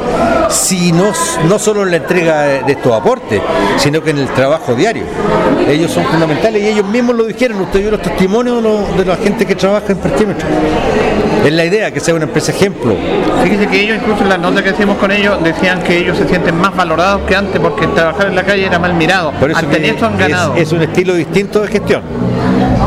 Si 0.49 0.91
no, 0.91 1.11
no 1.47 1.59
solo 1.59 1.83
en 1.83 1.91
la 1.91 1.97
entrega 1.97 2.41
de 2.63 2.71
estos 2.71 2.93
aportes, 2.93 3.41
sino 3.77 4.01
que 4.01 4.11
en 4.11 4.19
el 4.19 4.27
trabajo 4.29 4.75
diario. 4.75 5.03
Ellos 5.67 5.91
son 5.91 6.05
fundamentales 6.05 6.61
y 6.61 6.67
ellos 6.67 6.85
mismos 6.85 7.15
lo 7.15 7.25
dijeron. 7.25 7.61
Usted 7.61 7.79
vio 7.79 7.91
los 7.91 8.01
testimonios 8.01 8.63
de 8.97 9.05
la 9.05 9.15
gente 9.17 9.45
que 9.45 9.55
trabaja 9.55 9.91
en 9.91 9.97
parquímetro. 9.97 10.47
Es 11.43 11.51
la 11.51 11.65
idea 11.65 11.91
que 11.91 11.99
sea 11.99 12.13
una 12.15 12.23
empresa 12.23 12.51
ejemplo. 12.51 12.95
Fíjese 13.43 13.67
que 13.67 13.81
ellos, 13.81 13.97
incluso 13.97 14.23
en 14.23 14.29
la 14.29 14.37
nota 14.37 14.63
que 14.63 14.69
hicimos 14.69 14.97
con 14.97 15.11
ellos, 15.11 15.43
decían 15.43 15.83
que 15.83 15.97
ellos 15.97 16.17
se 16.17 16.27
sienten 16.27 16.55
más 16.55 16.73
valorados 16.73 17.23
que 17.27 17.35
antes 17.35 17.59
porque 17.59 17.85
trabajar 17.87 18.27
en 18.27 18.35
la 18.35 18.43
calle 18.43 18.65
era 18.65 18.79
mal 18.79 18.93
mirado. 18.93 19.31
Por 19.33 19.51
eso 19.51 19.59
han 20.05 20.17
ganado. 20.17 20.55
Es, 20.55 20.71
un 20.71 20.81
estilo 20.81 21.13
distinto 21.13 21.61
de 21.61 21.67
gestión. 21.67 22.01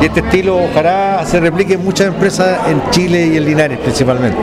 Y 0.00 0.06
este 0.06 0.20
estilo 0.20 0.56
ojalá 0.56 1.24
se 1.26 1.38
replique 1.40 1.74
en 1.74 1.84
muchas 1.84 2.08
empresas 2.08 2.60
en 2.68 2.82
Chile 2.90 3.26
y 3.26 3.36
en 3.36 3.44
Linares 3.44 3.78
principalmente. 3.78 4.38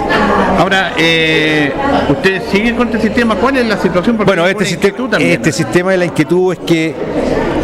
Ahora, 0.57 0.93
eh, 0.97 1.71
¿ustedes 2.09 2.43
siguen 2.51 2.75
con 2.75 2.87
este 2.87 3.01
sistema? 3.01 3.35
¿Cuál 3.35 3.57
es 3.57 3.67
la 3.67 3.77
situación? 3.77 4.17
bueno, 4.17 4.47
este, 4.47 4.65
sistema, 4.65 5.17
este 5.19 5.51
sistema 5.51 5.91
de 5.91 5.97
la 5.97 6.05
inquietud 6.05 6.53
es 6.53 6.59
que 6.59 6.95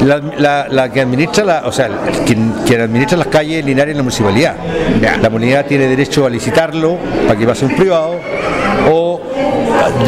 la, 0.05 0.89
que 0.91 1.01
administra, 1.01 1.43
la, 1.43 1.63
o 1.65 1.71
sea, 1.71 1.89
quien, 2.25 2.53
administra 2.81 3.17
las 3.17 3.27
calles 3.27 3.65
Linares 3.65 3.91
en 3.91 3.97
la 3.97 4.03
municipalidad. 4.03 4.55
La 5.01 5.29
comunidad 5.29 5.65
tiene 5.65 5.87
derecho 5.87 6.25
a 6.25 6.29
licitarlo 6.29 6.97
para 7.27 7.37
que 7.37 7.45
pase 7.45 7.65
un 7.65 7.75
privado 7.75 8.15
o 8.91 9.21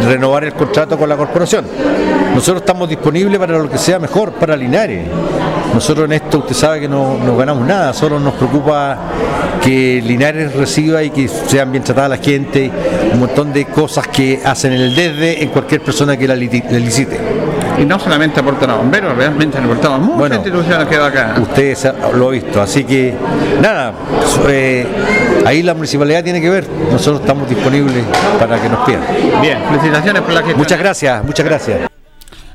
renovar 0.07 0.43
el 0.43 0.53
contrato 0.53 0.97
con 0.97 1.09
la 1.09 1.17
corporación. 1.17 1.65
Nosotros 2.33 2.61
estamos 2.61 2.87
disponibles 2.87 3.37
para 3.37 3.57
lo 3.57 3.69
que 3.69 3.77
sea 3.77 3.99
mejor 3.99 4.31
para 4.33 4.55
Linares. 4.55 5.05
Nosotros 5.73 6.05
en 6.05 6.13
esto 6.13 6.39
usted 6.39 6.55
sabe 6.55 6.81
que 6.81 6.87
no, 6.87 7.17
no 7.17 7.35
ganamos 7.35 7.65
nada, 7.67 7.93
solo 7.93 8.19
nos 8.19 8.33
preocupa 8.33 8.97
que 9.61 10.01
Linares 10.03 10.53
reciba 10.55 11.03
y 11.03 11.11
que 11.11 11.27
sean 11.27 11.71
bien 11.71 11.83
tratadas 11.83 12.09
la 12.09 12.17
gente, 12.17 12.71
un 13.13 13.19
montón 13.19 13.53
de 13.53 13.65
cosas 13.65 14.07
que 14.07 14.41
hacen 14.43 14.73
en 14.73 14.81
el 14.81 14.95
desde 14.95 15.43
en 15.43 15.49
cualquier 15.49 15.81
persona 15.81 16.17
que 16.17 16.27
la, 16.27 16.35
licite. 16.35 17.19
Y 17.79 17.85
no 17.85 17.99
solamente 17.99 18.39
aportan 18.39 18.69
a 18.69 18.75
bomberos, 18.75 19.15
realmente 19.15 19.57
han 19.57 19.65
aportado 19.65 19.95
a 19.95 19.97
muchas 19.97 20.17
bueno, 20.17 20.35
instituciones 20.35 20.87
que 20.87 20.97
va 20.97 21.07
acá. 21.07 21.35
Usted 21.41 21.77
lo 22.15 22.27
ha 22.27 22.31
visto, 22.31 22.61
así 22.61 22.83
que 22.83 23.13
nada, 23.61 23.93
eh, 24.49 24.85
ahí 25.45 25.63
la 25.63 25.73
municipalidad 25.73 26.23
tiene 26.23 26.41
que 26.41 26.49
ver, 26.49 26.67
nosotros 26.91 27.21
estamos 27.21 27.49
disponibles 27.49 28.05
para 28.39 28.61
que 28.61 28.69
nos 28.69 28.85
pidan. 28.85 29.01
Bien, 29.41 29.57
felicitaciones 29.67 30.21
por 30.21 30.33
la 30.33 30.39
gestión. 30.39 30.57
Muchas 30.57 30.79
gracias, 30.79 31.23
muchas 31.23 31.45
gracias. 31.45 31.91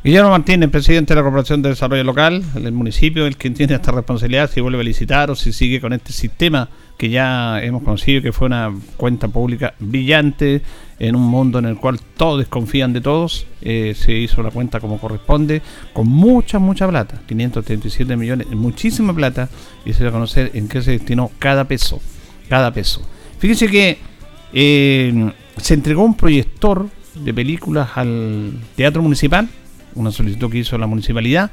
Guillermo 0.04 0.30
Martínez, 0.30 0.70
presidente 0.70 1.14
de 1.14 1.16
la 1.16 1.24
Corporación 1.24 1.62
de 1.62 1.70
Desarrollo 1.70 2.04
Local, 2.04 2.44
el 2.54 2.70
municipio, 2.70 3.26
el 3.26 3.36
quien 3.36 3.54
tiene 3.54 3.74
esta 3.74 3.90
responsabilidad, 3.90 4.48
si 4.48 4.60
vuelve 4.60 4.78
a 4.78 4.84
licitar 4.84 5.32
o 5.32 5.34
si 5.34 5.52
sigue 5.52 5.80
con 5.80 5.92
este 5.92 6.12
sistema 6.12 6.68
que 6.96 7.08
ya 7.08 7.60
hemos 7.60 7.82
conocido 7.82 8.22
que 8.22 8.32
fue 8.32 8.46
una 8.46 8.72
cuenta 8.96 9.26
pública 9.26 9.74
brillante 9.80 10.62
en 10.98 11.14
un 11.14 11.22
mundo 11.22 11.58
en 11.58 11.66
el 11.66 11.76
cual 11.76 12.00
todos 12.16 12.38
desconfían 12.38 12.92
de 12.92 13.00
todos. 13.00 13.46
eh, 13.62 13.94
se 13.96 14.12
hizo 14.12 14.42
la 14.42 14.50
cuenta 14.50 14.80
como 14.80 14.98
corresponde, 14.98 15.62
con 15.92 16.08
mucha, 16.08 16.58
mucha 16.58 16.88
plata, 16.88 17.20
537 17.26 18.16
millones, 18.16 18.48
muchísima 18.50 19.14
plata, 19.14 19.48
y 19.84 19.92
se 19.92 20.04
va 20.04 20.10
a 20.10 20.12
conocer 20.12 20.50
en 20.54 20.68
qué 20.68 20.82
se 20.82 20.92
destinó 20.92 21.30
cada 21.38 21.64
peso, 21.64 22.00
cada 22.48 22.72
peso. 22.72 23.02
Fíjense 23.38 23.68
que 23.68 23.98
eh, 24.52 25.32
se 25.56 25.74
entregó 25.74 26.04
un 26.04 26.16
proyector 26.16 26.88
de 27.14 27.34
películas 27.34 27.90
al 27.96 28.52
Teatro 28.76 29.02
Municipal, 29.02 29.48
una 29.94 30.10
solicitud 30.10 30.50
que 30.50 30.58
hizo 30.58 30.78
la 30.78 30.86
municipalidad, 30.86 31.50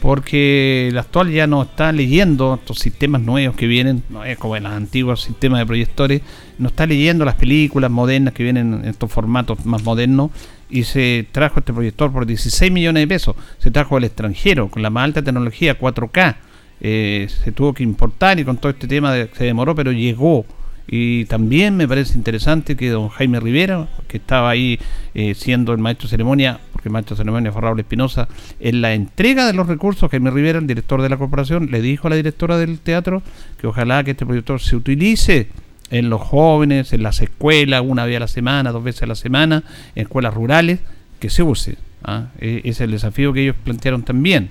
porque 0.00 0.88
el 0.88 0.98
actual 0.98 1.30
ya 1.30 1.46
no 1.46 1.62
está 1.62 1.92
leyendo 1.92 2.54
estos 2.54 2.78
sistemas 2.78 3.20
nuevos 3.20 3.54
que 3.56 3.66
vienen, 3.66 4.02
no 4.08 4.24
es 4.24 4.38
como 4.38 4.56
en 4.56 4.64
los 4.64 4.72
antiguos 4.72 5.22
sistemas 5.22 5.60
de 5.60 5.66
proyectores, 5.66 6.22
no 6.58 6.68
está 6.68 6.86
leyendo 6.86 7.24
las 7.24 7.34
películas 7.34 7.90
modernas 7.90 8.34
que 8.34 8.42
vienen 8.42 8.74
en 8.74 8.88
estos 8.88 9.12
formatos 9.12 9.64
más 9.66 9.82
modernos 9.84 10.30
y 10.68 10.84
se 10.84 11.26
trajo 11.32 11.60
este 11.60 11.72
proyector 11.72 12.12
por 12.12 12.26
16 12.26 12.72
millones 12.72 13.02
de 13.02 13.08
pesos, 13.08 13.36
se 13.58 13.70
trajo 13.70 13.96
del 13.96 14.04
extranjero 14.04 14.68
con 14.68 14.82
la 14.82 14.90
más 14.90 15.04
alta 15.04 15.22
tecnología 15.22 15.78
4K, 15.78 16.36
eh, 16.80 17.28
se 17.28 17.52
tuvo 17.52 17.74
que 17.74 17.82
importar 17.82 18.40
y 18.40 18.44
con 18.44 18.56
todo 18.56 18.70
este 18.70 18.88
tema 18.88 19.14
se 19.32 19.44
demoró, 19.44 19.74
pero 19.74 19.92
llegó. 19.92 20.46
Y 20.92 21.26
también 21.26 21.76
me 21.76 21.86
parece 21.86 22.16
interesante 22.16 22.74
que 22.74 22.88
don 22.88 23.10
Jaime 23.10 23.38
Rivera, 23.38 23.88
que 24.08 24.16
estaba 24.16 24.50
ahí 24.50 24.80
eh, 25.14 25.34
siendo 25.34 25.72
el 25.72 25.78
maestro 25.78 26.06
de 26.06 26.10
ceremonia, 26.10 26.58
porque 26.82 27.10
de 27.10 27.16
ceremonia 27.16 27.52
fue 27.52 27.62
Raúl 27.62 27.80
Espinosa, 27.80 28.28
en 28.58 28.80
la 28.80 28.94
entrega 28.94 29.46
de 29.46 29.52
los 29.52 29.66
recursos, 29.66 30.10
Jaime 30.10 30.30
Rivera, 30.30 30.58
el 30.58 30.66
director 30.66 31.02
de 31.02 31.08
la 31.08 31.16
corporación, 31.16 31.68
le 31.70 31.82
dijo 31.82 32.06
a 32.06 32.10
la 32.10 32.16
directora 32.16 32.56
del 32.56 32.78
teatro 32.78 33.22
que 33.60 33.66
ojalá 33.66 34.02
que 34.02 34.12
este 34.12 34.24
proyector 34.24 34.60
se 34.60 34.76
utilice 34.76 35.48
en 35.90 36.08
los 36.08 36.20
jóvenes, 36.20 36.92
en 36.92 37.02
las 37.02 37.20
escuelas, 37.20 37.82
una 37.84 38.06
vez 38.06 38.16
a 38.16 38.20
la 38.20 38.28
semana, 38.28 38.72
dos 38.72 38.82
veces 38.82 39.02
a 39.02 39.06
la 39.06 39.14
semana, 39.14 39.62
en 39.94 40.02
escuelas 40.02 40.32
rurales, 40.32 40.80
que 41.18 41.28
se 41.28 41.42
use. 41.42 41.76
¿ah? 42.04 42.28
Ese 42.38 42.68
es 42.68 42.80
el 42.80 42.92
desafío 42.92 43.32
que 43.32 43.42
ellos 43.42 43.56
plantearon 43.62 44.02
también. 44.02 44.50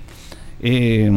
Eh, 0.60 1.10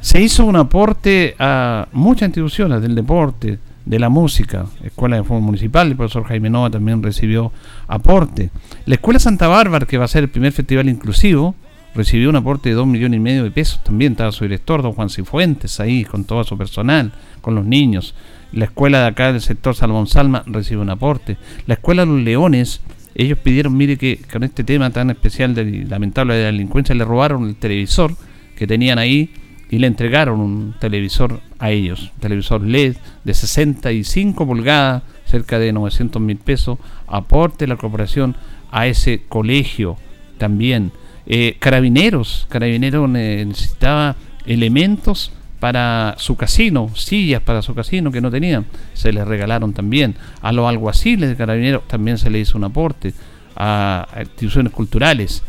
se 0.00 0.20
hizo 0.20 0.44
un 0.44 0.56
aporte 0.56 1.34
a 1.38 1.88
muchas 1.92 2.28
instituciones 2.28 2.82
del 2.82 2.94
deporte, 2.94 3.58
de 3.86 3.98
la 4.00 4.08
música, 4.08 4.66
Escuela 4.82 5.16
de 5.16 5.22
Fútbol 5.22 5.42
Municipal, 5.42 5.86
el 5.86 5.96
profesor 5.96 6.24
Jaime 6.24 6.50
Nova 6.50 6.70
también 6.70 7.02
recibió 7.02 7.52
aporte. 7.86 8.50
La 8.84 8.96
Escuela 8.96 9.20
Santa 9.20 9.46
Bárbara, 9.46 9.86
que 9.86 9.96
va 9.96 10.04
a 10.04 10.08
ser 10.08 10.24
el 10.24 10.28
primer 10.28 10.52
festival 10.52 10.88
inclusivo, 10.88 11.54
recibió 11.94 12.28
un 12.28 12.36
aporte 12.36 12.68
de 12.68 12.74
2 12.74 12.86
millones 12.86 13.18
y 13.18 13.20
medio 13.20 13.44
de 13.44 13.52
pesos. 13.52 13.82
También 13.84 14.12
estaba 14.12 14.32
su 14.32 14.44
director, 14.44 14.82
don 14.82 14.92
Juan 14.92 15.08
Cifuentes, 15.08 15.78
ahí 15.78 16.04
con 16.04 16.24
todo 16.24 16.42
su 16.42 16.58
personal, 16.58 17.12
con 17.40 17.54
los 17.54 17.64
niños. 17.64 18.14
La 18.52 18.66
escuela 18.66 19.00
de 19.00 19.06
acá 19.06 19.32
del 19.32 19.40
sector 19.40 19.74
Salmón 19.74 20.08
Salma 20.08 20.42
recibe 20.46 20.80
un 20.80 20.90
aporte. 20.90 21.36
La 21.66 21.74
Escuela 21.74 22.04
de 22.04 22.12
los 22.12 22.20
Leones, 22.20 22.80
ellos 23.14 23.38
pidieron, 23.38 23.76
mire 23.76 23.96
que 23.96 24.20
con 24.30 24.42
este 24.42 24.64
tema 24.64 24.90
tan 24.90 25.10
especial 25.10 25.54
de 25.54 25.84
lamentable 25.88 26.34
de 26.34 26.40
la 26.42 26.46
delincuencia, 26.46 26.94
le 26.94 27.04
robaron 27.04 27.48
el 27.48 27.54
televisor 27.56 28.16
que 28.56 28.66
tenían 28.66 28.98
ahí 28.98 29.30
y 29.70 29.78
le 29.78 29.86
entregaron 29.86 30.40
un 30.40 30.74
televisor 30.78 31.40
a 31.58 31.70
ellos, 31.70 32.12
un 32.14 32.20
televisor 32.20 32.62
LED 32.62 32.96
de 33.24 33.34
65 33.34 34.46
pulgadas, 34.46 35.02
cerca 35.24 35.58
de 35.58 35.72
900 35.72 36.22
mil 36.22 36.36
pesos, 36.36 36.78
aporte 37.06 37.66
la 37.66 37.76
corporación 37.76 38.36
a 38.70 38.86
ese 38.86 39.22
colegio 39.28 39.96
también. 40.38 40.92
Eh, 41.26 41.56
carabineros, 41.58 42.46
Carabineros 42.48 43.08
ne- 43.08 43.44
necesitaba 43.44 44.14
elementos 44.46 45.32
para 45.58 46.14
su 46.18 46.36
casino, 46.36 46.90
sillas 46.94 47.42
para 47.42 47.62
su 47.62 47.74
casino 47.74 48.12
que 48.12 48.20
no 48.20 48.30
tenían, 48.30 48.66
se 48.94 49.12
les 49.12 49.26
regalaron 49.26 49.72
también. 49.72 50.14
A 50.42 50.52
los 50.52 50.68
alguaciles 50.68 51.28
de 51.30 51.36
Carabineros 51.36 51.88
también 51.88 52.18
se 52.18 52.30
les 52.30 52.48
hizo 52.48 52.58
un 52.58 52.64
aporte, 52.64 53.12
a 53.56 54.06
instituciones 54.20 54.72
culturales. 54.72 55.42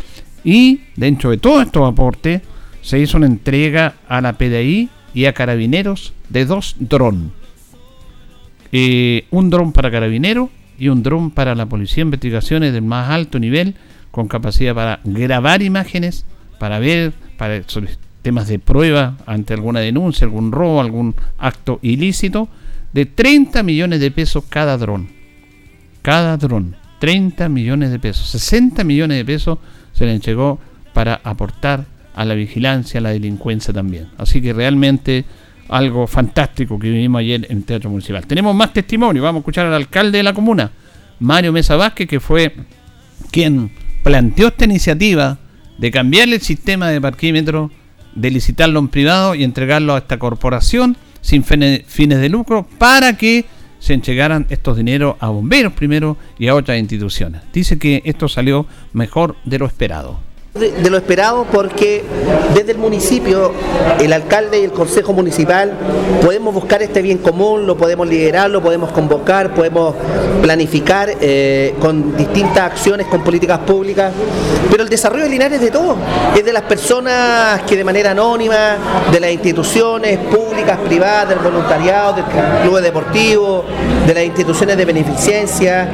Y 0.44 0.82
dentro 0.96 1.30
de 1.30 1.38
todos 1.38 1.66
estos 1.66 1.88
aportes, 1.88 2.42
se 2.82 3.00
hizo 3.00 3.18
una 3.18 3.26
entrega 3.26 3.96
a 4.08 4.22
la 4.22 4.34
PDI 4.34 4.90
y 5.14 5.26
a 5.26 5.34
Carabineros 5.34 6.14
de 6.30 6.46
dos 6.46 6.76
drones. 6.80 7.32
Eh, 8.72 9.26
un 9.32 9.50
dron 9.50 9.72
para 9.72 9.92
Carabineros 9.92 10.50
y 10.78 10.90
un 10.90 11.04
dron 11.04 11.32
para 11.32 11.56
la 11.56 11.66
Policía 11.66 11.98
de 11.98 12.08
Investigaciones 12.10 12.74
del 12.74 12.84
más 12.84 13.10
alto 13.10 13.40
nivel, 13.40 13.76
con 14.12 14.28
capacidad 14.28 14.76
para 14.76 15.00
grabar 15.04 15.62
imágenes, 15.62 16.26
para 16.60 16.80
ver, 16.80 17.14
para 17.38 17.62
temas 18.22 18.48
de 18.48 18.60
prueba 18.60 19.18
ante 19.26 19.54
alguna 19.54 19.80
denuncia, 19.80 20.26
algún 20.26 20.52
robo, 20.52 20.82
algún 20.82 21.16
acto 21.38 21.80
ilícito, 21.82 22.50
de 22.94 23.06
30 23.06 23.64
millones 23.64 24.00
de 24.00 24.12
pesos 24.12 24.44
cada 24.50 24.78
dron. 24.78 25.10
Cada 26.02 26.38
dron. 26.38 26.76
30 27.00 27.48
millones 27.50 27.92
de 27.92 28.00
pesos. 28.00 28.30
60 28.30 28.84
millones 28.84 29.18
de 29.18 29.26
pesos 29.26 29.60
se 29.94 30.06
le 30.06 30.14
entregó 30.14 30.60
para 30.94 31.22
aportar 31.24 31.86
a 32.18 32.26
la 32.26 32.34
vigilancia, 32.34 33.00
a 33.00 33.02
la 33.02 33.12
delincuencia 33.12 33.74
también. 33.74 34.08
Así 34.18 34.42
que 34.42 34.52
realmente 34.52 35.24
algo 35.70 36.08
fantástico 36.08 36.80
que 36.80 36.90
vivimos 36.90 37.20
ayer 37.20 37.46
en 37.50 37.58
el 37.60 37.64
Teatro 37.64 37.90
Municipal. 37.90 38.26
Tenemos 38.26 38.56
más 38.56 38.74
testimonio, 38.74 39.22
vamos 39.22 39.40
a 39.40 39.42
escuchar 39.42 39.68
al 39.68 39.74
alcalde 39.74 40.18
de 40.18 40.24
la 40.24 40.34
comuna, 40.34 40.72
Mario 41.20 41.54
Mesa 41.54 41.76
Vázquez, 41.76 42.08
que 42.08 42.20
fue 42.20 42.54
quien 43.32 43.72
planteó 44.04 44.48
esta 44.48 44.66
iniciativa 44.66 45.38
de 45.78 45.92
cambiar 45.92 46.28
el 46.30 46.42
sistema 46.42 46.90
de 46.90 47.00
parquímetro, 47.00 47.70
de 48.16 48.32
licitarlo 48.32 48.80
en 48.80 48.88
privado 48.88 49.36
y 49.36 49.44
entregarlo 49.44 49.94
a 49.94 50.00
esta 50.00 50.18
corporación 50.18 50.98
sin 51.22 51.44
fine- 51.44 51.84
fines 51.86 52.20
de 52.20 52.30
lucro 52.30 52.68
para 52.80 53.18
que 53.18 53.46
se 53.80 53.94
entregaran 53.94 54.48
estos 54.50 54.76
dineros 54.78 55.18
a 55.20 55.28
bomberos 55.28 55.74
primero 55.74 56.18
y 56.40 56.48
a 56.48 56.56
otras 56.56 56.80
instituciones. 56.80 57.42
Dice 57.54 57.78
que 57.78 58.02
esto 58.06 58.28
salió 58.28 58.66
mejor 58.94 59.36
de 59.46 59.60
lo 59.60 59.68
esperado. 59.68 60.27
De, 60.60 60.90
lo 60.90 60.98
esperado 60.98 61.46
porque 61.52 62.04
desde 62.54 62.72
el 62.72 62.78
municipio, 62.78 63.52
el 64.00 64.14
alcalde 64.14 64.60
y 64.60 64.64
el 64.64 64.72
consejo 64.72 65.14
municipal 65.14 65.74
podemos 66.24 66.54
buscar 66.54 66.82
este 66.82 67.02
bien 67.02 67.20
común, 67.20 67.66
lo 67.66 67.78
podemos 67.78 68.08
liderar, 68.08 68.50
lo 68.50 68.62
podemos 68.62 68.92
convocar, 68.92 69.54
podemos 69.54 69.96
planificar 70.42 71.14
eh, 71.20 71.76
con 71.80 72.16
distintas 72.16 72.72
acciones, 72.72 73.08
con 73.08 73.24
políticas 73.24 73.60
públicas, 73.60 74.12
pero 74.70 74.84
el 74.84 74.90
desarrollo 74.90 75.24
de 75.24 75.30
Linares 75.30 75.58
es 75.58 75.66
de 75.66 75.72
todo, 75.72 75.96
es 76.36 76.46
de 76.46 76.54
las 76.54 76.64
personas 76.64 77.62
que 77.64 77.76
de 77.76 77.84
manera 77.84 78.12
anónima, 78.12 78.78
de 79.12 79.20
las 79.20 79.32
instituciones 79.32 80.18
públicas, 80.18 80.78
privadas, 80.88 81.30
del 81.30 81.40
voluntariado, 81.40 82.14
del 82.14 82.26
club 82.64 82.80
deportivo, 82.82 83.66
de 84.06 84.14
las 84.14 84.24
instituciones 84.24 84.78
de 84.78 84.86
beneficencia. 84.86 85.90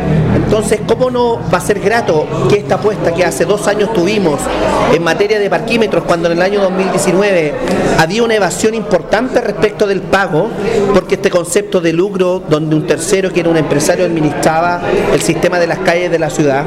Entonces, 0.54 0.82
¿cómo 0.86 1.10
no 1.10 1.40
va 1.52 1.58
a 1.58 1.62
ser 1.62 1.80
grato 1.80 2.28
que 2.48 2.58
esta 2.58 2.76
apuesta 2.76 3.12
que 3.12 3.26
hace 3.26 3.44
dos 3.44 3.68
años 3.68 3.92
tuvimos 3.92 4.40
en 4.94 5.04
materia 5.04 5.40
de 5.40 5.50
parquímetros, 5.50 6.04
cuando 6.04 6.28
en 6.28 6.38
el 6.38 6.44
año 6.44 6.62
2019 6.62 7.54
había 7.98 8.22
una 8.22 8.36
evasión 8.36 8.76
importante 8.76 9.42
respecto 9.42 9.88
del 9.88 10.02
pago, 10.04 10.50
porque 10.94 11.16
este 11.16 11.32
concepto 11.32 11.82
de 11.82 11.92
lucro, 11.92 12.40
donde 12.48 12.76
un 12.76 12.86
tercero 12.86 13.34
que 13.34 13.40
era 13.40 13.50
un 13.50 13.58
empresario 13.58 14.06
administraba 14.06 14.80
el 15.12 15.24
sistema 15.24 15.58
de 15.58 15.66
las 15.66 15.80
calles 15.80 16.12
de 16.12 16.20
la 16.20 16.30
ciudad, 16.30 16.66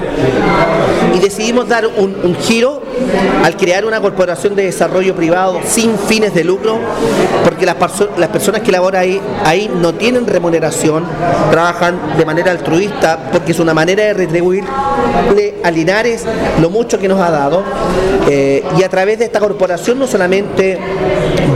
y 1.15 1.21
decidimos 1.21 1.69
dar 1.69 1.87
un, 1.87 2.37
giro 2.41 2.83
al 3.45 3.57
crear 3.57 3.85
una 3.85 4.01
corporación 4.01 4.57
de 4.57 4.65
desarrollo 4.65 5.15
privado 5.15 5.61
sin 5.65 5.97
fines 5.97 6.35
de 6.35 6.43
lucro, 6.43 6.81
porque 7.45 7.65
las, 7.65 7.77
las 8.19 8.31
personas 8.31 8.63
que 8.63 8.73
laboran 8.73 9.05
ahí 9.45 9.71
no 9.81 9.95
tienen 9.95 10.27
remuneración, 10.27 11.05
trabajan 11.53 12.17
de 12.19 12.25
manera 12.25 12.51
altruista, 12.51 13.31
porque 13.31 13.53
es 13.53 13.61
una 13.61 13.76
manera 13.77 14.05
de 14.05 14.15
retribuirle 14.15 15.55
a 15.63 15.71
Linares 15.71 16.25
lo 16.61 16.71
mucho 16.71 16.99
que 16.99 17.07
nos 17.09 17.21
ha 17.21 17.31
dado. 17.31 17.63
Eh, 18.29 18.65
y 18.79 18.83
a 18.83 18.89
través 18.89 19.19
de 19.19 19.27
esta 19.27 19.39
corporación 19.39 19.99
no 19.99 20.07
solamente 20.07 20.79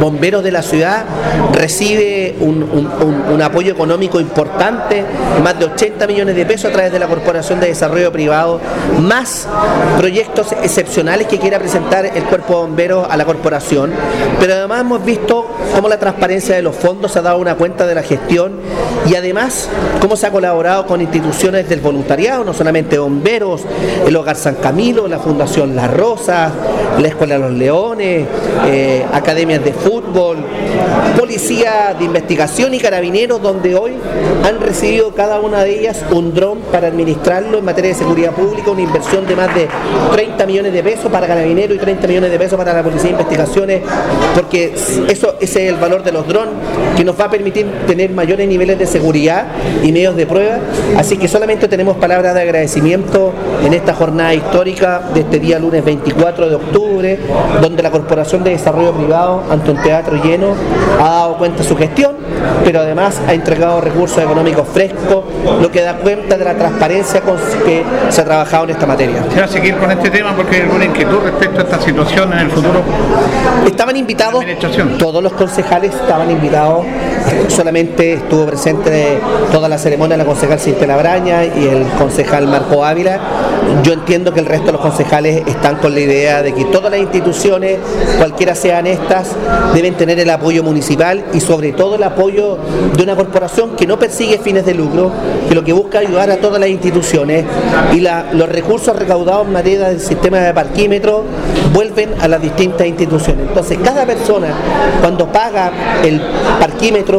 bomberos 0.00 0.44
de 0.44 0.52
la 0.52 0.62
ciudad 0.62 1.04
recibe 1.52 2.36
un, 2.40 2.62
un- 2.62 3.40
apoyo 3.42 3.72
económico 3.72 4.20
importante, 4.20 5.02
más 5.42 5.58
de 5.58 5.64
80 5.64 6.06
millones 6.06 6.36
de 6.36 6.44
pesos 6.44 6.70
a 6.70 6.72
través 6.74 6.92
de 6.92 6.98
la 6.98 7.06
Corporación 7.08 7.58
de 7.58 7.68
Desarrollo 7.68 8.12
Privado, 8.12 8.60
más 9.00 9.48
proyectos 9.98 10.52
excepcionales 10.62 11.26
que 11.26 11.38
quiera 11.38 11.58
presentar 11.58 12.04
el 12.04 12.22
cuerpo 12.24 12.54
de 12.54 12.60
bomberos 12.60 13.06
a 13.10 13.16
la 13.16 13.24
corporación, 13.24 13.92
pero 14.38 14.54
además 14.54 14.82
hemos 14.82 15.02
visto 15.04 15.46
cómo 15.74 15.88
la 15.88 15.98
transparencia 15.98 16.54
de 16.54 16.60
los 16.62 16.76
fondos 16.76 17.12
se 17.12 17.18
ha 17.18 17.22
dado 17.22 17.38
una 17.38 17.54
cuenta 17.54 17.86
de 17.86 17.94
la 17.94 18.02
gestión 18.02 18.52
y 19.08 19.14
además 19.14 19.68
cómo 20.00 20.16
se 20.16 20.26
ha 20.26 20.30
colaborado 20.30 20.86
con 20.86 21.00
instituciones 21.00 21.66
del 21.68 21.80
voluntariado, 21.80 22.09
no 22.44 22.52
solamente 22.52 22.98
bomberos, 22.98 23.62
el 24.04 24.16
Hogar 24.16 24.34
San 24.34 24.56
Camilo, 24.56 25.06
la 25.06 25.20
Fundación 25.20 25.76
La 25.76 25.86
Roca, 25.86 26.00
Rosas, 26.00 26.50
la 26.98 27.08
Escuela 27.08 27.34
de 27.34 27.40
los 27.40 27.52
Leones, 27.52 28.26
eh, 28.66 29.04
academias 29.12 29.62
de 29.62 29.72
fútbol, 29.72 30.38
policía 31.18 31.94
de 31.96 32.06
investigación 32.06 32.72
y 32.72 32.78
carabineros, 32.78 33.42
donde 33.42 33.76
hoy 33.76 33.92
han 34.42 34.58
recibido 34.60 35.14
cada 35.14 35.40
una 35.40 35.62
de 35.62 35.78
ellas 35.78 36.02
un 36.10 36.32
dron 36.32 36.60
para 36.72 36.88
administrarlo 36.88 37.58
en 37.58 37.64
materia 37.66 37.90
de 37.90 37.96
seguridad 37.96 38.32
pública, 38.32 38.70
una 38.70 38.80
inversión 38.80 39.26
de 39.26 39.36
más 39.36 39.54
de 39.54 39.68
30 40.12 40.46
millones 40.46 40.72
de 40.72 40.82
pesos 40.82 41.12
para 41.12 41.26
carabineros 41.26 41.76
y 41.76 41.78
30 41.78 42.06
millones 42.08 42.30
de 42.30 42.38
pesos 42.38 42.56
para 42.56 42.72
la 42.72 42.82
policía 42.82 43.04
de 43.04 43.10
investigaciones, 43.10 43.82
porque 44.34 44.72
eso 45.08 45.34
ese 45.38 45.66
es 45.66 45.72
el 45.72 45.76
valor 45.76 46.02
de 46.02 46.12
los 46.12 46.26
drones 46.26 46.54
que 46.96 47.04
nos 47.04 47.18
va 47.18 47.26
a 47.26 47.30
permitir 47.30 47.66
tener 47.86 48.10
mayores 48.10 48.48
niveles 48.48 48.78
de 48.78 48.86
seguridad 48.86 49.48
y 49.82 49.92
medios 49.92 50.16
de 50.16 50.26
prueba. 50.26 50.58
Así 50.96 51.18
que 51.18 51.28
solamente 51.28 51.68
tenemos 51.68 51.89
palabras 51.96 52.34
de 52.34 52.42
agradecimiento 52.42 53.32
en 53.64 53.72
esta 53.72 53.94
jornada 53.94 54.34
histórica 54.34 55.02
de 55.14 55.20
este 55.20 55.38
día 55.38 55.58
lunes 55.58 55.84
24 55.84 56.48
de 56.48 56.54
octubre, 56.54 57.18
donde 57.60 57.82
la 57.82 57.90
Corporación 57.90 58.44
de 58.44 58.50
Desarrollo 58.50 58.92
Privado, 58.92 59.42
ante 59.50 59.70
un 59.70 59.82
teatro 59.82 60.22
lleno, 60.22 60.54
ha 60.98 61.10
dado 61.10 61.38
cuenta 61.38 61.62
de 61.62 61.68
su 61.68 61.76
gestión, 61.76 62.16
pero 62.64 62.80
además 62.80 63.20
ha 63.26 63.34
entregado 63.34 63.80
recursos 63.80 64.18
económicos 64.18 64.68
frescos, 64.68 65.24
lo 65.60 65.70
que 65.70 65.82
da 65.82 65.96
cuenta 65.96 66.36
de 66.36 66.44
la 66.44 66.54
transparencia 66.54 67.20
con 67.20 67.36
que 67.64 67.84
se 68.08 68.20
ha 68.20 68.24
trabajado 68.24 68.64
en 68.64 68.70
esta 68.70 68.86
materia. 68.86 69.24
Se 69.32 69.40
va 69.40 69.46
a 69.46 69.48
seguir 69.48 69.76
con 69.76 69.90
este 69.90 70.10
tema 70.10 70.34
porque 70.34 70.56
hay 70.56 70.62
alguna 70.62 70.84
inquietud 70.84 71.18
respecto 71.24 71.60
a 71.60 71.62
esta 71.64 71.80
situación 71.80 72.32
en 72.32 72.38
el 72.40 72.50
futuro. 72.50 72.82
Estaban 73.66 73.96
invitados, 73.96 74.44
todos 74.98 75.22
los 75.22 75.32
concejales 75.32 75.94
estaban 75.94 76.30
invitados, 76.30 76.84
solamente 77.48 78.14
estuvo 78.14 78.46
presente 78.46 79.18
toda 79.52 79.68
la 79.68 79.78
ceremonia 79.78 80.16
la 80.16 80.24
concejal 80.24 80.58
Cintia 80.58 80.96
Braña 80.96 81.44
y 81.44 81.66
el 81.66 81.84
concejal 81.98 82.46
Marco 82.46 82.84
Ávila. 82.84 83.20
Yo 83.82 83.92
entiendo 83.92 84.32
que 84.32 84.40
el 84.40 84.46
resto 84.46 84.66
de 84.66 84.72
los 84.72 84.80
concejales 84.80 85.42
están 85.46 85.76
con 85.76 85.94
la 85.94 86.00
idea 86.00 86.42
de 86.42 86.54
que 86.54 86.64
todas 86.66 86.90
las 86.90 87.00
instituciones, 87.00 87.78
cualquiera 88.18 88.54
sean 88.54 88.86
estas, 88.86 89.28
deben 89.74 89.94
tener 89.94 90.18
el 90.18 90.30
apoyo 90.30 90.62
municipal 90.62 91.24
y 91.32 91.40
sobre 91.40 91.72
todo 91.72 91.96
el 91.96 92.02
apoyo 92.02 92.58
de 92.96 93.02
una 93.02 93.16
corporación 93.16 93.76
que 93.76 93.86
no 93.86 93.98
persigue 93.98 94.38
fines 94.38 94.64
de 94.64 94.74
lucro, 94.74 95.10
que 95.48 95.54
lo 95.54 95.62
que 95.62 95.72
busca 95.72 95.98
ayudar 95.98 96.30
a 96.30 96.36
todas 96.38 96.60
las 96.60 96.68
instituciones 96.68 97.44
y 97.94 98.00
los 98.00 98.48
recursos 98.48 98.96
recaudados 98.96 99.46
en 99.46 99.52
materia 99.52 99.88
del 99.88 100.00
sistema 100.00 100.38
de 100.38 100.54
parquímetro 100.54 101.24
vuelven 101.72 102.10
a 102.20 102.28
las 102.28 102.40
distintas 102.40 102.86
instituciones. 102.86 103.48
Entonces, 103.48 103.78
cada 103.82 104.06
persona 104.06 104.48
cuando 105.00 105.30
paga 105.30 105.70
el 106.02 106.20
parquímetro 106.58 107.09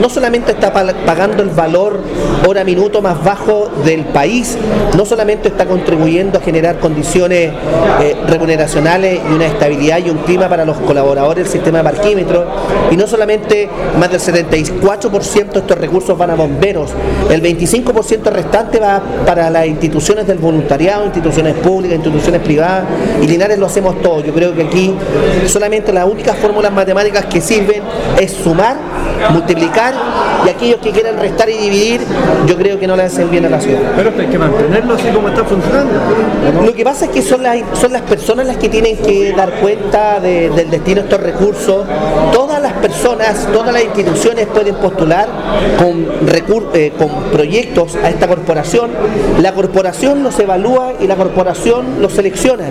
no 0.00 0.08
solamente 0.08 0.52
está 0.52 0.72
pa- 0.72 0.84
pagando 1.06 1.42
el 1.42 1.50
valor 1.50 2.00
hora 2.46 2.64
minuto 2.64 3.02
más 3.02 3.22
bajo 3.24 3.68
del 3.84 4.04
país, 4.06 4.56
no 4.96 5.04
solamente 5.04 5.48
está 5.48 5.66
contribuyendo 5.66 6.38
a 6.38 6.40
generar 6.42 6.78
condiciones 6.78 7.52
eh, 8.00 8.16
remuneracionales 8.28 9.20
y 9.30 9.32
una 9.34 9.46
estabilidad 9.46 9.98
y 10.04 10.10
un 10.10 10.18
clima 10.18 10.48
para 10.48 10.64
los 10.64 10.76
colaboradores 10.78 11.44
del 11.44 11.52
sistema 11.52 11.78
de 11.78 11.84
parquímetro, 11.84 12.46
y 12.90 12.96
no 12.96 13.06
solamente 13.06 13.68
más 13.98 14.10
del 14.10 14.20
74% 14.20 15.52
de 15.52 15.58
estos 15.60 15.78
recursos 15.78 16.16
van 16.16 16.30
a 16.30 16.34
bomberos, 16.34 16.90
el 17.30 17.42
25% 17.42 18.22
restante 18.30 18.78
va 18.78 19.00
para 19.26 19.50
las 19.50 19.66
instituciones 19.66 20.26
del 20.26 20.38
voluntariado, 20.38 21.04
instituciones 21.04 21.54
públicas, 21.54 21.96
instituciones 21.96 22.40
privadas, 22.42 22.84
y 23.22 23.26
Linares 23.26 23.58
lo 23.58 23.66
hacemos 23.66 24.00
todo. 24.02 24.22
Yo 24.24 24.32
creo 24.32 24.54
que 24.54 24.62
aquí 24.62 24.94
solamente 25.46 25.92
las 25.92 26.04
únicas 26.06 26.36
fórmulas 26.36 26.72
matemáticas 26.72 27.26
que 27.26 27.40
sirven 27.40 27.82
es 28.20 28.32
sumar, 28.32 28.76
multiplicar, 29.30 29.94
y 30.46 30.48
aquellos 30.50 30.78
que 30.80 30.90
quieran 30.90 31.18
restar 31.18 31.48
y 31.48 31.56
dividir, 31.58 32.00
yo 32.46 32.56
creo 32.56 32.78
que 32.78 32.86
no 32.86 32.96
le 32.96 33.02
hacen 33.04 33.30
bien 33.30 33.44
a 33.46 33.48
la 33.50 33.60
ciudad. 33.60 33.80
Pero 33.96 34.12
hay 34.18 34.26
que 34.26 34.38
mantenerlo 34.38 34.94
así 34.94 35.08
como 35.08 35.28
está 35.28 35.44
funcionando. 35.44 35.92
Lo 36.64 36.72
que 36.74 36.84
pasa 36.84 37.06
es 37.06 37.10
que 37.10 37.22
son 37.22 37.42
las, 37.42 37.58
son 37.80 37.92
las 37.92 38.02
personas 38.02 38.46
las 38.46 38.56
que 38.56 38.68
tienen 38.68 38.96
que 38.96 39.32
dar 39.32 39.50
cuenta 39.60 40.20
de- 40.20 40.50
del 40.50 40.70
destino 40.70 41.02
de 41.02 41.08
estos 41.08 41.20
recursos. 41.20 41.86
Todas 42.32 42.60
las 42.62 42.72
personas, 42.74 43.46
todas 43.52 43.72
las 43.72 43.82
instituciones 43.84 44.46
pueden 44.46 44.74
postular 44.76 45.28
con, 45.78 46.06
recur- 46.28 46.68
eh, 46.74 46.92
con 46.98 47.08
proyectos 47.32 47.96
a 48.02 48.08
esta 48.10 48.26
corporación. 48.28 48.90
La 49.42 49.52
corporación 49.52 50.22
los 50.22 50.38
evalúa 50.38 50.92
y 51.00 51.06
la 51.06 51.16
corporación 51.16 52.00
los 52.00 52.12
selecciona. 52.12 52.64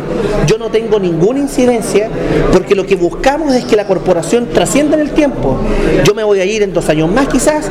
Yo 0.46 0.58
no 0.58 0.68
tengo 0.70 1.00
ninguna 1.00 1.40
incidencia 1.40 2.10
porque 2.52 2.76
lo 2.76 2.86
que 2.86 2.96
buscamos 2.96 3.54
es 3.54 3.66
que 3.66 3.76
la 3.76 3.86
corporación 3.86 4.48
trascienda 4.54 4.96
en 4.96 5.02
el 5.02 5.12
tiempo. 5.12 5.58
Yo 6.04 6.14
me 6.14 6.24
voy 6.24 6.37
a 6.42 6.46
ir 6.46 6.64
en 6.64 6.74
dos 6.74 6.88
años 6.90 7.10
más 7.10 7.28
quizás 7.28 7.70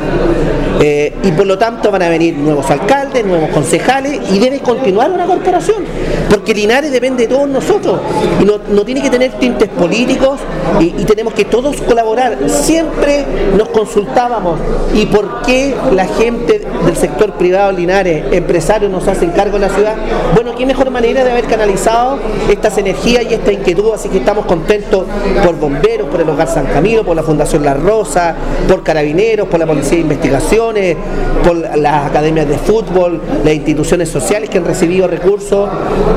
eh, 0.79 1.13
y 1.23 1.31
por 1.31 1.47
lo 1.47 1.57
tanto 1.57 1.89
van 1.89 2.03
a 2.03 2.09
venir 2.09 2.35
nuevos 2.35 2.69
alcaldes, 2.69 3.25
nuevos 3.25 3.49
concejales 3.49 4.19
y 4.31 4.37
debe 4.37 4.59
continuar 4.59 5.11
una 5.11 5.25
corporación, 5.25 5.83
porque 6.29 6.53
Linares 6.53 6.91
depende 6.91 7.27
de 7.27 7.33
todos 7.33 7.49
nosotros 7.49 7.99
y 8.39 8.45
no, 8.45 8.59
no 8.69 8.85
tiene 8.85 9.01
que 9.01 9.09
tener 9.09 9.31
tintes 9.33 9.69
políticos 9.69 10.39
y 10.79 11.03
tenemos 11.05 11.33
que 11.33 11.45
todos 11.45 11.81
colaborar. 11.81 12.37
Siempre 12.47 13.25
nos 13.57 13.69
consultábamos 13.69 14.59
y 14.93 15.05
por 15.07 15.41
qué 15.41 15.73
la 15.93 16.05
gente 16.05 16.61
del 16.85 16.95
sector 16.95 17.33
privado 17.33 17.71
Linares, 17.71 18.25
empresarios 18.31 18.91
nos 18.91 19.07
hacen 19.07 19.31
cargo 19.31 19.55
en 19.55 19.61
la 19.61 19.69
ciudad. 19.69 19.95
Bueno, 20.35 20.55
qué 20.55 20.65
mejor 20.65 20.89
manera 20.91 21.23
de 21.23 21.31
haber 21.31 21.45
canalizado 21.45 22.19
estas 22.49 22.77
energías 22.77 23.25
y 23.29 23.33
esta 23.33 23.51
inquietud, 23.51 23.91
así 23.93 24.09
que 24.09 24.19
estamos 24.19 24.45
contentos 24.45 25.05
por 25.43 25.57
bomberos, 25.57 26.07
por 26.09 26.21
el 26.21 26.29
Hogar 26.29 26.47
San 26.47 26.65
Camilo, 26.67 27.03
por 27.03 27.15
la 27.15 27.23
Fundación 27.23 27.63
La 27.63 27.73
Rosa, 27.73 28.35
por 28.67 28.83
carabineros, 28.83 29.47
por 29.47 29.59
la 29.59 29.65
Policía 29.65 29.97
de 29.97 30.01
Investigaciones, 30.01 30.97
por 31.43 31.55
las 31.77 32.07
academias 32.07 32.47
de 32.47 32.57
fútbol, 32.57 33.21
las 33.43 33.53
instituciones 33.53 34.09
sociales 34.09 34.49
que 34.49 34.57
han 34.57 34.65
recibido 34.65 35.07
recursos, 35.07 35.69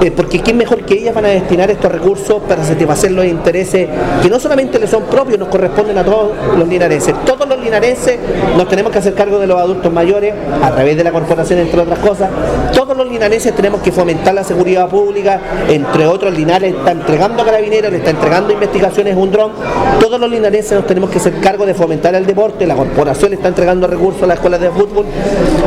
eh, 0.03 0.11
porque 0.11 0.41
quién 0.41 0.57
mejor 0.57 0.85
que 0.85 0.95
ellas 0.95 1.15
van 1.15 1.27
a 1.27 1.29
destinar 1.29 1.71
estos 1.71 1.93
recursos 1.93 2.43
para 2.49 2.65
satisfacer 2.65 3.13
los 3.13 3.25
intereses 3.25 3.89
que 4.23 4.29
no 4.29 4.41
solamente 4.41 4.79
les 4.79 4.91
son 4.91 5.05
propios, 5.05 5.39
nos 5.39 5.49
corresponden 5.49 5.99
a 5.99 6.05
todos 6.05 6.33
los 6.59 6.69
linarenses. 6.69 7.15
Todos 7.25 7.49
los 7.49 7.61
linarenses 7.61 8.19
nos 8.57 8.69
tenemos 8.69 8.93
que 8.93 8.99
hacer 8.99 9.15
cargo 9.15 9.39
de 9.39 9.47
los 9.47 9.59
adultos 9.59 9.93
mayores 9.93 10.35
a 10.63 10.71
través 10.71 10.97
de 10.97 11.05
la 11.05 11.13
corporación, 11.13 11.61
entre 11.61 11.81
otras 11.81 11.99
cosas. 11.99 12.31
Todos 12.75 12.97
los 12.97 13.10
tenemos 13.55 13.81
que 13.81 13.93
fomentar 13.93 14.35
la 14.35 14.45
seguridad 14.45 14.89
pública, 14.89 15.41
entre 15.69 16.07
otros 16.07 16.37
Linares 16.37 16.75
está 16.75 16.93
entregando 16.93 17.43
a 17.43 17.45
carabineros, 17.45 17.91
le 17.91 17.99
está 17.99 18.11
entregando 18.11 18.53
investigaciones 18.53 19.17
un 19.17 19.31
dron. 19.31 19.53
Todos 20.01 20.19
los 20.19 20.31
linarenses 20.31 20.73
nos 20.73 20.87
tenemos 20.87 21.11
que 21.11 21.19
hacer 21.19 21.35
cargo 21.41 21.67
de 21.67 21.75
fomentar 21.75 22.15
el 22.15 22.27
deporte, 22.27 22.67
la 22.67 22.75
corporación 22.75 23.31
le 23.31 23.37
está 23.37 23.49
entregando 23.49 23.87
recursos 23.87 24.23
a 24.23 24.27
las 24.27 24.37
escuelas 24.37 24.61
de 24.61 24.71
fútbol. 24.71 25.05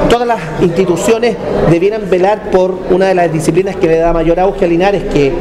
Todas 0.10 0.28
las 0.28 0.40
instituciones 0.62 1.36
debieran 1.70 2.10
velar 2.10 2.52
por 2.52 2.76
una 2.90 3.08
de 3.08 3.16
las 3.16 3.32
disciplinas 3.32 3.76
que 3.76 3.88
le 3.88 3.98
da 3.98 4.14
mayor 4.14 4.40
auge 4.40 4.66
a 4.66 4.68
Linares, 4.68 5.04
que 5.14 5.32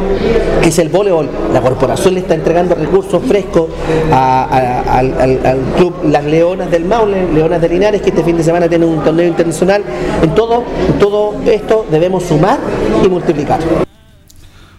es 0.63 0.79
el 0.79 0.89
voleibol. 0.89 1.29
La 1.53 1.61
corporación 1.61 2.15
le 2.15 2.21
está 2.21 2.35
entregando 2.35 2.75
recursos 2.75 3.23
frescos 3.25 3.69
al 4.13 5.59
club 5.77 5.95
Las 6.05 6.25
Leonas 6.25 6.71
del 6.71 6.85
Maule, 6.85 7.33
Leonas 7.33 7.61
de 7.61 7.69
Linares, 7.69 8.03
que 8.03 8.11
este 8.11 8.23
fin 8.23 8.37
de 8.37 8.45
semana 8.45 8.69
tiene 8.69 8.85
un 8.85 9.03
torneo 9.03 9.27
internacional. 9.27 9.83
En 10.23 10.35
todo, 10.35 10.65
en 10.89 10.99
todo 10.99 11.35
esto 11.47 11.87
debemos 11.91 12.02
sumar 12.21 12.59
y 13.05 13.09
multiplicar. 13.09 13.61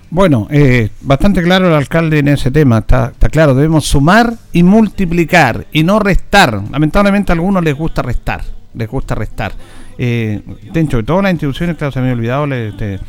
Bueno, 0.10 0.48
eh, 0.52 0.90
bastante 1.02 1.42
claro 1.42 1.68
el 1.68 1.74
alcalde 1.74 2.20
en 2.20 2.28
ese 2.28 2.52
tema, 2.52 2.80
está, 2.80 3.14
claro, 3.32 3.56
debemos 3.56 3.86
sumar 3.86 4.34
y 4.52 4.62
multiplicar 4.62 5.66
y 5.72 5.84
no 5.84 6.00
restar. 6.00 6.62
Lamentablemente 6.70 7.32
a 7.32 7.34
algunos 7.34 7.64
les 7.64 7.76
gusta 7.76 8.02
restar, 8.04 8.44
les 8.76 8.88
gusta 8.88 9.16
restar. 9.16 9.54
Eh, 9.98 10.42
dentro 10.72 11.00
de 11.00 11.04
todas 11.04 11.24
las 11.24 11.32
instituciones, 11.32 11.78
claro, 11.78 11.92
se 11.92 12.00
me 12.00 12.12
había 12.12 12.18
olvidado 12.18 12.46
este, 12.54 13.00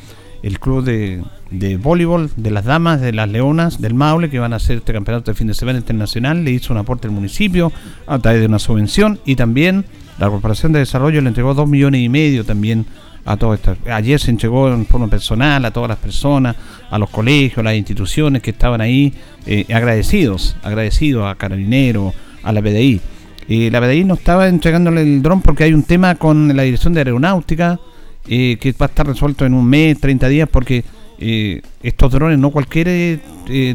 el 0.42 0.58
club 0.58 0.84
de, 0.84 1.22
de 1.50 1.76
voleibol 1.76 2.30
de 2.36 2.50
las 2.50 2.64
damas, 2.64 3.00
de 3.00 3.12
las 3.12 3.28
leonas, 3.28 3.80
del 3.80 3.94
Maule, 3.94 4.30
que 4.30 4.38
van 4.38 4.52
a 4.54 4.56
hacer 4.56 4.78
este 4.78 4.92
campeonato 4.92 5.30
de 5.30 5.34
fin 5.34 5.48
de 5.48 5.54
semana 5.54 5.78
internacional, 5.78 6.42
le 6.42 6.52
hizo 6.52 6.72
un 6.72 6.78
aporte 6.78 7.06
al 7.06 7.12
municipio 7.12 7.70
a 8.06 8.18
través 8.18 8.40
de 8.40 8.46
una 8.46 8.58
subvención 8.58 9.20
y 9.26 9.36
también 9.36 9.84
la 10.18 10.30
Corporación 10.30 10.72
de 10.72 10.78
Desarrollo 10.78 11.20
le 11.20 11.28
entregó 11.28 11.54
dos 11.54 11.68
millones 11.68 12.00
y 12.00 12.08
medio 12.08 12.44
también 12.44 12.86
a 13.24 13.36
todo 13.36 13.54
esto. 13.54 13.76
Ayer 13.90 14.20
se 14.20 14.30
entregó 14.30 14.68
en 14.72 14.86
forma 14.86 15.08
personal 15.08 15.64
a 15.64 15.70
todas 15.70 15.88
las 15.88 15.98
personas, 15.98 16.56
a 16.90 16.98
los 16.98 17.10
colegios, 17.10 17.58
a 17.58 17.62
las 17.62 17.74
instituciones 17.74 18.42
que 18.42 18.50
estaban 18.50 18.80
ahí, 18.80 19.12
eh, 19.46 19.66
agradecidos, 19.72 20.56
agradecidos 20.62 21.26
a 21.26 21.34
Carabinero, 21.34 22.12
a 22.42 22.52
la 22.52 22.62
PDI. 22.62 23.00
Eh, 23.48 23.70
la 23.70 23.80
PDI 23.80 24.04
no 24.04 24.14
estaba 24.14 24.48
entregándole 24.48 25.02
el 25.02 25.22
dron 25.22 25.42
porque 25.42 25.64
hay 25.64 25.74
un 25.74 25.82
tema 25.82 26.14
con 26.14 26.54
la 26.56 26.62
Dirección 26.62 26.94
de 26.94 27.00
Aeronáutica 27.00 27.78
eh, 28.26 28.56
que 28.58 28.72
va 28.72 28.86
a 28.86 28.88
estar 28.88 29.06
resuelto 29.06 29.44
en 29.44 29.52
un 29.52 29.66
mes, 29.66 30.00
30 30.00 30.28
días, 30.28 30.48
porque 30.50 30.84
eh, 31.18 31.60
estos 31.82 32.12
drones, 32.12 32.38
no 32.38 32.50
cualquier 32.50 33.20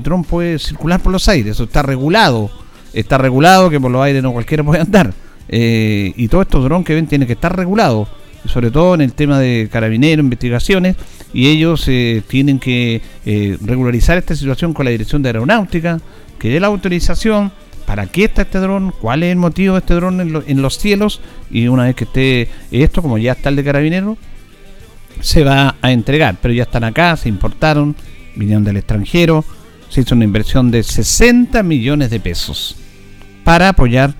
dron 0.01 0.23
puede 0.23 0.57
circular 0.57 0.99
por 1.01 1.11
los 1.11 1.27
aires, 1.29 1.53
eso 1.53 1.65
está 1.65 1.83
regulado, 1.83 2.49
está 2.93 3.17
regulado 3.17 3.69
que 3.69 3.79
por 3.79 3.91
los 3.91 4.01
aires 4.01 4.23
no 4.23 4.31
cualquiera 4.31 4.63
puede 4.63 4.81
andar. 4.81 5.13
Y 5.51 6.27
todos 6.27 6.45
estos 6.45 6.63
drones 6.63 6.85
que 6.85 6.95
ven 6.95 7.07
tienen 7.07 7.27
que 7.27 7.33
estar 7.33 7.55
regulados, 7.55 8.07
sobre 8.45 8.71
todo 8.71 8.95
en 8.95 9.01
el 9.01 9.13
tema 9.13 9.39
de 9.39 9.67
carabineros, 9.71 10.23
investigaciones, 10.23 10.95
y 11.33 11.47
ellos 11.47 11.83
eh, 11.87 12.23
tienen 12.27 12.59
que 12.59 13.01
eh, 13.25 13.57
regularizar 13.63 14.17
esta 14.17 14.35
situación 14.35 14.73
con 14.73 14.85
la 14.85 14.91
Dirección 14.91 15.21
de 15.21 15.29
Aeronáutica, 15.29 15.99
que 16.39 16.49
dé 16.49 16.59
la 16.59 16.67
autorización, 16.67 17.51
para 17.85 18.05
qué 18.05 18.25
está 18.25 18.43
este 18.43 18.59
dron, 18.59 18.93
cuál 19.01 19.23
es 19.23 19.31
el 19.31 19.37
motivo 19.37 19.73
de 19.73 19.79
este 19.79 19.93
dron 19.95 20.21
en, 20.21 20.31
lo- 20.33 20.43
en 20.47 20.61
los 20.61 20.77
cielos, 20.77 21.21
y 21.51 21.67
una 21.67 21.83
vez 21.85 21.95
que 21.95 22.03
esté 22.05 22.47
esto, 22.71 23.01
como 23.01 23.17
ya 23.17 23.31
está 23.33 23.49
el 23.49 23.55
de 23.55 23.63
carabineros, 23.63 24.17
se 25.21 25.43
va 25.43 25.75
a 25.81 25.91
entregar, 25.91 26.37
pero 26.41 26.53
ya 26.53 26.63
están 26.63 26.83
acá, 26.83 27.15
se 27.17 27.29
importaron 27.29 27.95
vinieron 28.35 28.63
del 28.63 28.77
extranjero, 28.77 29.43
se 29.89 30.01
hizo 30.01 30.15
una 30.15 30.23
inversión 30.23 30.71
de 30.71 30.81
60 30.83 31.61
millones 31.63 32.09
de 32.09 32.19
pesos 32.21 32.77
para 33.43 33.69
apoyar 33.69 34.13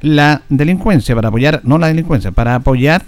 la 0.00 0.42
delincuencia, 0.48 1.14
para 1.14 1.28
apoyar, 1.28 1.60
no 1.62 1.78
la 1.78 1.86
delincuencia, 1.88 2.32
para 2.32 2.56
apoyar 2.56 3.04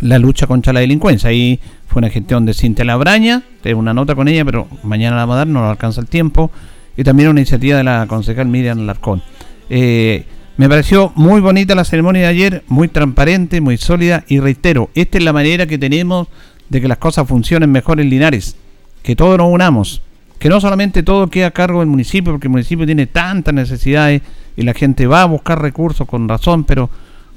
la 0.00 0.18
lucha 0.18 0.46
contra 0.46 0.72
la 0.72 0.80
delincuencia. 0.80 1.30
Ahí 1.30 1.60
fue 1.86 2.00
una 2.00 2.10
gestión 2.10 2.46
de 2.46 2.54
Cintia 2.54 2.84
Labraña, 2.84 3.42
tengo 3.62 3.78
una 3.78 3.94
nota 3.94 4.14
con 4.14 4.28
ella, 4.28 4.44
pero 4.44 4.68
mañana 4.82 5.16
la 5.16 5.22
vamos 5.22 5.34
a 5.34 5.38
dar, 5.38 5.46
no 5.46 5.60
nos 5.60 5.70
alcanza 5.70 6.00
el 6.00 6.06
tiempo. 6.06 6.50
Y 6.96 7.04
también 7.04 7.28
una 7.28 7.40
iniciativa 7.40 7.78
de 7.78 7.84
la 7.84 8.06
concejal 8.06 8.46
Miriam 8.46 8.86
Larcón. 8.86 9.22
Eh, 9.68 10.24
me 10.56 10.68
pareció 10.68 11.12
muy 11.14 11.40
bonita 11.40 11.74
la 11.74 11.84
ceremonia 11.84 12.22
de 12.22 12.28
ayer, 12.28 12.64
muy 12.68 12.88
transparente, 12.88 13.60
muy 13.60 13.78
sólida. 13.78 14.24
Y 14.28 14.40
reitero, 14.40 14.90
esta 14.94 15.18
es 15.18 15.24
la 15.24 15.32
manera 15.32 15.66
que 15.66 15.78
tenemos 15.78 16.28
de 16.68 16.80
que 16.80 16.88
las 16.88 16.98
cosas 16.98 17.26
funcionen 17.26 17.72
mejor 17.72 18.00
en 18.00 18.10
Linares. 18.10 18.56
Que 19.02 19.16
todos 19.16 19.38
nos 19.38 19.50
unamos. 19.50 20.02
Que 20.38 20.48
no 20.48 20.60
solamente 20.60 21.02
todo 21.02 21.28
quede 21.28 21.46
a 21.46 21.50
cargo 21.50 21.80
del 21.80 21.88
municipio, 21.88 22.32
porque 22.32 22.48
el 22.48 22.52
municipio 22.52 22.84
tiene 22.84 23.06
tantas 23.06 23.54
necesidades 23.54 24.20
y 24.56 24.62
la 24.62 24.74
gente 24.74 25.06
va 25.06 25.22
a 25.22 25.26
buscar 25.26 25.62
recursos 25.62 26.06
con 26.06 26.28
razón, 26.28 26.64
pero 26.64 26.90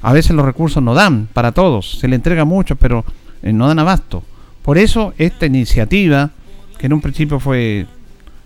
a 0.03 0.13
veces 0.13 0.35
los 0.35 0.45
recursos 0.45 0.83
no 0.83 0.93
dan 0.93 1.27
para 1.33 1.51
todos. 1.51 1.97
Se 1.99 2.07
le 2.07 2.15
entrega 2.15 2.45
mucho, 2.45 2.75
pero 2.75 3.03
eh, 3.41 3.51
no 3.51 3.67
dan 3.67 3.79
abasto. 3.79 4.23
Por 4.61 4.77
eso 4.77 5.13
esta 5.17 5.47
iniciativa, 5.47 6.29
que 6.77 6.85
en 6.85 6.93
un 6.93 7.01
principio 7.01 7.39
fue, 7.39 7.87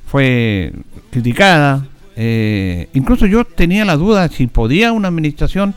fue 0.05 0.71
criticada, 1.11 1.85
eh, 2.15 2.87
incluso 2.93 3.25
yo 3.25 3.43
tenía 3.43 3.83
la 3.83 3.97
duda 3.97 4.27
si 4.29 4.47
podía 4.47 4.91
una 4.93 5.09
administración 5.09 5.75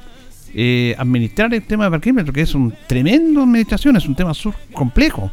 eh, 0.52 0.96
administrar 0.98 1.54
el 1.54 1.62
tema 1.62 1.84
de 1.84 1.90
parquímetro, 1.92 2.32
que 2.32 2.40
es 2.40 2.54
un 2.54 2.74
tremendo 2.88 3.42
administración, 3.42 3.96
es 3.96 4.06
un 4.06 4.14
tema 4.14 4.34
sur 4.34 4.54
complejo. 4.72 5.30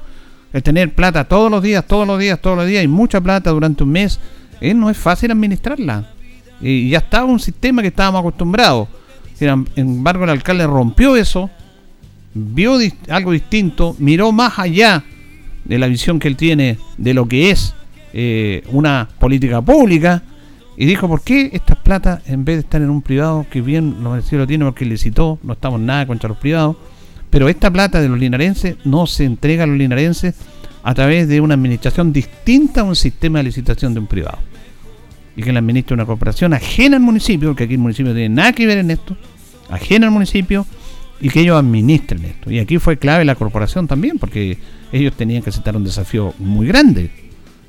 El 0.53 0.61
tener 0.61 0.93
plata 0.93 1.23
todos 1.23 1.49
los 1.49 1.61
días, 1.63 1.85
todos 1.87 2.07
los 2.07 2.19
días, 2.19 2.39
todos 2.39 2.57
los 2.57 2.67
días 2.67 2.83
y 2.83 2.87
mucha 2.87 3.19
plata 3.19 3.49
durante 3.49 3.83
un 3.83 3.89
mes, 3.89 4.19
eh, 4.61 4.73
no 4.73 4.89
es 4.89 4.97
fácil 4.97 5.31
administrarla. 5.31 6.11
Y 6.61 6.89
ya 6.89 6.99
estaba 6.99 7.25
un 7.25 7.39
sistema 7.39 7.81
que 7.81 7.89
estábamos 7.89 8.19
acostumbrados. 8.19 8.87
Sin 9.37 9.65
embargo, 9.75 10.23
el 10.23 10.31
alcalde 10.31 10.65
rompió 10.65 11.15
eso, 11.15 11.49
vio 12.33 12.77
algo 13.09 13.31
distinto, 13.31 13.95
miró 13.99 14.31
más 14.31 14.57
allá 14.57 15.03
de 15.63 15.77
la 15.77 15.87
visión 15.87 16.19
que 16.19 16.27
él 16.27 16.35
tiene 16.35 16.77
de 16.97 17.13
lo 17.13 17.27
que 17.27 17.51
es 17.51 17.73
una 18.71 19.07
política 19.19 19.61
pública 19.61 20.23
y 20.75 20.85
dijo, 20.85 21.07
¿por 21.07 21.21
qué 21.21 21.49
estas 21.53 21.77
plata, 21.77 22.21
en 22.25 22.45
vez 22.45 22.57
de 22.57 22.61
estar 22.61 22.81
en 22.81 22.89
un 22.89 23.01
privado, 23.01 23.45
que 23.49 23.61
bien 23.61 24.03
lo 24.03 24.11
merecido 24.11 24.39
lo 24.39 24.47
tiene 24.47 24.65
porque 24.65 24.85
le 24.85 24.97
citó, 24.97 25.39
no 25.43 25.53
estamos 25.53 25.79
nada 25.79 26.05
contra 26.05 26.29
los 26.29 26.37
privados, 26.37 26.77
pero 27.29 27.49
esta 27.49 27.71
plata 27.71 27.99
de 28.01 28.09
los 28.09 28.19
linarenses 28.19 28.77
no 28.85 29.07
se 29.07 29.25
entrega 29.25 29.63
a 29.63 29.67
los 29.67 29.77
linarenses 29.77 30.35
a 30.83 30.93
través 30.93 31.27
de 31.27 31.41
una 31.41 31.55
administración 31.55 32.13
distinta 32.13 32.81
a 32.81 32.83
un 32.83 32.95
sistema 32.95 33.39
de 33.39 33.45
licitación 33.45 33.93
de 33.93 33.99
un 33.99 34.07
privado. 34.07 34.37
Y 35.37 35.43
que 35.43 35.53
la 35.53 35.59
administre 35.59 35.93
una 35.93 36.05
corporación 36.05 36.53
ajena 36.53 36.97
al 36.97 37.03
municipio, 37.03 37.49
porque 37.49 37.63
aquí 37.63 37.75
el 37.75 37.79
municipio 37.79 38.11
no 38.11 38.15
tiene 38.15 38.35
nada 38.35 38.51
que 38.51 38.67
ver 38.67 38.79
en 38.79 38.91
esto, 38.91 39.15
ajena 39.69 40.07
al 40.07 40.11
municipio, 40.11 40.65
y 41.21 41.29
que 41.29 41.39
ellos 41.39 41.57
administren 41.57 42.25
esto. 42.25 42.51
Y 42.51 42.59
aquí 42.59 42.77
fue 42.77 42.97
clave 42.97 43.23
la 43.23 43.35
corporación 43.35 43.87
también, 43.87 44.19
porque 44.19 44.57
ellos 44.91 45.13
tenían 45.13 45.41
que 45.41 45.51
aceptar 45.51 45.77
un 45.77 45.85
desafío 45.85 46.33
muy 46.39 46.67
grande 46.67 47.09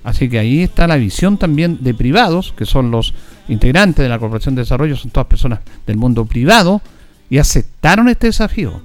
Así 0.08 0.30
que 0.30 0.38
ahí 0.38 0.62
está 0.62 0.86
la 0.86 0.96
visión 0.96 1.36
también 1.36 1.78
de 1.82 1.92
privados, 1.92 2.54
que 2.56 2.64
son 2.64 2.90
los 2.90 3.12
integrantes 3.46 4.02
de 4.02 4.08
la 4.08 4.18
Corporación 4.18 4.54
de 4.54 4.62
Desarrollo, 4.62 4.96
son 4.96 5.10
todas 5.10 5.26
personas 5.26 5.60
del 5.86 5.98
mundo 5.98 6.24
privado, 6.24 6.80
y 7.28 7.36
aceptaron 7.36 8.08
este 8.08 8.28
desafío. 8.28 8.80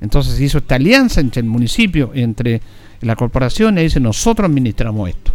Entonces 0.00 0.34
se 0.34 0.44
hizo 0.44 0.58
esta 0.58 0.76
alianza 0.76 1.20
entre 1.20 1.40
el 1.40 1.48
municipio, 1.48 2.12
entre 2.14 2.60
la 3.00 3.16
corporación, 3.16 3.78
y 3.78 3.82
dice 3.82 3.98
nosotros 3.98 4.48
administramos 4.48 5.08
esto. 5.08 5.32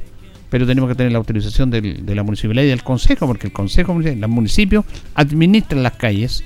Pero 0.56 0.66
tenemos 0.66 0.90
que 0.90 0.96
tener 0.96 1.12
la 1.12 1.18
autorización 1.18 1.70
de 1.70 2.16
la 2.16 2.24
municipalidad 2.24 2.64
y 2.64 2.70
del 2.70 2.82
consejo, 2.82 3.28
porque 3.28 3.48
el 3.48 3.52
consejo, 3.52 3.92
el 3.92 4.28
municipio 4.30 4.86
administran 5.14 5.84
las 5.84 5.98
calles 5.98 6.46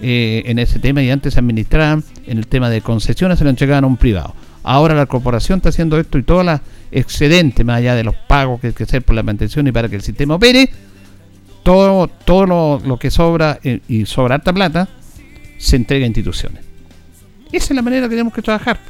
eh, 0.00 0.44
en 0.46 0.58
ese 0.58 0.78
tema 0.78 1.02
y 1.02 1.10
antes 1.10 1.34
se 1.34 1.40
administraban 1.40 2.02
en 2.26 2.38
el 2.38 2.46
tema 2.46 2.70
de 2.70 2.80
concesiones, 2.80 3.36
se 3.36 3.44
lo 3.44 3.50
entregaban 3.50 3.84
a 3.84 3.86
un 3.86 3.98
privado. 3.98 4.34
Ahora 4.62 4.94
la 4.94 5.04
corporación 5.04 5.58
está 5.58 5.68
haciendo 5.68 5.98
esto 5.98 6.16
y 6.16 6.22
todas 6.22 6.46
las 6.46 6.62
excedente, 6.90 7.62
más 7.62 7.76
allá 7.76 7.94
de 7.96 8.02
los 8.02 8.14
pagos 8.14 8.62
que 8.62 8.68
hay 8.68 8.72
que 8.72 8.84
hacer 8.84 9.02
por 9.02 9.14
la 9.14 9.22
mantención 9.22 9.66
y 9.66 9.72
para 9.72 9.90
que 9.90 9.96
el 9.96 10.02
sistema 10.02 10.36
opere, 10.36 10.70
todo, 11.62 12.08
todo 12.08 12.80
lo, 12.82 12.96
que 12.96 13.10
sobra 13.10 13.60
eh, 13.62 13.80
y 13.88 14.06
sobra 14.06 14.36
harta 14.36 14.54
plata 14.54 14.88
se 15.58 15.76
entrega 15.76 16.04
a 16.04 16.06
instituciones. 16.06 16.64
Esa 17.52 17.66
es 17.66 17.76
la 17.76 17.82
manera 17.82 18.06
que 18.06 18.14
tenemos 18.14 18.32
que 18.32 18.40
trabajar. 18.40 18.80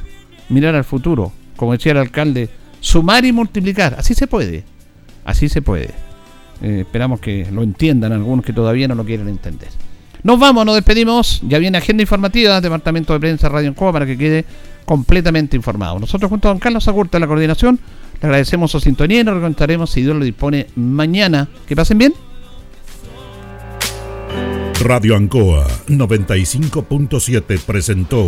Mirar 0.47 0.75
al 0.75 0.85
futuro, 0.85 1.33
como 1.57 1.73
decía 1.73 1.91
el 1.91 1.97
alcalde, 1.97 2.60
sumar 2.81 3.23
y 3.23 3.31
multiplicar. 3.31 3.95
Así 3.97 4.13
se 4.13 4.27
puede. 4.27 4.65
Así 5.23 5.47
se 5.47 5.61
puede. 5.61 5.91
Eh, 6.61 6.81
esperamos 6.81 7.21
que 7.21 7.47
lo 7.49 7.63
entiendan 7.63 8.11
algunos 8.11 8.43
que 8.43 8.51
todavía 8.51 8.89
no 8.89 8.95
lo 8.95 9.05
quieren 9.05 9.29
entender. 9.29 9.69
Nos 10.23 10.37
vamos, 10.37 10.65
nos 10.65 10.75
despedimos. 10.75 11.41
Ya 11.47 11.57
viene 11.57 11.77
agenda 11.77 12.03
informativa, 12.03 12.59
Departamento 12.59 13.13
de 13.13 13.19
Prensa 13.19 13.47
Radio 13.47 13.69
en 13.69 13.73
Cuba 13.73 13.93
para 13.93 14.05
que 14.05 14.17
quede 14.17 14.45
completamente 14.85 15.55
informado. 15.55 15.99
Nosotros 15.99 16.29
junto 16.29 16.47
a 16.47 16.51
don 16.51 16.59
Carlos 16.59 16.87
Agurta 16.87 17.17
la 17.17 17.27
coordinación, 17.27 17.79
le 18.19 18.27
agradecemos 18.27 18.71
su 18.71 18.79
sintonía 18.79 19.21
y 19.21 19.23
nos 19.23 19.35
recontaremos 19.35 19.89
si 19.89 20.01
Dios 20.01 20.15
lo 20.15 20.25
dispone 20.25 20.67
mañana. 20.75 21.47
Que 21.67 21.75
pasen 21.75 21.97
bien. 21.97 22.13
Radio 24.81 25.15
Ancoa 25.15 25.67
95.7 25.87 27.59
presentó 27.59 28.27